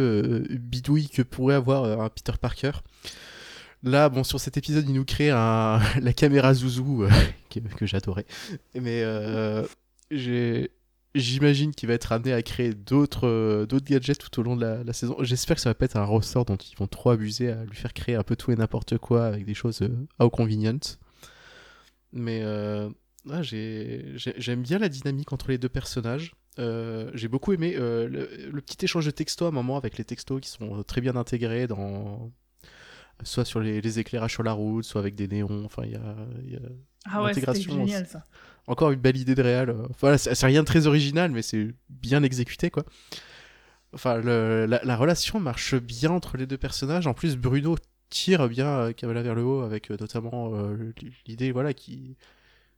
[0.51, 2.73] euh, bidouille que pourrait avoir euh, un Peter Parker.
[3.83, 7.11] Là, bon, sur cet épisode, il nous crée la caméra zouzou euh,
[7.51, 8.27] que, j'adorais.
[8.75, 9.67] Mais euh,
[11.15, 14.93] j'imagine qu'il va être amené à créer d'autres euh, gadgets tout au long de la,
[14.93, 15.17] saison.
[15.21, 17.77] J'espère que ça va pas être un ressort dont ils vont trop abuser à lui
[17.77, 20.99] faire créer un peu tout et n'importe quoi avec des choses euh, how convenient.
[22.13, 22.43] Mais
[23.43, 26.35] j'ai- j'ai- j'aime bien la dynamique entre les deux personnages.
[26.59, 28.09] J'ai beaucoup aimé le,
[28.53, 31.17] le petit échange de textos à un moment avec les textos qui sont très bien
[31.17, 32.31] intégrés dans
[33.25, 35.65] soit sur les, les éclairages sur la route, soit avec des néons.
[35.65, 36.61] Enfin, il y a, y a
[37.07, 38.25] Ah ouais, génial ça.
[38.67, 39.71] encore une belle idée de réal.
[39.71, 39.87] euh.
[40.01, 42.85] Voilà, c'est c'est rien de très original, mais c'est bien exécuté, quoi.
[43.93, 47.07] Enfin, le- la, la relation marche bien entre les deux personnages.
[47.07, 47.77] En plus, Bruno
[48.09, 50.93] tire bien euh, Kamala vers le haut avec euh, notamment euh,
[51.27, 52.17] l'idée, voilà, qui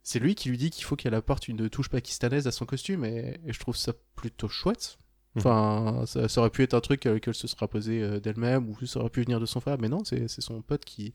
[0.02, 3.04] c'est lui qui lui dit qu'il faut qu'elle apporte une touche pakistanaise à son costume,
[3.04, 4.98] et, et je trouve ça plutôt chouette.
[5.36, 8.68] Enfin, ça, ça aurait pu être un truc euh, qu'elle se sera posé euh, d'elle-même,
[8.68, 11.14] ou ça aurait pu venir de son frère, mais non, c'est son pote qui,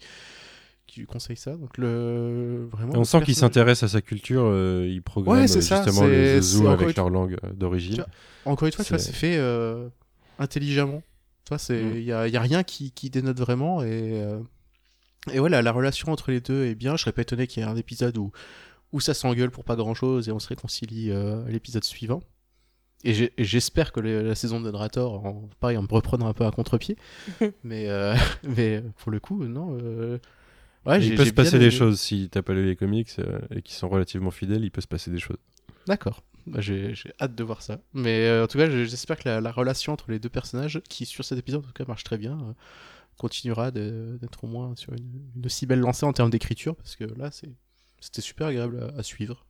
[0.88, 1.55] qui lui conseille ça.
[1.55, 2.93] Donc, le, vraiment.
[2.95, 6.57] on sent qu'il s'intéresse à sa culture, euh, il programme Ouais, c'est ça, justement les
[6.57, 8.03] encore avec leur langue d'origine.
[8.45, 9.88] Encore une fois, C'est- fait euh,
[10.39, 11.03] intelligemment.
[11.45, 11.95] Tu vois, c'est Mm.
[11.97, 14.39] il y, a, y a rien qui, qui dénote vraiment et euh,
[15.32, 16.95] et voilà, la relation entre les deux est bien.
[16.95, 18.32] Je serais pas étonné qu'il y ait un épisode où
[18.93, 22.22] où ça s'engueule pour pas grand chose et on se réconcilie à l'épisode suivant.
[23.04, 26.45] Et j'espère que le- la saison de Drator, en, pareil, en me reprenant un peu
[26.45, 26.98] à contre-pied.
[27.64, 29.78] mais, euh, mais pour le coup, non.
[29.80, 30.18] euh,
[30.86, 33.62] ouais, il peut se passer des choses si t'as pas lu les comics euh, et
[33.62, 35.38] qui sont relativement fidèles, il peut se passer des choses.
[35.86, 36.24] D'accord.
[36.48, 37.80] Bah, j'ai j'ai hâte de voir ça.
[37.93, 41.06] Mais euh, en tout cas, j'espère que la, la relation entre les deux personnages, qui
[41.06, 42.54] sur cet épisode en tout cas marche très bien, euh,
[43.18, 47.04] continuera d'être au moins sur une, une aussi belle lancée en termes d'écriture, parce que
[47.04, 47.50] là, c'est-
[48.00, 49.45] c'était super agréable à, à suivre.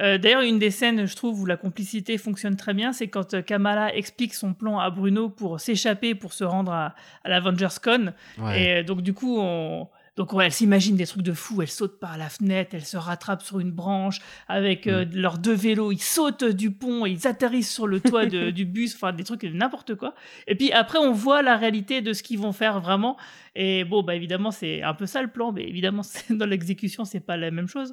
[0.00, 3.34] Euh, D'ailleurs, une des scènes, je trouve, où la complicité fonctionne très bien, c'est quand
[3.34, 6.94] euh, Kamala explique son plan à Bruno pour s'échapper, pour se rendre à,
[7.24, 8.12] à l'Avengers Con.
[8.56, 9.88] Et euh, donc, du coup, on...
[10.16, 11.60] donc, ouais, elle s'imagine des trucs de fou.
[11.62, 15.52] Elle saute par la fenêtre, elle se rattrape sur une branche avec euh, leurs deux
[15.54, 15.92] vélos.
[15.92, 19.42] Ils sautent du pont, ils atterrissent sur le toit de- du bus, enfin, des trucs
[19.44, 20.14] n'importe quoi.
[20.46, 23.16] Et puis après, on voit la réalité de ce qu'ils vont faire vraiment.
[23.54, 27.20] Et bon, bah, évidemment, c'est un peu ça le plan, mais évidemment, dans l'exécution, c'est
[27.20, 27.92] pas la même chose.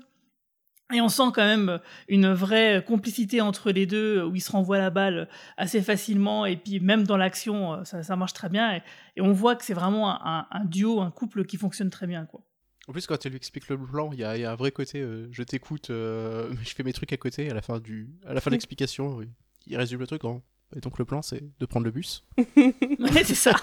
[0.94, 4.78] Et on sent quand même une vraie complicité entre les deux, où ils se renvoient
[4.78, 5.28] la balle
[5.58, 8.82] assez facilement, et puis même dans l'action, euh, ça, ça marche très bien, et,
[9.18, 12.08] et on voit que c'est vraiment un, un- un duo, un couple qui fonctionne très
[12.08, 12.26] bien.
[12.26, 12.42] Quoi.
[12.88, 14.56] En plus, quand elle lui explique le plan, il y, a il y a un
[14.56, 17.80] vrai côté euh, je t'écoute, euh, je fais mes trucs à côté, à la fin,
[17.80, 19.28] du, à la fin de l'explication, oui.
[19.66, 20.42] il résume le truc en.
[20.76, 22.26] Et donc le plan, c'est de prendre le bus.
[22.58, 23.54] Ouais, c'est ça.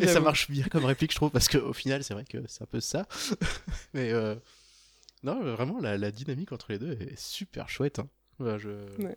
[0.00, 2.62] et ça marche bien comme réplique, je trouve, parce qu'au final, c'est vrai que c'est
[2.62, 3.06] un peu ça.
[3.94, 4.34] Mais euh,
[5.22, 7.98] non, vraiment, la, la dynamique entre les deux est super chouette.
[7.98, 8.08] hein.
[8.40, 8.70] Ouais, je...
[9.02, 9.16] Ouais.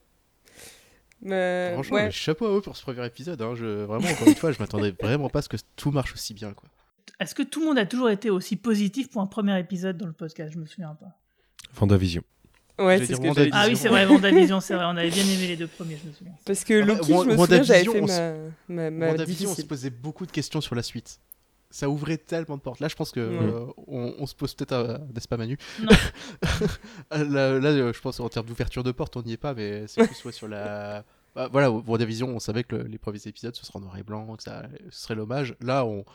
[1.21, 2.05] Mais, Franchement, ouais.
[2.05, 3.41] mais chapeau à eux pour ce premier épisode.
[3.41, 3.55] hein.
[3.55, 3.83] Je...
[3.85, 6.53] Vraiment, encore une fois, je m'attendais vraiment pas à ce que tout marche aussi bien.
[6.53, 6.69] Quoi.
[7.19, 10.07] Est-ce que tout le monde a toujours été aussi positif pour un premier épisode dans
[10.07, 10.53] le podcast?
[10.53, 11.17] Je me souviens pas.
[11.73, 12.21] Vendavision.
[12.77, 13.49] Ouais, c'est ce que j'allais.
[13.53, 16.09] Ah oui, c'est vrai, Vendavision, c'est vrai, on avait bien aimé les deux premiers, je
[16.09, 16.33] me souviens.
[16.45, 18.33] Parce que Ah bah, Loki, Wa- je me souviens, j'avais fait on ma,
[18.67, 21.21] ma, ma WandaVision, on se posait beaucoup de questions sur la suite.
[21.75, 22.79] Ça ouvrait tellement de portes.
[22.79, 23.51] Là, je pense que Ouais.
[23.53, 25.57] euh, on, on se pose peut-être, à- n'est-ce pas, Manu?
[25.83, 25.89] Non.
[27.11, 29.85] là, là, euh, je pense en termes d'ouverture de porte, on n'y est pas, mais
[29.87, 31.03] c'est plus soit sur la.
[31.35, 34.03] Bah, voilà, WandaVision, on savait que le- les premiers épisodes, ce serait en noir et
[34.03, 35.53] blanc, que ça ce serait l'hommage.
[35.59, 36.05] Là, on,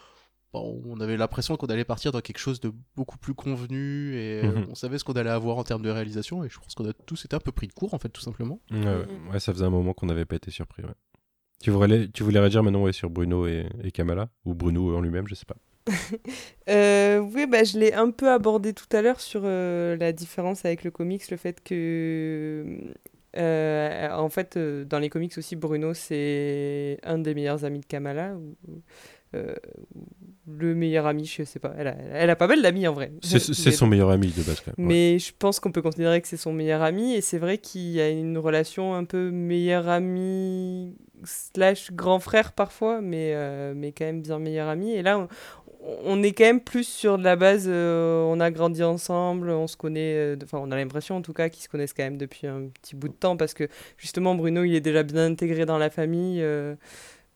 [0.54, 4.40] bon, on avait l'impression qu'on allait partir dans quelque chose de beaucoup plus convenu et
[4.42, 4.66] euh, Mhm.
[4.70, 6.42] on savait ce qu'on allait avoir en termes de réalisation.
[6.42, 8.22] Et je pense qu'on a tous été un peu pris de court, en fait, tout
[8.22, 8.60] simplement.
[8.70, 9.06] Ouais, ouais.
[9.30, 10.84] Ouais, ça faisait un moment qu'on n'avait pas été surpris.
[10.84, 10.94] ouais.
[11.62, 14.30] Tu voulais, tu voulais réagir maintenant sur Bruno et, Kamala?
[14.46, 15.56] Ou Bruno en lui-même, je sais pas.
[16.68, 20.64] Euh, oui, bah, je l'ai un peu abordé tout à l'heure sur euh, la différence
[20.64, 22.78] avec le comics, le fait que,
[23.36, 28.36] euh, en fait, dans les comics aussi, Bruno, c'est un des meilleurs amis de Kamala,
[30.58, 31.72] le meilleur ami, je sais pas.
[31.78, 33.12] Elle a, elle a pas mal d'amis en vrai.
[33.22, 33.38] C'est
[33.70, 34.86] son meilleur ami de base quand même.
[34.86, 34.94] ouais.
[34.94, 37.90] Mais je pense qu'on peut considérer que c'est son meilleur ami et c'est vrai qu'il
[37.90, 40.94] y a une relation un peu meilleur ami
[41.24, 44.92] slash grand frère parfois, mais, euh, mais quand même bien meilleur ami.
[44.92, 45.28] Et là, on,
[46.04, 49.76] on est quand même plus sur la base, euh, on a grandi ensemble, on se
[49.76, 52.46] connaît, euh, enfin on a l'impression en tout cas qu'ils se connaissent quand même depuis
[52.46, 55.78] un petit bout de temps parce que justement Bruno il est déjà bien intégré dans
[55.78, 56.40] la famille.
[56.42, 56.74] euh,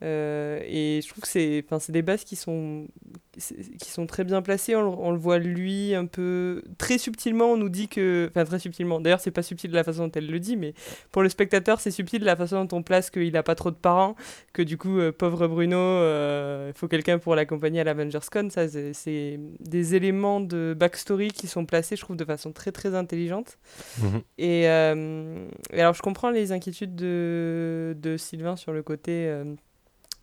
[0.03, 2.89] euh, et je trouve que c'est enfin, c'est des bases qui sont,
[3.33, 4.75] qui sont très bien placées.
[4.77, 7.47] On, le- on le voit lui un peu très subtilement.
[7.53, 8.27] On nous dit que.
[8.31, 9.01] Enfin, très subtilement.
[9.01, 10.75] D'ailleurs, c'est pas subtil de la façon dont elle le dit, mais
[11.13, 13.71] pour le spectateur, c'est subtil de la façon dont on place qu'il a pas trop
[13.71, 14.15] de parents.
[14.53, 18.49] Que du coup, euh, pauvre Bruno, euh, il faut quelqu'un pour l'accompagner à l'Avengers Con.
[18.51, 22.95] Ça, c'est- des éléments de backstory qui sont placés, je trouve, de façon très très
[22.95, 23.59] intelligente.
[24.03, 24.23] Mhm.
[24.39, 29.33] Et, et alors, je comprends les inquiétudes de, de Sylvain sur le côté.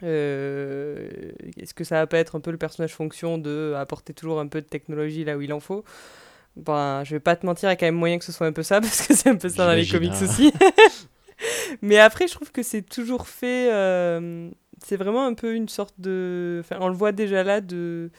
[0.03, 1.09] Euh,
[1.57, 4.47] Est-ce que ça va pas être un peu le personnage fonction de apporter toujours un
[4.47, 5.83] peu de technologie là où il en faut?
[6.55, 8.47] Ben, je vais pas te mentir, il y a quand même moyen que ce soit
[8.47, 10.25] un peu ça, parce que c'est un peu ça dans les comics hein.
[10.25, 10.53] aussi.
[11.81, 13.71] Mais après, je trouve que c'est toujours fait.
[13.71, 14.49] euh,
[14.83, 16.61] c'est vraiment un peu une sorte de.
[16.63, 18.11] Enfin, on le voit déjà là de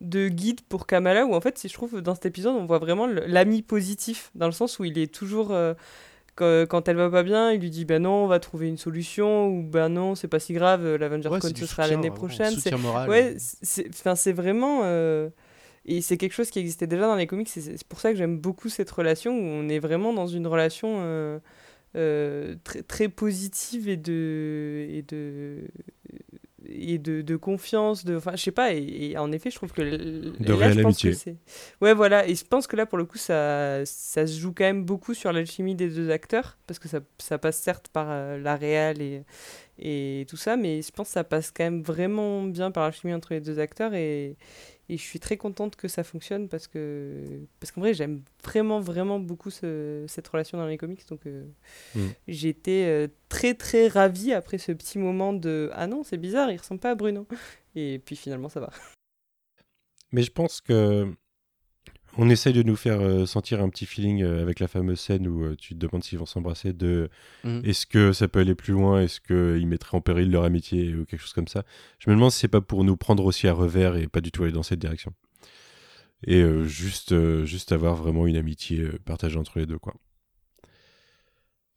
[0.00, 2.78] de guide pour Kamala où en fait si je trouve dans cet épisode on voit
[2.78, 5.72] vraiment l'ami positif dans le sens où il est toujours euh,
[6.36, 8.76] quand, quand elle va pas bien il lui dit ben non on va trouver une
[8.76, 12.10] solution ou ben non c'est pas si grave euh, l'Avengers Ouais, Con ce sera l'année
[12.10, 12.72] prochaine c'est
[13.08, 15.28] ouais c'est enfin c'est vraiment euh,
[15.84, 18.18] et c'est quelque chose qui existait déjà dans les comics c'est c'est pour ça que
[18.18, 21.38] j'aime beaucoup cette relation où on est vraiment dans une relation euh,
[21.96, 25.62] euh, très, très positive et de et de
[26.68, 29.72] et de, de confiance de enfin je sais pas et, et en effet je trouve
[29.72, 31.14] que De là, réelle je pense amitié.
[31.14, 34.52] que ouais voilà et je pense que là pour le coup ça ça se joue
[34.52, 38.06] quand même beaucoup sur l'alchimie des deux acteurs parce que ça, ça passe certes par
[38.10, 39.22] euh, la réal et
[39.78, 43.12] et tout ça mais je pense que ça passe quand même vraiment bien par l'alchimie
[43.14, 44.36] entre les deux acteurs et
[44.88, 48.80] et je suis très contente que ça fonctionne parce que parce qu'en vrai j'aime vraiment
[48.80, 51.06] vraiment beaucoup ce- cette relation dans les comics.
[51.08, 51.44] Donc euh,
[51.94, 52.08] Mm.
[52.28, 56.56] j'étais euh, très très ravie après ce petit moment de ah non c'est bizarre il
[56.58, 57.26] ressemble pas à Bruno
[57.74, 58.70] et puis finalement ça va.
[60.12, 61.12] Mais je pense que
[62.18, 65.26] on essaye de nous faire euh, sentir un petit feeling euh, avec la fameuse scène
[65.28, 67.10] où euh, tu te demandes s'ils vont s'embrasser de
[67.44, 67.62] Mhm.
[67.64, 71.04] est-ce que ça peut aller plus loin, est-ce qu'ils mettraient en péril leur amitié ou
[71.04, 71.64] quelque chose comme ça.
[71.98, 74.30] Je me demande si c'est pas pour nous prendre aussi à revers et pas du
[74.32, 75.12] tout aller dans cette direction.
[76.26, 79.94] Et euh, juste, euh, juste avoir vraiment une amitié euh, partagée entre les deux, quoi.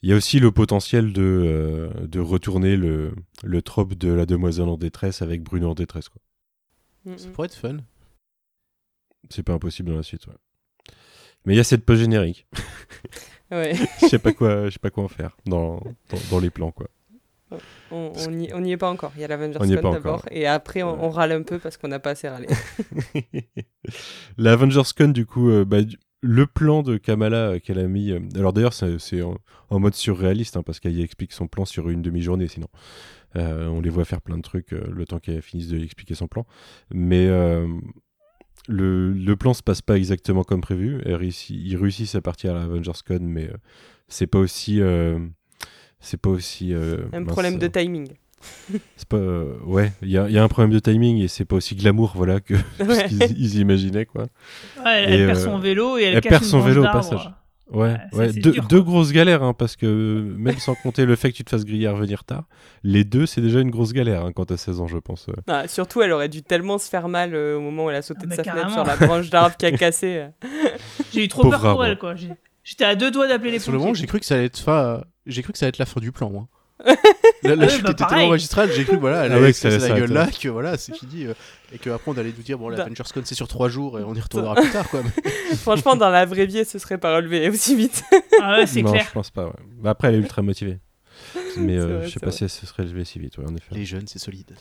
[0.02, 3.14] Il y a aussi le potentiel de, euh, de retourner le,
[3.44, 6.22] le trope de la demoiselle en détresse avec Bruno en détresse, quoi.
[7.04, 7.32] Mm, Ça mm.
[7.34, 7.78] pourrait être fun.
[9.30, 10.34] C'est pas impossible dans la suite, ouais.
[11.46, 12.48] Mais il y a cette pause générique.
[13.52, 15.78] ouais Je sais pas quoi, je sais pas quoi en faire dans,
[16.10, 16.88] dans, dans les plans, quoi.
[17.92, 20.92] on n'y on est pas encore il y a l'Avengers Con d'abord et après on,
[20.94, 21.00] Ouais.
[21.02, 22.46] on râle un peu parce qu'on n'a pas assez râlé
[24.38, 25.78] la Avengers Con, du coup, euh, bah,
[26.22, 28.12] le plan de Kamala euh, qu'elle a mis.
[28.12, 29.38] euh, alors d'ailleurs, c'est en,
[29.70, 32.68] en mode surréaliste, hein, parce qu'elle y explique son plan sur une demi-journée, sinon.
[33.36, 36.46] On les voit faire plein de trucs le temps qu'elle finisse de expliquer son plan.
[36.92, 37.28] Mais
[38.68, 41.02] le, le plan se passe pas exactement comme prévu.
[41.50, 43.54] Ils réussissent à partir à la Avengers Con, mais euh,
[44.08, 44.82] c'est pas aussi.
[44.82, 45.20] euh,
[46.00, 46.74] c'est pas aussi.
[46.74, 48.08] euh, un mince, problème de timing
[48.96, 49.18] c'est pas.
[49.18, 51.58] euh, ouais, il y a, il y a un problème de timing et c'est pas
[51.58, 54.28] aussi glamour, voilà, que ce qu'ils ils imaginaient, quoi.
[54.86, 56.82] Ouais, elle, Et, elle perd son vélo et elle, elle casse perd une son vélo
[56.86, 57.30] au passage.
[57.72, 58.92] Ouais, c'est Deux, dur, deux quoi.
[58.94, 61.66] grosses galères, hein, parce que euh, même sans compter le fait que tu te fasses
[61.66, 62.46] griller à revenir tard,
[62.84, 65.28] les deux, c'est déjà une grosse galère hein, quand t'as 16 ans, je pense.
[65.30, 65.34] euh.
[65.48, 68.02] Ah, surtout elle aurait dû tellement se faire mal euh, au moment où elle a
[68.02, 68.74] sauté Ah, de sa fenêtre carrément.
[68.74, 70.30] sur la branche d'arbre qui a cassé euh.
[71.14, 71.86] J'ai eu trop Pauvre peur pour arbre.
[71.86, 72.16] elle, quoi.
[72.64, 74.58] J'étais à deux doigts d'appeler les Sur le moment, j'ai cru que ça allait être
[74.60, 75.04] fin.
[75.28, 76.48] J'ai cru que ça allait être la fin du plan, moi.
[77.44, 80.14] La, chute bah, était tellement magistrale, j'ai cru voilà, elle Ah ouais, la allait gueule
[80.14, 81.26] là, que voilà, c'est fini.
[81.26, 81.34] euh,
[81.74, 84.04] et qu'après on allait nous dire, bon, la Avengers Con c'est sur 3 jours et
[84.04, 85.02] on y retournera plus tard, quoi.
[85.04, 88.04] Mais- franchement dans la vraie vie elle se serait pas relevée aussi vite
[88.42, 89.06] Ah ouais, c'est non, clair.
[89.08, 89.46] je pense pas.
[89.48, 89.54] Ouais.
[89.82, 90.80] Bah, après, elle est ultra motivée.
[91.58, 92.38] Mais euh, vrai, je sais pas vrai.
[92.38, 93.76] si elle se serait levée si vite, ouais, en effet.
[93.76, 94.56] Les jeunes, c'est solide.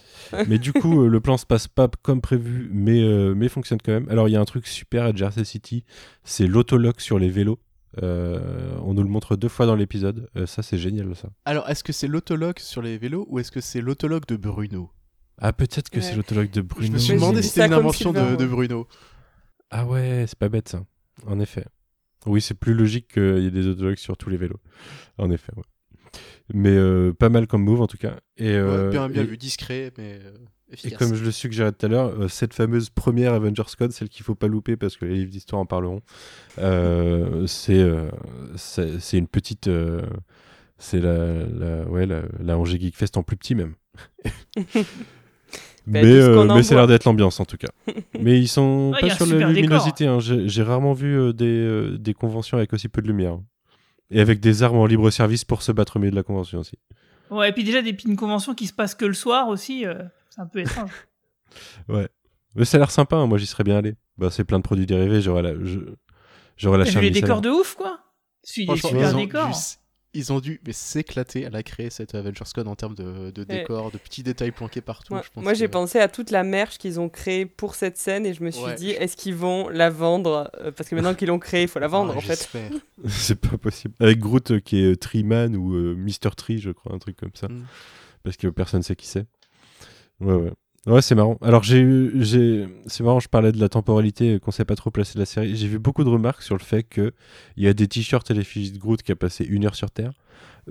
[0.49, 3.79] mais du coup, euh, le plan se passe pas comme prévu, mais, euh, mais fonctionne
[3.85, 4.09] quand même.
[4.11, 5.85] Alors, il y a un truc super à Jersey City,
[6.25, 7.61] c'est l'autologue sur les vélos.
[8.03, 10.29] Euh, on nous le montre deux fois dans l'épisode.
[10.37, 11.29] Euh, ça, c'est génial, ça.
[11.45, 14.91] Alors, est-ce que c'est l'autologue sur les vélos ou est-ce que c'est l'autologue de Bruno?
[15.39, 16.03] Ah, peut-être que Ouais.
[16.03, 16.87] c'est l'autologue de Bruno.
[16.87, 18.47] Je me suis demandé si c'était une invention de.
[18.47, 18.87] Bruno.
[19.71, 20.83] Ah ouais, c'est pas bête ça.
[21.27, 21.65] En effet.
[22.27, 24.59] Oui, c'est plus logique qu'il y ait des autologues sur tous les vélos.
[25.19, 25.63] En effet, ouais.
[26.53, 28.17] Mais euh, pas mal comme move en tout cas.
[28.39, 30.21] Et, euh, Ouais, bien, bien et- vu, discret, mais
[30.85, 34.09] Et comme je le suggérais tout à l'heure, euh, cette fameuse première Avengers Code, celle
[34.11, 36.03] qu'il faut pas louper parce que les livres d'histoire en parleront,
[36.59, 38.11] euh, c'est euh,
[38.57, 39.69] c'est c'est une petite.
[39.69, 40.03] euh,
[40.79, 43.75] c'est la, la, ouais, la, la Angers Geek Fest en plus petit même.
[45.87, 47.69] Bah, mais euh, mais a l'air d'être l'ambiance en tout cas.
[48.21, 50.07] mais ils sont Ouais, y pas sur la luminosité.
[50.07, 50.19] hein.
[50.21, 53.39] J'ai rarement vu euh, des, euh, des conventions avec aussi peu de lumière.
[54.11, 56.59] Et avec des armes en libre service pour se battre au milieu de la convention
[56.59, 56.77] aussi.
[57.31, 59.95] Ouais, et puis déjà, des une convention qui se passe que le soir aussi, euh,
[60.39, 60.91] c'est un peu étrange.
[61.89, 62.09] Ouais.
[62.55, 63.27] Mais ça a l'air sympa, hein.
[63.27, 63.95] moi j'y serais bien allé.
[64.19, 65.55] Bah, c'est plein de produits dérivés, j'aurais la,
[66.57, 68.01] j'aurais la T'as vu les décors de ouf, quoi?
[68.45, 69.33] Des super ils ont dû
[70.15, 73.45] Ils ont dû mais s'éclater à la créer cette Avengers Con en termes de, de
[73.45, 75.15] décors, de petits détails planqués partout.
[75.37, 78.35] Moi, j'ai que- pensé à toute la merch qu'ils ont créée pour cette scène et
[78.35, 78.75] je me suis Ouais.
[78.75, 80.51] dit, est-ce qu'ils vont la vendre?
[80.61, 82.27] Euh, Parce que maintenant qu'ils l'ont créée, il faut la vendre Ah, en fait.
[82.29, 82.71] j'espère.
[83.09, 83.95] c'est pas possible.
[84.01, 86.31] Avec Groot euh, qui est euh, Treeman ou euh, Mr.
[86.37, 87.49] Tree, je crois, un truc comme ça.
[87.49, 87.65] Mm.
[88.23, 89.27] Parce que personne sait qui c'est.
[90.21, 90.53] Ouais, ouais.
[90.87, 91.37] Ouais, c'est marrant.
[91.43, 94.91] Alors, j'ai eu- j'ai, c'est marrant, je parlais de la temporalité, qu'on sait pas trop
[94.91, 95.55] placer de la série.
[95.55, 97.13] J'ai vu beaucoup de remarques sur le fait que
[97.57, 99.91] il y a des t-shirts à l'effigie de Groot qui a passé une heure sur
[99.91, 100.13] Terre,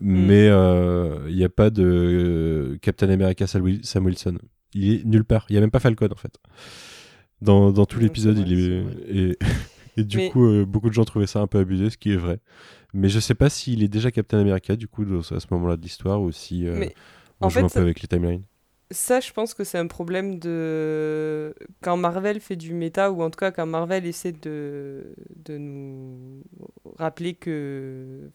[0.01, 4.37] mais euh, il n'y a pas de euh, Captain America Sam Wil- Sam Wilson.
[4.73, 5.45] Il est nulle part.
[5.49, 6.35] Il y a même pas Falcon en fait.
[7.41, 9.37] Dans, dans tout Ouais, l'épisode, il est et,
[9.97, 12.11] et du Mais- coup, euh, beaucoup de gens trouvaient ça un peu abusé, ce qui
[12.11, 12.39] est vrai.
[12.93, 15.81] Mais je sais pas s'il est déjà Captain America du coup à ce moment-là de
[15.83, 16.95] l'histoire ou si Mais,
[17.41, 18.43] on en joue fait, un ça- peu avec les timelines.
[18.89, 21.53] Ça, je pense que c'est un problème de.
[21.81, 26.43] Quand Marvel fait du méta, ou en tout cas quand Marvel essaie de, de nous
[26.97, 28.29] rappeler que.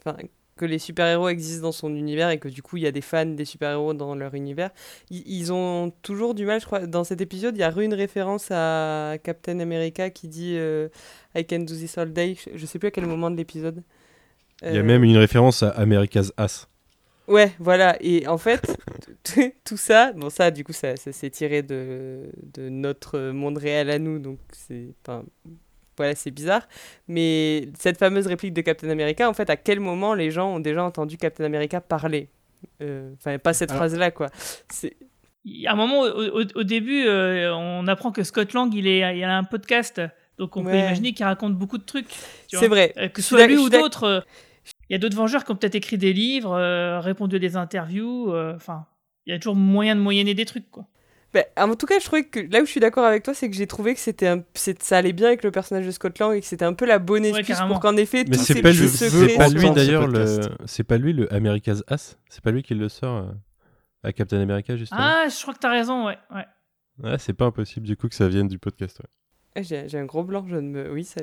[0.54, 3.00] Que les super-héros existent dans son univers et que du coup il y a des
[3.00, 4.68] fans des super-héros dans leur univers.
[5.10, 6.86] Ils, ont toujours du mal, je crois.
[6.86, 10.88] Dans cet épisode, il y a une référence à Captain America qui dit euh,
[11.34, 12.36] I can do this all day.
[12.36, 13.82] Je- Je sais plus à quel moment de l'épisode.
[14.62, 16.68] Il y a même une référence à America's Ass.
[17.32, 17.96] Ouais, voilà.
[18.00, 18.76] Et en fait,
[19.64, 23.90] tout ça, bon, ça, du coup, ça, ça s'est tiré de, de notre monde réel
[23.90, 24.88] à nous, donc c'est.
[25.04, 25.24] Enfin,
[25.96, 26.66] voilà, c'est bizarre.
[27.08, 30.60] Mais cette fameuse réplique de Captain America, en fait, à quel moment les gens ont
[30.60, 32.28] déjà entendu Captain America parler?
[32.80, 34.28] Euh, Enfin, pas cette phrase-là, quoi.
[34.70, 34.96] C'est.
[35.44, 38.72] Il y a un moment, au, au- au début, euh, on apprend que Scott Lang,
[38.74, 40.00] il, est, il a un podcast.
[40.38, 42.06] Donc on peut imaginer qu'il raconte beaucoup de trucs.
[42.60, 42.92] C'est vrai.
[42.96, 44.24] Euh, que ce soit lui ou d'autres.
[44.92, 47.56] Il y a d'autres Vengeurs qui ont peut-être écrit des livres, euh, répondu à des
[47.56, 48.30] interviews.
[48.34, 48.84] euh, Enfin,
[49.24, 50.86] il y a toujours moyen de moyenner des trucs, quoi.
[51.32, 53.48] Ben, en tout cas, je trouvais que là où je suis d'accord avec toi, c'est
[53.48, 54.44] que j'ai trouvé que c'était un...
[54.54, 56.98] ça allait bien avec le personnage de Scott Lang et que c'était un peu la
[56.98, 57.68] bonne excuse carrément.
[57.72, 60.08] pour qu'en effet Mais tous c'est ces pas, petits lui, secrets c'est pas lui d'ailleurs
[60.08, 62.18] le, c'est pas lui le America's Ass.
[62.28, 63.32] C'est pas lui qui le sort euh,
[64.02, 65.00] à Captain America justement.
[65.02, 66.18] Ah, je crois que t'as raison, ouais.
[66.34, 66.44] ouais.
[67.02, 69.00] Ouais, c'est pas impossible du coup que ça vienne du podcast.
[69.56, 69.62] ouais.
[69.62, 70.92] J'ai j'ai un gros blanc, je ne me.
[70.92, 71.22] Oui, ça.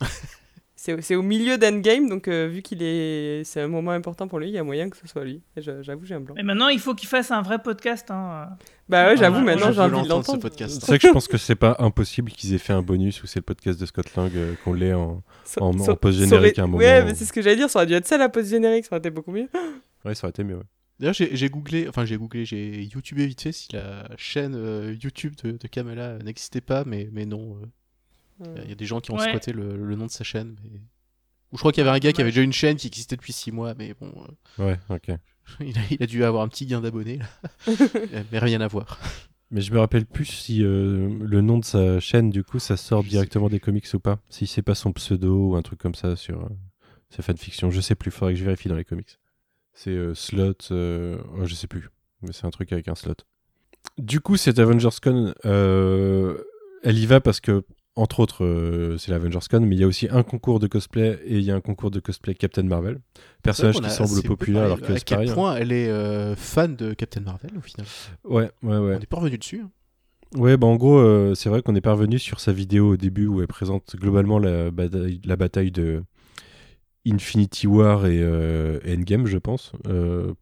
[0.80, 3.42] c'est- C'est au- milieu d'Endgame, donc euh, vu qu'il est.
[3.44, 5.42] C'est un moment important pour lui, il y a moyen que ce soit lui.
[5.56, 6.34] J'avoue, j'ai un blanc.
[6.36, 8.10] Mais maintenant, il faut qu'il fasse un vrai podcast.
[8.10, 8.48] Hein.
[8.88, 10.48] Bah ouais, j'avoue, Ah, maintenant j'ai envie de l'entendre.
[10.56, 13.26] C'est vrai que je pense que c'est pas impossible qu'ils aient fait un bonus où
[13.26, 15.22] c'est le podcast de Scott Lang euh, qu'on l'ait en.
[15.60, 17.06] En- en post-générique à un aurait- Ouais, moment.
[17.10, 18.98] mais c'est ce que j'allais dire, ça aurait dû être ça la post-générique, ça aurait
[19.00, 19.48] été beaucoup mieux.
[20.04, 20.56] Ouais, ça aurait été mieux.
[20.56, 20.62] ouais.
[21.00, 24.94] D'ailleurs, j'ai j'ai googlé, enfin j'ai googlé, j'ai YouTubé vite fait si la chaîne euh,
[25.02, 27.56] YouTube de, de Kamala n'existait pas, mais, mais non.
[28.46, 29.28] Euh, Il y, a- y a des gens qui ont Ouais.
[29.28, 30.56] squatté le, le nom de sa chaîne.
[30.64, 30.80] Mais...
[31.52, 33.16] Ou je crois qu'il y avait un gars qui avait déjà une chaîne qui existait
[33.16, 34.12] depuis 6 mois, mais bon,
[34.58, 35.10] euh, Ouais, ok.
[35.60, 37.26] il, a, il a dû avoir un petit gain d'abonnés, là.
[38.32, 38.98] mais rien à voir.
[39.50, 42.76] Mais je me rappelle plus si euh, le nom de sa chaîne, du coup, ça
[42.76, 44.18] sort Je directement des comics ou pas.
[44.28, 46.48] Si c'est pas son pseudo ou un truc comme ça sur euh,
[47.08, 47.70] sa fanfiction.
[47.70, 49.18] Je sais plus, faudrait que je vérifie dans les comics.
[49.72, 51.88] C'est euh, slot, euh, oh, je sais plus.
[52.20, 53.14] Mais c'est un truc avec un slot.
[53.96, 56.36] Du coup, cette AvengersCon, euh,
[56.82, 57.64] elle y va parce que,
[57.98, 61.36] entre autres, euh, c'est l'AvengersCon, mais il y a aussi un concours de cosplay et
[61.36, 62.98] il y a un concours de cosplay Captain Marvel.
[63.42, 65.30] Personnage On qui a semble populaire alors que À c'est quel pareil.
[65.30, 65.34] hein.
[65.34, 67.86] point elle est euh, fan de Captain Marvel au final
[68.24, 68.94] Ouais, ouais, ouais.
[68.96, 69.60] On n'est pas revenu dessus.
[69.64, 69.70] hein.
[70.36, 73.26] Ouais, bah en gros, euh, c'est vrai qu'on est parvenu sur sa vidéo au début
[73.26, 76.02] où elle présente globalement la bataille, la bataille de
[77.06, 79.72] Infinity War et euh, Endgame, je pense.
[79.86, 80.34] Euh,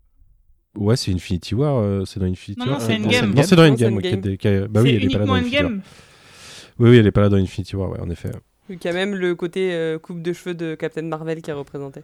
[0.77, 2.81] ouais, c'est Infinity War, euh, c'est dans Infinity Non, non, War.
[2.83, 3.35] c'est euh, Endgame.
[3.35, 4.01] Non, c'est dans Non, Endgame.
[4.03, 5.65] c'est Bah oui, c'est elle est pas là dans uniquement Infinity War.
[5.67, 5.83] Endgame.
[6.79, 8.31] Oui, oui, elle est pas là dans Infinity War, ouais, en effet.
[8.67, 11.55] Qu'il y a même le côté euh, coupe de cheveux de Captain Marvel qui est
[11.55, 12.03] représenté.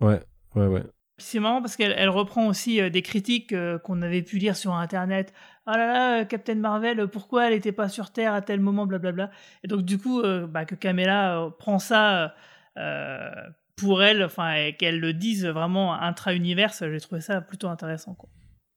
[0.00, 0.20] Ouais,
[0.54, 0.82] ouais, ouais.
[1.18, 4.54] C'est marrant parce qu'elle elle reprend aussi euh, des critiques euh, qu'on avait pu lire
[4.54, 5.32] sur Internet.
[5.64, 8.84] Ah là là, euh, Captain Marvel, pourquoi elle n'était pas sur Terre à tel moment,
[8.86, 9.30] blablabla.
[9.64, 12.34] Et donc du coup, euh, bah, que Kamala euh, prend ça
[12.76, 13.30] euh,
[13.76, 18.14] pour elle, enfin, et qu'elle le dise vraiment intra-univers, j'ai trouvé ça plutôt intéressant.
[18.14, 18.28] Quoi.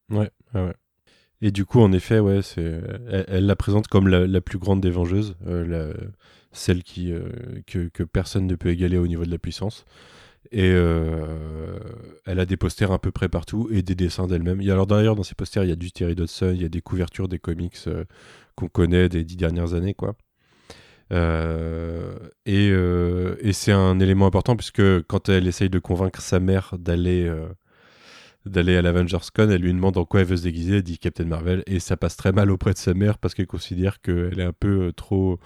[0.09, 0.75] Ouais, ouais, ouais.
[1.41, 2.81] Et du coup, en effet, ouais, c'est,
[3.27, 5.93] elle, la présente comme la, plus grande des vengeuses, euh,
[6.51, 7.29] celle qui, euh,
[7.65, 9.85] que, personne ne peut égaler au niveau de la puissance.
[10.51, 11.79] Et euh,
[12.25, 14.59] elle a des posters un peu près partout et des dessins d'elle-même.
[14.61, 16.69] A- Alors d'ailleurs, dans ces posters, il y a du Terry Dodson, il y a
[16.69, 17.77] des couvertures des comics
[18.55, 20.15] qu'on connaît des dix dernières années, quoi.
[22.45, 22.67] Et
[23.41, 27.31] et c'est un élément important puisque quand elle essaye de convaincre sa mère d'aller
[28.49, 30.97] d'aller à l'Avengers Con, elle lui demande en quoi elle veut se déguiser, elle dit
[30.97, 34.39] Captain Marvel, et ça passe très mal auprès de sa mère parce qu'elle considère qu'elle
[34.39, 35.39] est un peu euh, trop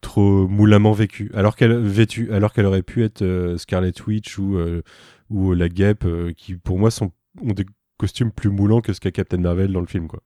[0.00, 4.56] trop moulamment vécue, alors qu'elle vêtue, alors qu'elle aurait pu être euh, Scarlet Witch ou
[4.58, 4.82] euh,
[5.30, 7.66] ou la Guêpe, euh, qui pour moi sont ont des
[7.98, 10.22] costumes plus moulants que ce qu'a Captain Marvel dans le film, quoi.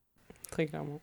[0.51, 1.01] Très clairement.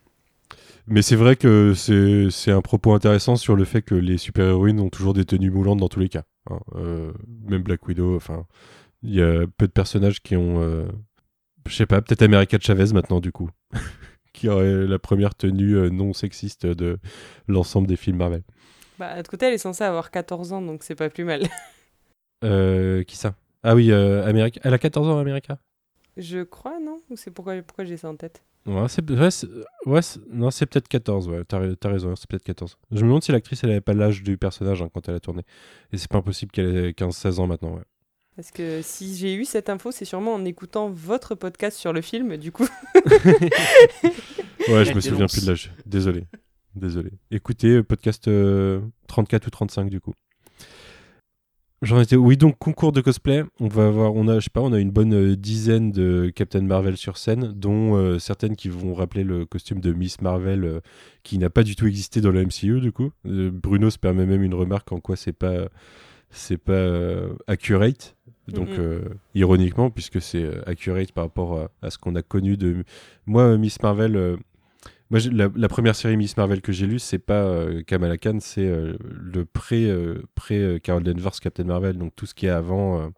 [0.87, 4.79] Mais c'est vrai que c'est c'est un propos intéressant sur le fait que les super-héroïnes
[4.79, 6.23] ont toujours des tenues moulantes dans tous les cas.
[6.49, 6.59] hein.
[6.75, 7.13] Euh,
[7.47, 8.45] même Black Widow, enfin,
[9.01, 10.87] il y a peu de personnages qui ont, euh,
[11.67, 13.49] je sais pas, peut-être America Chavez maintenant du coup,
[14.33, 16.99] qui aurait la première tenue euh, non sexiste de
[17.47, 18.43] l'ensemble des films Marvel.
[18.99, 21.43] Bah, de côté, elle est censée avoir 14 ans, donc c'est pas plus mal.
[22.43, 23.35] Euh, qui ça?
[23.63, 24.59] Ah oui, euh, America.
[24.65, 25.59] Elle a 14 ans, America
[26.17, 26.97] Je crois, non?
[27.09, 28.43] Ou c'est pourquoi, pourquoi j'ai ça en tête?
[28.65, 29.29] Ouais, c'est, ouais,
[29.85, 29.99] ouais,
[30.29, 32.77] non, c'est peut-être 14, ouais, t'as raison, c'est peut-être 14.
[32.91, 35.19] Je me demande si l'actrice, elle avait pas l'âge du personnage hein, quand elle a
[35.19, 35.43] tourné.
[35.91, 37.83] Et c'est pas impossible qu'elle ait 15-16 ans maintenant, ouais.
[38.35, 42.01] Parce que si j'ai eu cette info, c'est sûrement en écoutant votre podcast sur le
[42.01, 42.67] film, du coup.
[44.69, 45.73] Ouais, je La me souviens plus de l'âge.
[45.85, 46.23] Désolé.
[46.73, 47.09] Désolé.
[47.31, 50.13] Écoutez, euh, podcast euh, 34 ou 35 du coup.
[51.83, 52.15] J'en étais.
[52.15, 53.43] Oui, donc concours de cosplay.
[53.59, 56.31] On va avoir, on a, je sais pas, on a une bonne euh, dizaine de
[56.33, 60.63] Captain Marvel sur scène, dont euh, certaines qui vont rappeler le costume de Miss Marvel,
[60.63, 60.79] euh,
[61.23, 63.11] qui n'a pas du tout existé dans le MCU du coup.
[63.25, 65.67] Euh, Bruno se permet même une remarque en quoi c'est pas,
[66.33, 68.15] c'est pas euh, accurate.
[68.49, 69.01] Donc euh,
[69.35, 72.83] ironiquement, puisque c'est euh, accurate par rapport à, à ce qu'on a connu de
[73.25, 74.37] moi, Miss Marvel.
[75.09, 78.39] moi, la, la première série Miss Marvel que j'ai lue, c'est pas euh, Kamala Khan,
[78.41, 82.49] c'est euh, le pré, euh, pré Carol Danvers Captain Marvel, donc tout ce qui est
[82.49, 83.11] avant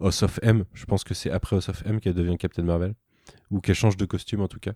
[0.00, 0.64] House of M.
[0.74, 2.92] Je pense que c'est après House of M qu'elle devient Captain Marvel,
[3.50, 4.72] ou qu'elle change de costume en tout cas.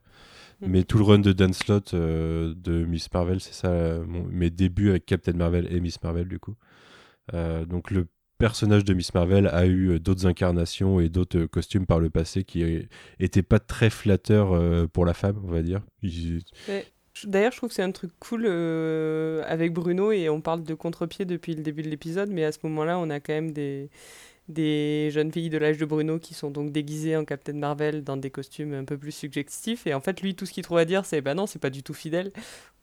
[0.63, 0.71] Mhm.
[0.71, 4.89] Mais tout le run de Dan Slott de Miss Marvel, c'est ça, mon- mes débuts
[4.89, 6.55] avec Captain Marvel et Miss Marvel du coup.
[7.35, 8.07] Euh, donc le
[8.39, 12.11] personnage de Miss Marvel a eu euh, d'autres incarnations et d'autres euh, costumes par le
[12.11, 12.83] passé qui euh,
[13.19, 15.81] étaient pas très flatteurs pour la femme, on va dire.
[17.25, 21.25] D'ailleurs, je trouve que c'est un truc cool avec Bruno et on parle de contre-pied
[21.25, 23.89] depuis le début de l'épisode, mais à ce moment-là, on a quand même des,
[24.49, 28.17] des jeunes filles de l'âge de Bruno qui sont donc déguisées en Captain Marvel dans
[28.17, 29.87] des costumes un peu plus suggestifs.
[29.87, 31.71] Et en fait, lui, tout ce qu'il trouve à dire, c'est bah non, c'est pas
[31.71, 32.33] du tout fidèle.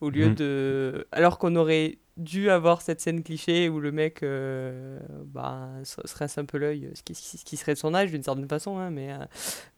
[0.01, 0.35] Au lieu Mhm.
[0.35, 1.07] de.
[1.13, 6.15] Alors qu'on aurait dû avoir cette scène cliché où le mec euh, bah, se se
[6.15, 8.77] rince un peu l'œil, ce qui, ce qui serait de son âge d'une certaine façon,
[8.77, 9.17] hein, mais, euh,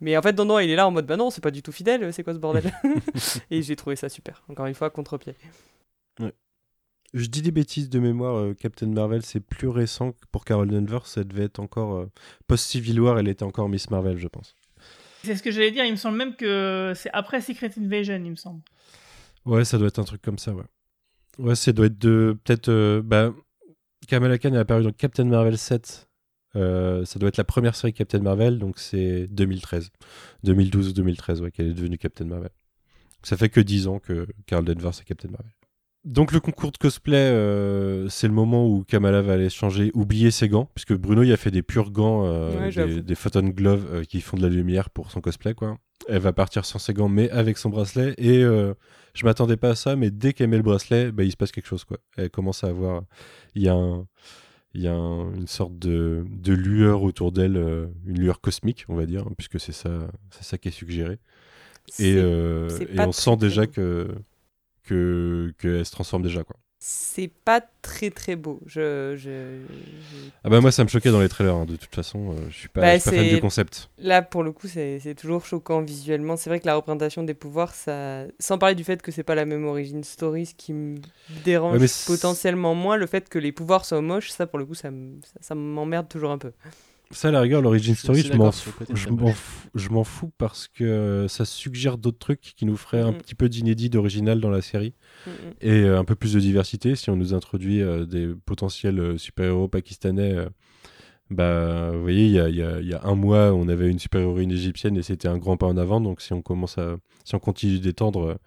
[0.02, 1.62] mais en fait, non, non, il est là en mode bah non, c'est pas du
[1.62, 2.64] tout fidèle, c'est quoi ce bordel?
[3.52, 4.44] Et j'ai trouvé ça super.
[4.50, 5.36] Encore une fois, contre-pied.
[7.16, 10.70] Je dis des bêtises de mémoire, euh, Captain Marvel, c'est plus récent que pour Carol
[10.70, 12.11] Danvers, ça devait être encore euh,
[12.47, 14.53] post-Civil War, elle était encore Miss Marvel, je pense.
[15.24, 18.32] C'est ce que j'allais dire, il me semble même que c'est après Secret Invasion, il
[18.32, 18.61] me semble.
[19.45, 20.66] Ouais, ça doit être un truc comme ça, ouais.
[21.38, 22.38] Ouais, ça doit être de.
[22.43, 22.70] Peut-être.
[22.70, 23.34] euh, bah,
[24.07, 26.07] Kamala Khan est apparue dans Captain Marvel 7.
[26.55, 29.89] Euh, ça doit être la première série Captain Marvel, donc c'est 2013.
[30.43, 32.51] 2012 ou 2013, ouais, qu'elle est devenue Captain Marvel.
[33.24, 35.51] Ça fait que 10 ans que Carol Danvers est Captain Marvel.
[36.06, 40.30] Donc le concours de cosplay, euh, c'est le moment où Kamala va aller changer, oublier
[40.30, 43.41] ses gants, puisque Bruno il a fait des purs gants, euh, Ouais, des, des photon
[43.49, 45.80] gloves euh, qui font de la lumière pour son cosplay, quoi.
[46.08, 48.14] Elle va partir sans ses gants, mais avec son bracelet.
[48.20, 51.38] Et je m'attendais pas à ça, mais dès qu'elle met le bracelet, bah, il se
[51.38, 51.97] passe quelque chose, quoi.
[52.18, 53.01] Elle commence à avoir,
[53.56, 54.06] il y a un,
[54.76, 57.56] il y a un- une sorte de, de lueur autour d'elle,
[58.06, 59.89] une lueur cosmique, on va dire, puisque c'est ça,
[60.30, 61.18] c'est ça qui est suggéré.
[61.97, 62.16] Et,
[62.99, 64.08] on sent déjà que
[64.86, 66.56] que qu'elle se transforme déjà, quoi.
[66.80, 68.60] c'est pas très très beau.
[68.68, 71.94] Je, je- je- Ah bah moi ça me choquait dans les trailers hein, de toute
[71.96, 73.90] façon euh, je suis pas, Bah, je suis pas fan du concept.
[73.98, 76.36] Là, pour le coup, c'est toujours choquant visuellement.
[76.38, 78.26] C'est vrai que la représentation des pouvoirs, ça...
[78.40, 80.98] sans parler du fait que c'est pas la même origin story, ce qui me
[81.44, 84.76] dérange Ouais, potentiellement moins, le fait que les pouvoirs soient moches, ça pour le coup,
[84.76, 84.92] ça
[85.56, 86.52] m'emmerde toujours un peu.
[87.12, 88.22] Ça à la rigueur l'origin story
[88.95, 93.01] je m'en fous, je m'en fous, parce que ça suggère d'autres trucs qui nous feraient
[93.01, 94.93] un petit peu d'inédit d'original dans la série
[95.26, 95.32] Mm,
[95.62, 99.18] et euh, un peu plus de diversité si on nous introduit euh, des potentiels euh,
[99.18, 100.34] super-héros pakistanais.
[100.34, 100.49] euh,
[101.32, 103.97] bah, vous voyez, il y a, y a- y a un mois, on avait une
[103.97, 105.99] super-héroïne égyptienne et c'était un grand pas en avant.
[105.99, 108.38] Donc, si on commence à, si on continue d'étendre,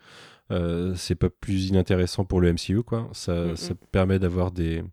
[0.53, 3.09] euh, c'est pas plus inintéressant pour le MCU, quoi.
[3.13, 4.85] Ça, ça permet d'avoir des,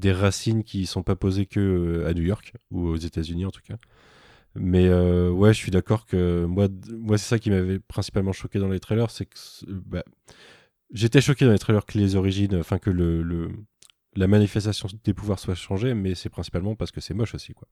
[0.00, 3.50] des racines qui sont pas posées que euh, à New York ou aux États-Unis en
[3.52, 3.76] tout cas.
[4.56, 8.58] Mais euh, ouais, je suis d'accord que moi, moi c'est ça qui m'avait principalement choqué
[8.58, 9.36] dans les trailers, c'est que
[9.68, 10.02] bah,
[10.92, 13.50] j'étais choqué dans les trailers que les origines, enfin que le, le-
[14.16, 17.68] la manifestation des pouvoirs soit changée, mais c'est principalement parce que c'est moche aussi, quoi.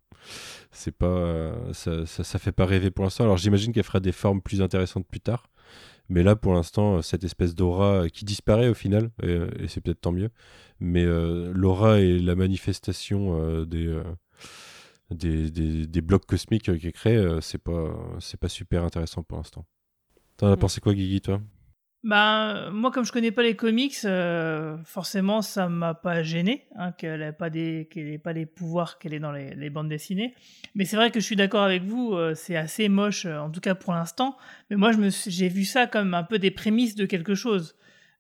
[0.70, 3.24] C'est pas, euh, ça, ça, ça fait pas rêver pour l'instant.
[3.24, 5.51] Alors j'imagine qu'elle fera des formes plus intéressantes plus tard,
[6.09, 9.81] mais là pour l'instant, cette espèce d'aura euh, qui disparaît au final, et, et c'est
[9.81, 10.31] peut-être tant mieux.
[10.81, 14.03] Mais euh, l'aura et la manifestation euh, des, euh,
[15.11, 18.85] des, des, des blocs cosmiques euh, qui est créé, euh, c'est pas, c'est pas super
[18.85, 19.65] intéressant pour l'instant.
[20.37, 20.61] T'en as Mm.
[20.61, 21.41] pensé quoi, Guigui, toi?
[22.05, 26.92] Bah, moi, comme je connais pas les comics, euh, forcément, ça m'a pas gêné hein,
[26.92, 29.88] qu'elle ait pas des, qu'elle ait pas les pouvoirs qu'elle est dans les, les bandes
[29.88, 30.32] dessinées.
[30.76, 33.51] Mais c'est vrai que je suis d'accord avec vous, euh, c'est assez moche, euh, en
[33.51, 34.36] tout cas pour l'instant.
[34.70, 37.34] Mais moi, je me, suis- j'ai vu ça comme un peu des prémices de quelque
[37.34, 37.74] chose,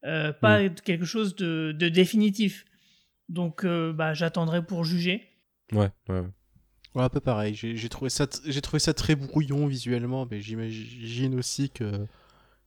[0.04, 2.64] euh, pas de quelque chose de, de définitif.
[3.28, 5.22] Donc, euh, bah, j'attendrai pour juger.
[5.72, 6.18] Ouais, ouais.
[6.20, 6.26] ouais.
[6.94, 7.54] Ouais, un peu pareil.
[7.54, 12.06] J'ai j'ai trouvé ça, t- j'ai trouvé ça très brouillon visuellement, mais j'imagine aussi que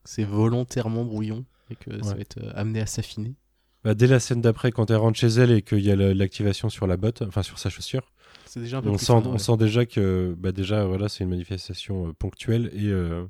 [0.03, 3.35] c'est volontairement brouillon et que ça va être euh, amené à s'affiner.
[3.83, 6.13] Bah, dès la scène d'après, quand elle rentre chez elle et qu'il y a la-
[6.13, 8.11] l'activation sur la botte, enfin sur sa chaussure,
[8.45, 9.39] C'est déjà un peu On plus sent, on ouais.
[9.39, 13.23] sent déjà que bah déjà voilà c'est une manifestation euh, ponctuelle et euh,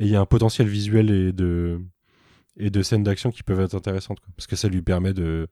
[0.00, 1.80] et il y a un potentiel visuel et de
[2.58, 4.28] et de scènes d'action qui peuvent être intéressantes quoi.
[4.36, 5.46] parce que ça lui permet de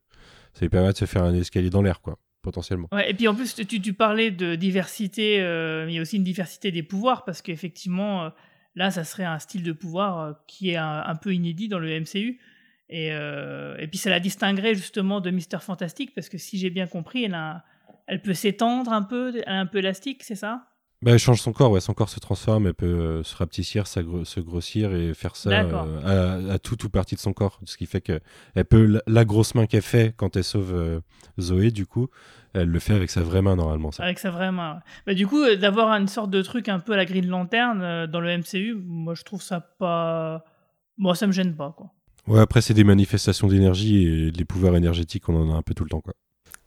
[0.54, 2.88] ça lui permet de se faire un escalier dans l'air quoi potentiellement.
[2.92, 6.02] Ouais, et puis en plus, tu, tu parlais de diversité, euh, mais il y a
[6.02, 8.28] aussi une diversité des pouvoirs, parce qu'effectivement, euh,
[8.74, 12.00] là, ça serait un style de pouvoir euh, qui est un, peu inédit dans le
[12.00, 12.40] MCU.
[12.90, 16.70] Et, euh, et puis ça la distinguerait justement de Mister Fantastic, parce que si j'ai
[16.70, 17.62] bien compris, elle,
[18.06, 20.73] elle peut s'étendre un peu, elle est un peu élastique, c'est ça?
[21.04, 23.86] Bah, elle change son corps, ouais, son corps se transforme, elle peut euh, se rapetissir,
[23.86, 27.60] se grossir et faire ça euh, à, à tout ou partie de son corps.
[27.66, 28.20] Ce qui fait que
[28.54, 31.00] elle peut, la, la grosse main qu'elle fait quand elle sauve euh,
[31.38, 32.08] Zoé, du coup,
[32.54, 33.92] elle le fait avec sa vraie main normalement.
[33.92, 34.02] Ça.
[34.02, 34.76] Avec sa vraie main.
[34.76, 34.80] ouais.
[35.08, 38.06] Bah, du coup, d'avoir une sorte de truc un peu à la Green Lantern euh,
[38.06, 40.42] dans le MCU, moi je trouve ça pas.
[40.96, 41.90] Moi, ça me gêne pas, quoi.
[42.26, 45.74] Ouais, après, c'est des manifestations d'énergie et les pouvoirs énergétiques, on en a un peu
[45.74, 46.14] tout le temps, quoi.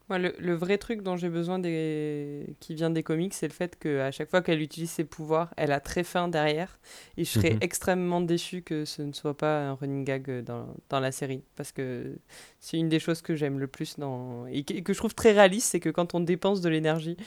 [0.09, 2.55] Moi, le, le vrai truc dont j'ai besoin des...
[2.61, 5.73] qui vient des comics, c'est le fait qu'à chaque fois qu'elle utilise ses pouvoirs, elle
[5.73, 6.79] a très faim derrière.
[7.17, 7.59] Et je serais Mhm.
[7.61, 11.43] extrêmement déçu que ce ne soit pas un running gag dans, dans la série.
[11.57, 12.15] Parce que
[12.61, 14.45] c'est une des choses que j'aime le plus dans...
[14.47, 17.17] et, que, et que je trouve très réaliste, c'est que quand on dépense de l'énergie,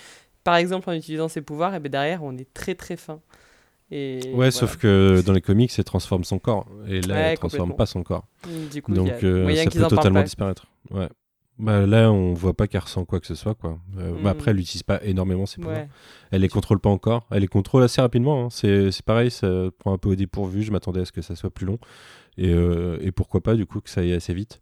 [0.42, 3.20] par exemple en utilisant ses pouvoirs, et ben derrière, on est très très faim.
[3.90, 4.50] Et Ouais, voilà.
[4.52, 6.66] sauf que dans les comics, elle transforme son corps.
[6.88, 8.26] Et là, Ouais, elle transforme pas son corps.
[8.72, 10.66] Du coup, Donc, a euh, ça peut totalement disparaître.
[10.90, 11.08] Ouais.
[11.60, 13.78] Bah, là, on voit pas qu'elle ressent quoi que ce soit, quoi.
[13.98, 14.22] Euh, Mm.
[14.22, 15.76] bah, après, elle n'utilise pas énormément ses pouvoirs.
[15.78, 15.88] Ouais.
[16.30, 17.26] Elle les contrôle pas encore.
[17.30, 18.46] Elle les contrôle assez rapidement.
[18.46, 18.48] hein.
[18.50, 19.48] C'est c'est pareil, ça
[19.78, 20.62] prend un peu au dépourvu.
[20.62, 21.78] Je m'attendais à ce que ça soit plus long.
[22.38, 24.60] Et, euh, et pourquoi pas, du coup, que ça aille assez vite.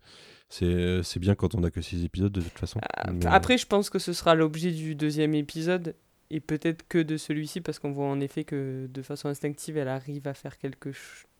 [0.49, 2.81] C'est c'est bien quand on a que 6 épisodes, de toute façon.
[3.13, 5.95] Mais, euh, Après, je pense que ce sera l'objet du deuxième épisode
[6.31, 9.89] et peut-être que de celui-ci parce qu'on voit en effet que de façon instinctive, elle
[9.89, 10.97] arrive à faire quelques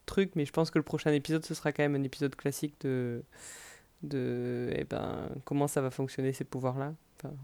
[0.07, 0.37] trucs.
[0.37, 3.23] Mais je pense que le prochain épisode, ce sera quand même un épisode classique de,
[4.03, 6.95] de eh ben, comment ça va fonctionner ces pouvoirs-là.
[7.17, 7.35] Enfin,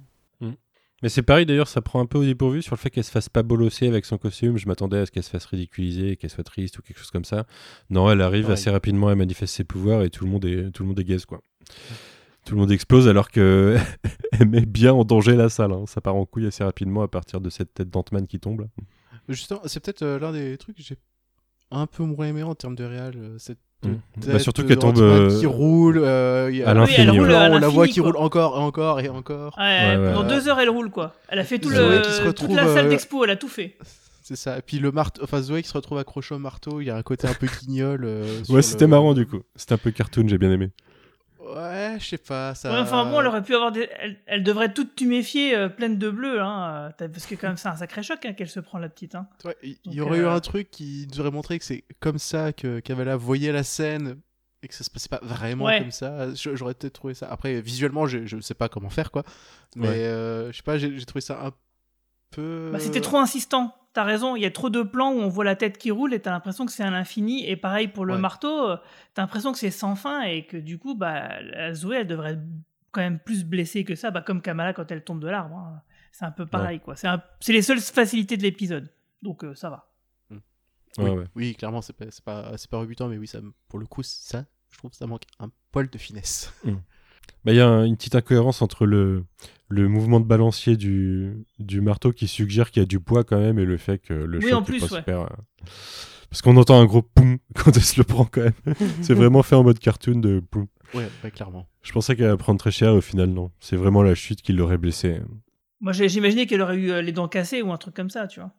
[1.02, 3.10] Mais c'est pareil d'ailleurs, ça prend un peu au dépourvu sur le fait qu'elle se
[3.10, 4.56] fasse pas bolosser avec son costume.
[4.56, 7.24] Je m'attendais à ce qu'elle se fasse ridiculiser, qu'elle soit triste ou quelque chose comme
[7.24, 7.46] ça.
[7.90, 10.82] Non, elle arrive assez rapidement à manifester ses pouvoirs et tout le monde est, tout
[10.82, 11.42] le monde est gaze, quoi.
[12.46, 13.76] Tout le monde explose alors que
[14.32, 15.72] elle met bien en danger la salle.
[15.72, 15.84] hein.
[15.86, 18.68] Ça part en couille assez rapidement à partir de cette tête d'Ant-Man qui tombe.
[19.28, 20.96] Justement, c'est peut-être euh, l'un des trucs que j'ai
[21.70, 23.14] un peu moins aimé en termes de réal.
[23.16, 23.73] euh, Cette Mm.
[23.82, 25.98] Bah, surtout qu'elle tombe euh, qui roule.
[25.98, 27.02] euh, il y a- à Oui, l'infini.
[27.02, 27.48] elle roule ouais.
[27.52, 28.06] on la voit qui quoi.
[28.12, 29.54] roule encore et encore et encore.
[29.58, 29.64] Ouais,
[29.96, 30.28] Ouais, pendant ouais.
[30.34, 31.14] deux heures, elle roule, quoi.
[31.28, 33.48] Elle a fait tout le, qui se toute la salle euh, d'expo, elle a tout
[33.48, 33.76] fait.
[34.22, 34.56] C'est ça.
[34.56, 36.96] Et puis le marteau, enfin Zoé qui se retrouve accroché au marteau, il y a
[36.96, 38.04] un côté un peu guignol.
[38.06, 39.40] euh, Ouais, c'était le- marrant du coup.
[39.54, 40.70] C'était un peu cartoon, j'ai bien aimé.
[41.44, 42.54] Ouais, je sais pas.
[42.54, 42.72] Ça...
[42.72, 43.88] Ouais, enfin bon, elle aurait pu avoir des...
[43.98, 47.48] elle, elle devrait être toute tuméfiée, euh, pleine de bleu, hein, euh, parce que quand
[47.48, 49.14] même c'est un sacré choc hein, qu'elle se prend la petite.
[49.14, 49.28] Hein.
[49.44, 51.64] Ouais, il il y Donc, aurait eu euh, un truc qui nous aurait montré que
[51.64, 54.16] c'est comme ça que Kavala voyait la scène
[54.62, 55.80] et que ça se passait pas vraiment Ouais.
[55.80, 56.32] comme ça.
[56.34, 57.28] J'aurais peut-être trouvé ça.
[57.30, 59.22] Après, visuellement, je, je sais pas comment faire quoi.
[59.76, 59.94] Mais Ouais.
[59.98, 61.50] euh, je sais pas, j'ai j'ai trouvé ça un
[62.30, 62.70] peu.
[62.72, 63.76] Bah, c'était trop insistant.
[63.94, 66.12] T'as raison, il y a trop de plans où on voit la tête qui roule
[66.14, 67.48] et t'as l'impression que c'est à l'infini.
[67.48, 68.20] Et pareil pour le Ouais.
[68.20, 68.76] marteau, euh,
[69.14, 72.32] t'as l'impression que c'est sans fin et que du coup, bah, la Zoé, elle devrait
[72.32, 72.42] être
[72.90, 75.56] quand même plus blessée que ça, bah, comme Kamala quand elle tombe de l'arbre.
[75.56, 75.80] hein.
[76.12, 76.94] C'est un peu pareil, quoi.
[76.96, 78.92] C'est un- c'est les seules facilités de l'épisode.
[79.22, 79.88] Donc euh, ça va.
[80.30, 80.38] Oui,
[80.98, 81.24] Ouais, ouais.
[81.34, 84.02] oui, clairement, c'est pas, c'est pas, c'est pas rebutant, mais oui, ça, pour le coup,
[84.04, 86.52] ça, je trouve que ça manque un poil de finesse.
[86.64, 86.70] Bah,
[87.46, 89.24] Il y a un- une petite incohérence entre le,
[89.68, 93.38] le mouvement de balancier du, du marteau qui suggère qu'il y a du poids quand
[93.38, 95.00] même et le fait que le Oui, choc en est plus, pas ouais.
[95.00, 95.20] super.
[95.22, 95.26] euh,
[96.30, 98.74] Parce qu'on entend un gros poum quand elle se le prend quand même.
[99.02, 100.66] C'est vraiment fait en mode cartoon de poum.
[100.94, 101.66] Ouais, ouais, clairement.
[101.82, 103.50] Je pensais qu'elle allait prendre très cher, au final non.
[103.60, 105.20] C'est vraiment la chute qui l'aurait blessée.
[105.80, 108.40] Moi, j'imaginais qu'elle aurait eu euh, les dents cassées ou un truc comme ça, tu
[108.40, 108.52] vois.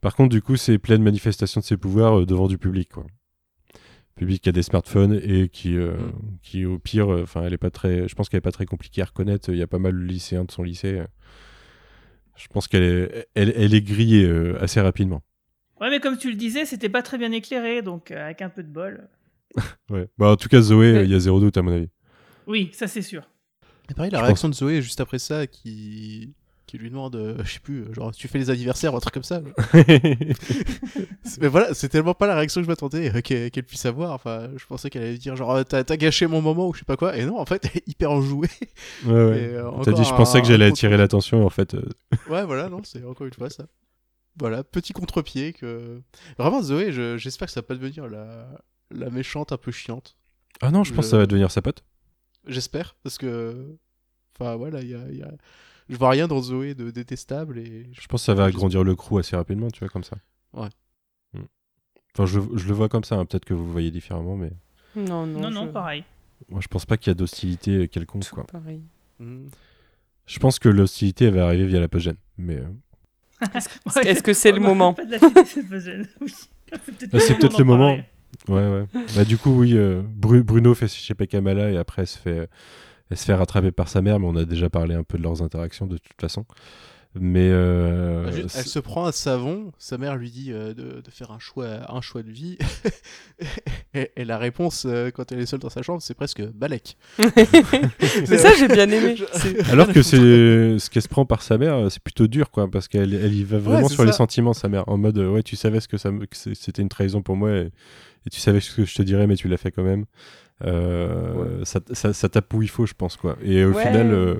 [0.00, 3.06] Par contre, du coup, c'est pleine manifestation de ses pouvoirs euh, devant du public, quoi.
[4.16, 6.38] Public qui a des smartphones et qui, euh, Mm.
[6.42, 8.66] qui au pire, euh, enfin, elle est pas très, je pense qu'elle est pas très
[8.66, 9.50] compliquée à reconnaître.
[9.50, 11.02] Il y a pas mal de lycéens de son lycée.
[12.36, 15.22] Je pense qu'elle est, elle, elle est grillée euh, assez rapidement.
[15.80, 18.48] Ouais, mais comme tu le disais, c'était pas très bien éclairé, donc euh, avec un
[18.48, 19.08] peu de bol.
[19.90, 20.08] Ouais.
[20.18, 21.04] Bah, en tout cas, Zoé, Ouais.
[21.04, 21.88] il y a zéro doute à mon avis.
[22.46, 23.28] Oui, ça c'est sûr.
[23.90, 26.34] Et pareil, la Je réaction de Zoé juste après ça, qui,
[26.66, 29.00] qui lui demande, euh, je sais plus, euh, genre, tu fais les anniversaires ou un
[29.00, 29.40] truc comme ça.
[31.40, 34.12] Mais voilà, c'est tellement pas la réaction que je m'attendais euh, qu'elle puisse avoir.
[34.12, 36.96] Enfin, je pensais qu'elle allait dire, genre, t'as gâché mon moment ou je sais pas
[36.96, 37.16] quoi.
[37.16, 38.48] Et non, en fait, elle est hyper enjouée.
[39.06, 39.46] ouais, ouais.
[39.56, 41.74] Euh, T'as dit, je pensais un- que j'allais attirer l'attention, en fait.
[42.28, 43.66] Ouais, voilà, non, c'est encore une fois ça.
[44.38, 46.00] Voilà, petit contre-pied que.
[46.38, 48.48] Vraiment, Zoé, je- j'espère que ça va pas devenir la,
[48.90, 50.16] la méchante un peu chiante.
[50.60, 51.84] Ah non, je pense que ça va devenir sa pote.
[52.46, 53.76] J'espère, parce que.
[54.38, 55.32] Enfin, voilà, il y a, il y a-
[55.88, 57.86] Je vois rien dans Zoé de détestable et.
[57.92, 60.16] Je pense que ça va agrandir le crew assez rapidement, tu vois, comme ça.
[60.52, 60.68] Ouais.
[61.32, 61.42] Hmm.
[62.14, 63.24] Enfin, je, je le vois comme ça, hein.
[63.24, 64.50] peut-être que vous le voyez différemment, mais
[64.96, 65.40] Non, non.
[65.40, 66.02] Non, non, pareil.
[66.48, 68.44] moi je pense pas qu'il y a d'hostilité quelconque, tout quoi.
[68.44, 68.82] pareil.
[69.20, 69.48] Mhm.
[70.26, 72.16] Je pense que l'hostilité va arriver via la post-gène.
[72.36, 73.48] Mais euh,
[74.04, 75.46] Est-ce que c'est le moment pas de la fête,
[77.20, 77.92] c'est peut-être le moment.
[77.94, 78.04] ouais,
[78.48, 78.86] ouais.
[79.14, 82.48] bah, du coup, oui, euh, Bru- Bruno fait chez Kamala et après elle se fait,
[83.10, 85.22] elle se fait rattraper par sa mère, mais on a déjà parlé un peu de
[85.22, 86.44] leurs interactions de toute façon.
[87.18, 91.10] Mais euh, Elle c'est- se prend un savon, sa mère lui dit euh, de, de
[91.10, 92.58] faire un choix, un choix de vie,
[93.94, 96.98] et, et la réponse euh, quand elle est seule dans sa chambre, c'est presque Balek.
[97.18, 99.16] Mais ça, j'ai bien aimé.
[99.70, 102.86] Alors que c'est ce qu'elle se prend par sa mère, c'est plutôt dur, quoi, parce
[102.86, 105.80] qu'elle elle y va vraiment sur les sentiments, sa mère, en mode ouais, tu savais
[105.80, 107.70] ce que ça, c'était une trahison pour moi, et,
[108.26, 110.04] et tu savais ce que je te dirais, mais tu l'as fait quand même.
[110.64, 113.36] Euh, ça, ça, ça tape où il faut, je pense, quoi.
[113.42, 113.82] Et au Ouais.
[113.86, 114.34] final, euh,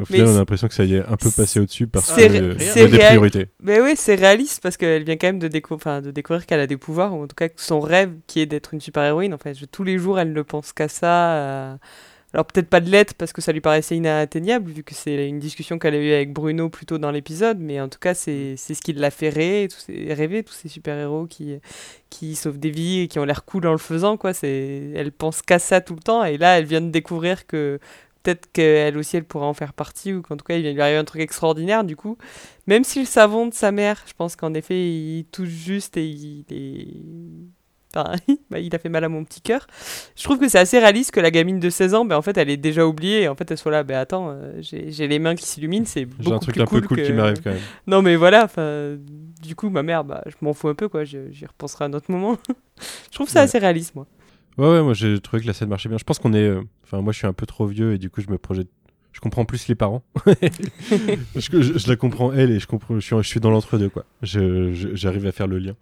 [0.00, 2.28] au final, on a l'impression que ça y est un peu passé au-dessus parce c'est
[2.28, 3.46] que ré- euh, il y c'est a des priorités.
[3.60, 6.60] Mais oui, c'est réaliste parce qu'elle vient quand même de, décou- enfin, de découvrir qu'elle
[6.60, 9.34] a des pouvoirs, ou en tout cas que son rêve qui est d'être une super-héroïne.
[9.34, 11.78] En fait, je- tous les jours, elle ne pense qu'à ça.
[12.38, 15.40] Alors peut-être pas de l'être parce que ça lui paraissait inatteignable, vu que c'est une
[15.40, 18.54] discussion qu'elle a eue avec Bruno plus tôt dans l'épisode, mais en tout cas, c'est
[18.56, 21.58] c'est ce qui l'a fait rêver, tous ces, rêver, tous ces super-héros qui,
[22.10, 24.16] qui sauvent des vies et qui ont l'air cool en le faisant.
[24.16, 24.34] Quoi.
[24.34, 27.80] C'est- Elle pense qu'à ça tout le temps, et là, elle vient de découvrir que
[28.22, 30.76] peut-être qu'elle aussi, elle pourra en faire partie, ou qu'en tout cas, il vient de
[30.76, 32.18] lui arriver un truc extraordinaire, du coup.
[32.68, 36.06] Même si le savon de sa mère, je pense qu'en effet, il touche juste et
[36.06, 37.57] il est...
[37.94, 38.12] Enfin,
[38.50, 39.66] bah, il a fait mal à mon petit cœur.
[40.16, 42.36] Je trouve que c'est assez réaliste que la gamine de 16 ans, ben, en fait,
[42.36, 43.22] elle est déjà oubliée.
[43.22, 46.04] Et en fait, elle soit là, ben attends, euh, j'ai les mains qui s'illuminent, c'est
[46.04, 47.02] beaucoup J'ai un truc plus un cool peu cool que...
[47.02, 47.60] qui m'arrive quand même.
[47.86, 48.48] Non, mais voilà,
[49.42, 51.04] du coup, ma mère, bah, je m'en fous un peu, quoi.
[51.04, 52.36] J'y repenserai à un autre moment.
[53.10, 53.44] je trouve ça Ouais.
[53.44, 54.06] assez réaliste, moi.
[54.58, 55.98] Ouais, ouais, moi j'ai trouvé que la scène marchait bien.
[55.98, 56.38] Je pense qu'on est.
[56.42, 58.66] euh, Enfin, moi je suis un peu trop vieux et du coup je me projette.
[59.18, 60.04] Je comprends plus les parents.
[61.34, 63.90] je, la comprends elle et je, comprends, suis, dans l'entre-deux,
[64.22, 65.74] J'arrive à faire le lien.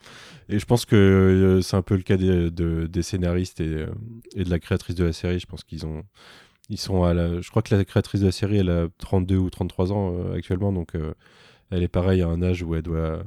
[0.48, 3.66] Et je pense que euh, c'est un peu le cas des, de- des scénaristes et,
[3.66, 3.88] euh,
[4.36, 5.38] et de la créatrice de la série.
[5.38, 6.04] Je pense qu'ils ont.
[6.76, 7.42] Sont à la.
[7.42, 10.34] Je crois que la créatrice de la série, elle a 32 ou 33 ans euh,
[10.34, 10.94] actuellement, donc
[11.70, 13.22] elle est pareil à un âge où elle doit.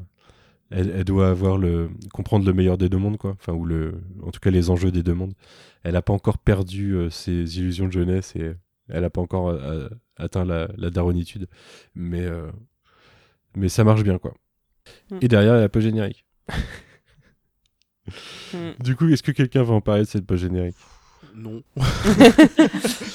[2.14, 5.34] Comprendre le meilleur des deux mondes en tout cas les enjeux des deux mondes
[5.82, 8.36] elle n'a pas encore perdu ses illusions de jeunesse
[8.90, 9.88] elle n'a pas encore euh,
[10.18, 11.48] atteint la, la daronitude
[11.96, 12.52] mais euh,
[13.56, 14.34] mais ça marche bien quoi
[15.12, 15.18] Mm.
[15.22, 16.26] et derrière il y a la pause générique
[18.54, 18.72] Mm.
[18.84, 20.76] du coup est-ce que quelqu'un va en parler de cette pause générique?
[21.36, 21.62] Non.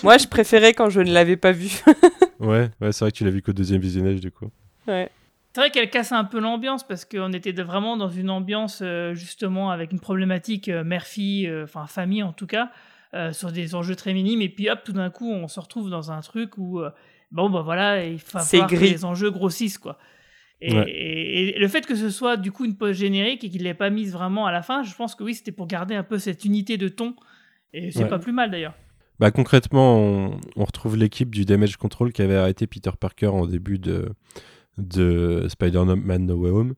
[0.05, 1.83] moi, je préférais quand je ne l'avais pas vu.
[2.39, 4.51] ouais ouais c'est vrai que tu l'as vu qu'au deuxième visionnage du coup
[4.87, 5.11] ouais.
[5.53, 9.15] C'est vrai qu'elle casse un peu l'ambiance parce qu'on était vraiment dans une ambiance euh,
[9.15, 12.71] justement avec une problématique euh, mère-fille, euh, enfin famille en tout cas,
[13.15, 14.43] euh, sur des enjeux très minimes.
[14.43, 16.91] Et puis hop, tout d'un coup, on se retrouve dans un truc où, euh,
[17.31, 18.91] bon, bah voilà, il C'est falloir que gris.
[18.91, 19.99] les enjeux grossissent quoi.
[20.61, 20.85] Et, Ouais.
[20.91, 23.75] et- et le fait que ce soit du coup une pause générique et qu'il l'ait
[23.75, 26.19] pas mise vraiment à la fin, je pense que oui, c'était pour garder un peu
[26.19, 27.15] cette unité de ton.
[27.73, 28.09] Et c'est Ouais.
[28.09, 28.75] pas plus mal d'ailleurs.
[29.21, 33.47] Bah concrètement, on, on retrouve l'équipe du Damage Control qui avait arrêté Peter Parker en
[33.47, 34.11] début de,
[34.79, 36.75] de Spider-Man No Way Home,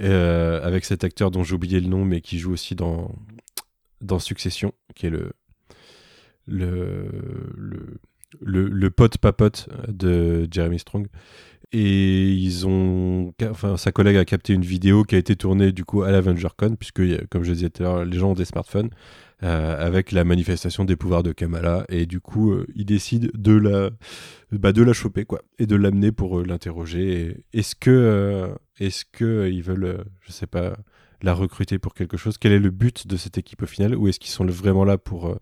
[0.00, 3.14] euh, avec cet acteur dont j'ai oublié le nom, mais qui joue aussi dans,
[4.00, 5.32] dans Succession, qui est le,
[6.48, 7.08] le,
[8.40, 11.06] le, le, pote papote de Jeremy Strong.
[11.72, 15.84] Et ils ont, enfin, sa collègue a capté une vidéo qui a été tournée du
[15.84, 18.90] coup à l'AvengerCon, puisque, comme je disais tout à l'heure, les gens ont des smartphones
[19.44, 21.84] euh, avec la manifestation des pouvoirs de Kamala.
[21.88, 23.90] Et du coup euh, il décide de la
[24.50, 27.44] bah, de la choper quoi et de l'amener pour euh, l'interroger.
[27.52, 30.76] Est-ce que est-ce que ils veulent je sais pas
[31.22, 32.36] la recruter pour quelque chose?
[32.36, 33.94] Quel est le but de cette équipe au final?
[33.94, 35.38] Ou est-ce qu'ils sont vraiment là pour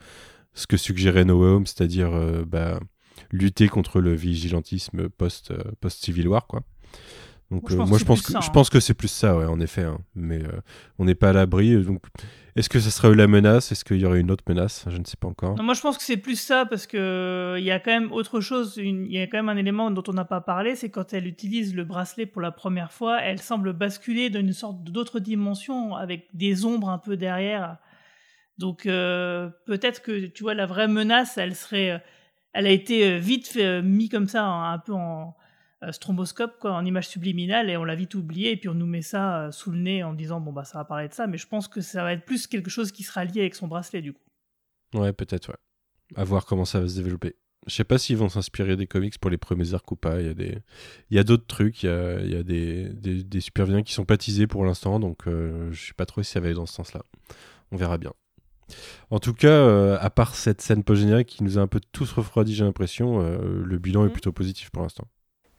[0.56, 2.80] ce que suggérait No Way Home c'est-à-dire euh, bah,
[3.30, 6.62] lutter contre le vigilantisme post euh, post Civil War quoi
[7.52, 8.52] donc Moi, je euh, pense moi que je c'est pense plus que ça, je hein.
[8.52, 9.98] pense que c'est plus ça ouais en effet hein.
[10.16, 10.42] mais
[10.98, 12.02] on n'est pas à l'abri donc
[12.56, 13.70] est-ce que ce serait la menace?
[13.70, 14.86] Est-ce qu'il y aurait une autre menace?
[14.88, 15.56] Je ne sais pas encore.
[15.56, 18.10] Non, moi, je pense que c'est plus ça parce que il y a quand même
[18.12, 18.78] autre chose.
[18.78, 21.26] Il y a quand même un élément dont on n'a pas parlé, c'est quand elle
[21.26, 25.94] utilise le bracelet pour la première fois, elle semble basculer dans une sorte d'autre dimension
[25.96, 27.76] avec des ombres un peu derrière.
[28.58, 31.98] Donc euh, peut-être que tu vois la vraie menace, elle serait, euh,
[32.52, 35.36] elle a été euh, vite fait, mis comme ça, un, peu en
[35.82, 38.86] euh, stromboscope, quoi, en image subliminale, et on l'a vite oublié, et puis on nous
[38.86, 41.36] met ça sous le nez en disant bon bah ça va parler de ça, mais
[41.36, 44.00] je pense que ça va être plus quelque chose qui sera lié avec son bracelet
[44.00, 44.22] du coup.
[44.94, 45.56] Ouais, peut-être, ouais.
[46.14, 47.36] À voir comment ça va se développer.
[47.66, 50.20] Je sais pas s'ils vont s'inspirer des comics pour les premiers arcs ou pas.
[50.20, 50.58] Il y a des,
[51.10, 51.82] il y a d'autres trucs.
[51.82, 53.40] Il y a, des, des,
[53.82, 54.16] qui sont pas
[54.48, 57.02] pour l'instant, donc je sais pas trop si ça va aller dans ce sens-là.
[57.72, 58.12] On verra bien.
[59.10, 62.12] En tout cas, euh, à part cette scène post-générique qui nous a un peu tous
[62.12, 64.12] refroidis, j'ai l'impression, euh, le bilan est Mhm.
[64.12, 65.06] plutôt positif pour l'instant.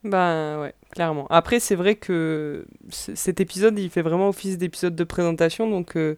[0.04, 1.28] Ben ouais, clairement.
[1.30, 6.16] Après, c'est vrai que cet épisode, il fait vraiment office d'épisode de présentation, donc euh,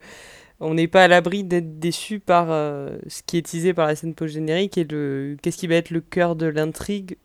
[0.60, 4.14] on n'est pas à l'abri d'être déçu par ce qui est teasé par la scène
[4.16, 7.18] post-générique et le qu'est-ce qui va être le cœur de l'intrigue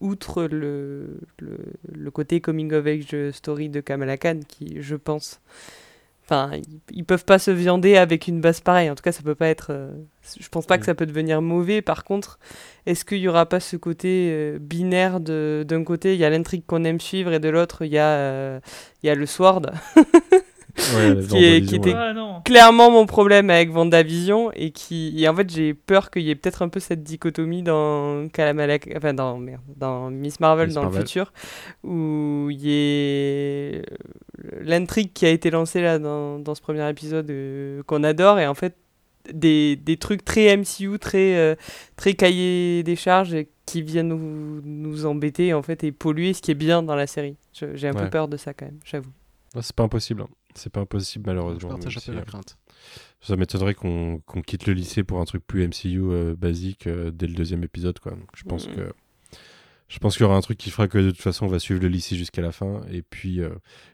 [0.00, 1.58] outre le, le,
[1.92, 5.40] le côté coming of age story de Kamala Khan, qui, je pense,
[6.24, 6.52] Enfin,
[6.92, 8.88] ils, peuvent pas se viander avec une base pareille.
[8.88, 9.68] En tout cas, ça peut pas être.
[9.70, 9.90] euh,
[10.38, 10.86] je pense pas que Mm.
[10.86, 11.82] ça peut devenir mauvais.
[11.82, 12.38] Par contre,
[12.86, 16.30] est-ce qu'il y aura pas ce côté euh, binaire de d'un côté il y a
[16.30, 18.60] l'intrigue qu'on aime suivre et de l'autre il y a euh,
[19.02, 19.66] il y a le sword?
[20.96, 21.94] Ouais, Qui est- était- ouais.
[21.96, 22.42] Ah.
[22.44, 26.34] Clairement mon problème avec Vendavision et qui et en fait j'ai peur qu'il y ait
[26.34, 30.82] peut-être un peu cette dichotomie dans Kalamala- enfin dans merde, dans Miss Marvel Miss dans
[30.82, 31.00] Marvel.
[31.02, 31.32] le futur
[31.84, 33.82] où il y ait
[34.60, 38.46] l'intrigue qui a été lancée là dans, dans ce premier épisode euh, qu'on adore et
[38.46, 38.76] en fait
[39.32, 41.54] des, des trucs très MCU très euh,
[41.96, 46.42] très cahier des charges et qui viennent nous, nous embêter en fait et polluer ce
[46.42, 49.10] qui est bien dans la série j'ai un peu peur de ça quand même j'avoue
[49.60, 50.22] c'est pas impossible.
[50.22, 50.28] hein.
[50.54, 51.68] C'est pas impossible Je malheureusement.
[51.70, 52.56] partage un si, peu la euh, crainte.
[53.20, 57.26] Ça m'étonnerait qu'on quitte le lycée pour un truc plus MCU euh, basique euh, dès
[57.26, 57.98] le deuxième épisode.
[57.98, 58.12] Quoi.
[58.12, 58.92] Donc, je pense que
[59.88, 61.58] je pense qu'il y aura un truc qui fera que de toute façon on va
[61.58, 62.80] suivre le lycée jusqu'à la fin.
[62.90, 63.50] Et puis euh,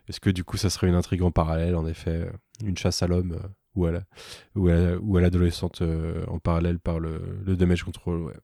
[0.09, 2.30] est-ce que du coup ça serait une intrigue en parallèle en effet,
[2.64, 3.36] une chasse à l'homme
[3.74, 4.02] ou à la
[4.55, 4.68] ou
[5.16, 5.82] à, l'adolescente
[6.28, 8.22] en parallèle par le, le damage control.
[8.22, 8.35] Ouais.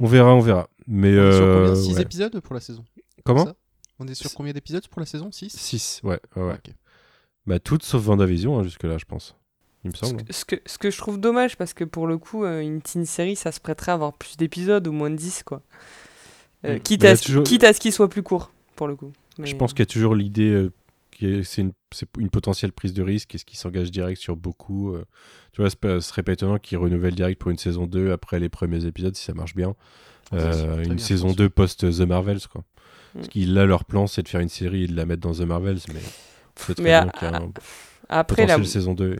[0.00, 0.68] On verra, on verra.
[0.86, 1.74] Mais On est sur euh, combien?
[1.82, 2.02] 6 ouais.
[2.02, 2.84] épisodes pour la saison?
[3.24, 3.48] Comment?
[3.98, 5.30] On est sur combien d'épisodes pour la saison?
[5.32, 6.54] 6 6 ouais, ouais, ouais.
[6.54, 6.72] Ok.
[7.46, 9.36] Bah toutes sauf Vendavision hein, jusque là je pense.
[9.84, 10.24] Il me Ce semble.
[10.24, 12.82] que, ce, que, ce que je trouve dommage, parce que pour le coup, euh, une
[12.82, 15.62] teen série, ça se prêterait à avoir plus d'épisodes, ou moins de 10, quoi.
[16.64, 16.80] Euh, Mm.
[16.80, 18.96] quitte, y à a ce, toujours- quitte à ce qu'il soit plus court, pour le
[18.96, 19.12] coup.
[19.40, 20.72] Je pense qu'il y a toujours l'idée euh,
[21.12, 24.34] que c'est une, c'est une potentielle prise de risque et ce qui s'engage direct sur
[24.34, 24.92] beaucoup.
[24.94, 25.04] euh,
[25.52, 28.48] tu vois, ce serait pas étonnant qu'ils renouvellent direct pour une saison 2 après les
[28.48, 29.76] premiers épisodes si ça marche bien.
[30.32, 31.36] Euh, très une bien, saison pense.
[31.36, 32.64] 2 post-The Marvels, quoi.
[33.16, 33.30] Parce Mm.
[33.30, 35.40] qu'il là, leur plan, c'est de faire une série et de la mettre dans The
[35.40, 36.00] Marvels, mais
[36.78, 37.50] Mais bien à- qu'il y a un
[38.08, 39.16] Après, potentiel saison 2.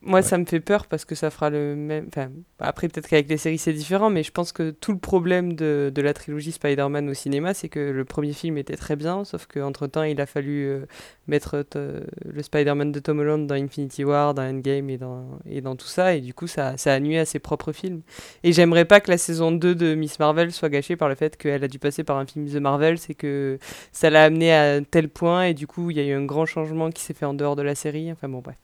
[0.00, 0.22] Moi, ouais.
[0.22, 2.06] ça me fait peur parce que ça fera le même.
[2.08, 5.52] Enfin, après, peut-être qu'avec les séries, c'est différent, mais je pense que tout le problème
[5.54, 9.24] de, de la trilogie Spider-Man au cinéma, c'est que le premier film était très bien,
[9.24, 10.86] sauf qu'entre-temps, il a fallu euh,
[11.28, 11.78] mettre t-
[12.24, 15.86] le Spider-Man de Tom Holland dans Infinity War, dans Endgame et dans, et dans tout
[15.86, 18.00] ça, et du coup, ça, ça a nué à ses propres films.
[18.42, 21.36] Et j'aimerais pas que la saison 2 de Miss Marvel soit gâchée par le fait
[21.36, 23.58] qu'elle a dû passer par un film The Marvel, c'est que
[23.92, 26.46] ça l'a amené à tel point, et du coup, il y a eu un grand
[26.46, 28.10] changement qui s'est fait en dehors de la série.
[28.10, 28.56] Enfin bon, bref.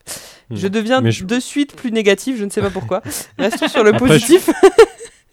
[0.49, 0.69] Je Mm.
[0.69, 3.01] deviens Mais je- de suite plus négatif, je ne sais pas pourquoi.
[3.37, 4.49] Restons sur le Après, positif.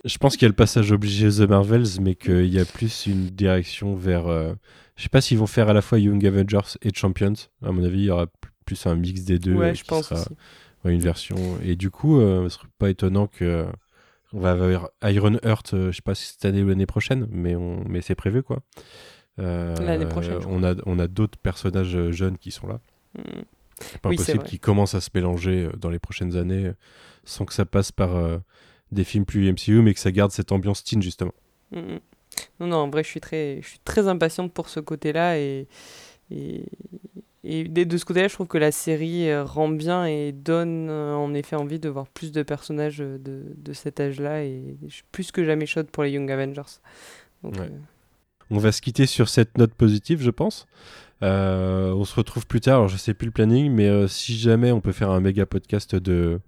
[0.04, 3.06] Je pense qu'il y a le passage obligé The Marvels, mais qu'il y a plus
[3.06, 4.26] une direction vers.
[4.28, 4.52] euh,
[4.96, 7.34] Je sais pas s'ils vont faire à la fois Young Avengers et Champions.
[7.64, 8.26] À mon avis, il y aura
[8.64, 9.54] plus un mix des deux.
[9.54, 10.28] ouais, je pense sera- aussi.
[10.84, 11.36] ouais, une version.
[11.64, 13.66] Et du coup, euh, ce serait pas étonnant que.
[14.34, 17.26] On va avoir Iron Heart, euh, je sais pas si cette année ou l'année prochaine,
[17.30, 17.82] mais, on...
[17.88, 18.58] mais c'est prévu quoi.
[19.38, 22.78] Euh, L'année prochaine, On a, on a d'autres personnages euh, jeunes qui sont là.
[23.16, 23.22] Mm.
[23.80, 26.74] C'est pas Oui, impossible qu'ils commencent à se mélanger euh, dans les prochaines années euh,
[27.24, 28.38] sans que ça passe par euh,
[28.92, 31.34] des films plus MCU, mais que ça garde cette ambiance teen justement.
[31.72, 32.00] Mm, mm.
[32.60, 35.38] Non, non, en vrai, je suis très, je suis très impatiente pour ce côté-là.
[35.38, 35.66] Et,
[36.30, 36.64] et,
[37.44, 41.56] et de, ce côté-là, je trouve que la série rend bien et donne en effet
[41.56, 43.18] envie de voir plus de personnages de,
[43.56, 44.44] de cet âge-là.
[44.44, 46.62] Et je suis plus que jamais chaude pour les Young Avengers.
[47.42, 47.62] Donc, Ouais.
[47.62, 47.78] euh,
[48.50, 50.66] On va se quitter sur cette note positive, je pense.
[51.22, 52.76] Euh, on se retrouve plus tard.
[52.76, 55.46] Alors, je sais plus le planning, mais euh, si jamais on peut faire un méga
[55.46, 56.40] podcast de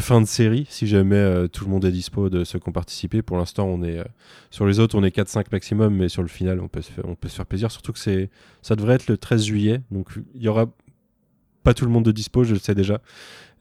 [0.00, 2.72] fin de série, si jamais euh, tout le monde est dispo de ceux qui ont
[2.72, 3.22] participé.
[3.22, 4.02] Pour l'instant, on est
[4.50, 7.46] sur les autres, on est 4-5 maximum, mais sur le final, on peut se faire,
[7.46, 7.70] plaisir.
[7.70, 8.30] Surtout que c'est
[8.62, 10.66] ça devrait être le 13 juillet, donc il y aura
[11.64, 13.02] pas tout le monde de dispo, je le sais déjà,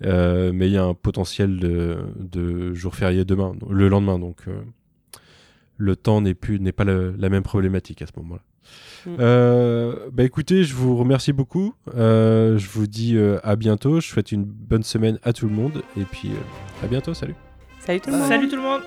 [0.01, 4.45] mais il y a un potentiel de, de jour férié demain, le lendemain, donc.
[5.79, 8.41] Le temps n'est plus n'est pas le- la même problématique à ce moment-là.
[9.07, 9.15] Mm.
[9.19, 11.73] Euh, bah écoutez, je vous remercie beaucoup.
[11.95, 13.99] Euh, je vous dis euh, à bientôt.
[13.99, 17.13] Je souhaite une bonne semaine à tout le monde et puis euh, à bientôt.
[17.15, 17.35] Salut.
[17.79, 18.27] Salut tout le monde!
[18.27, 18.81] Salut tout le monde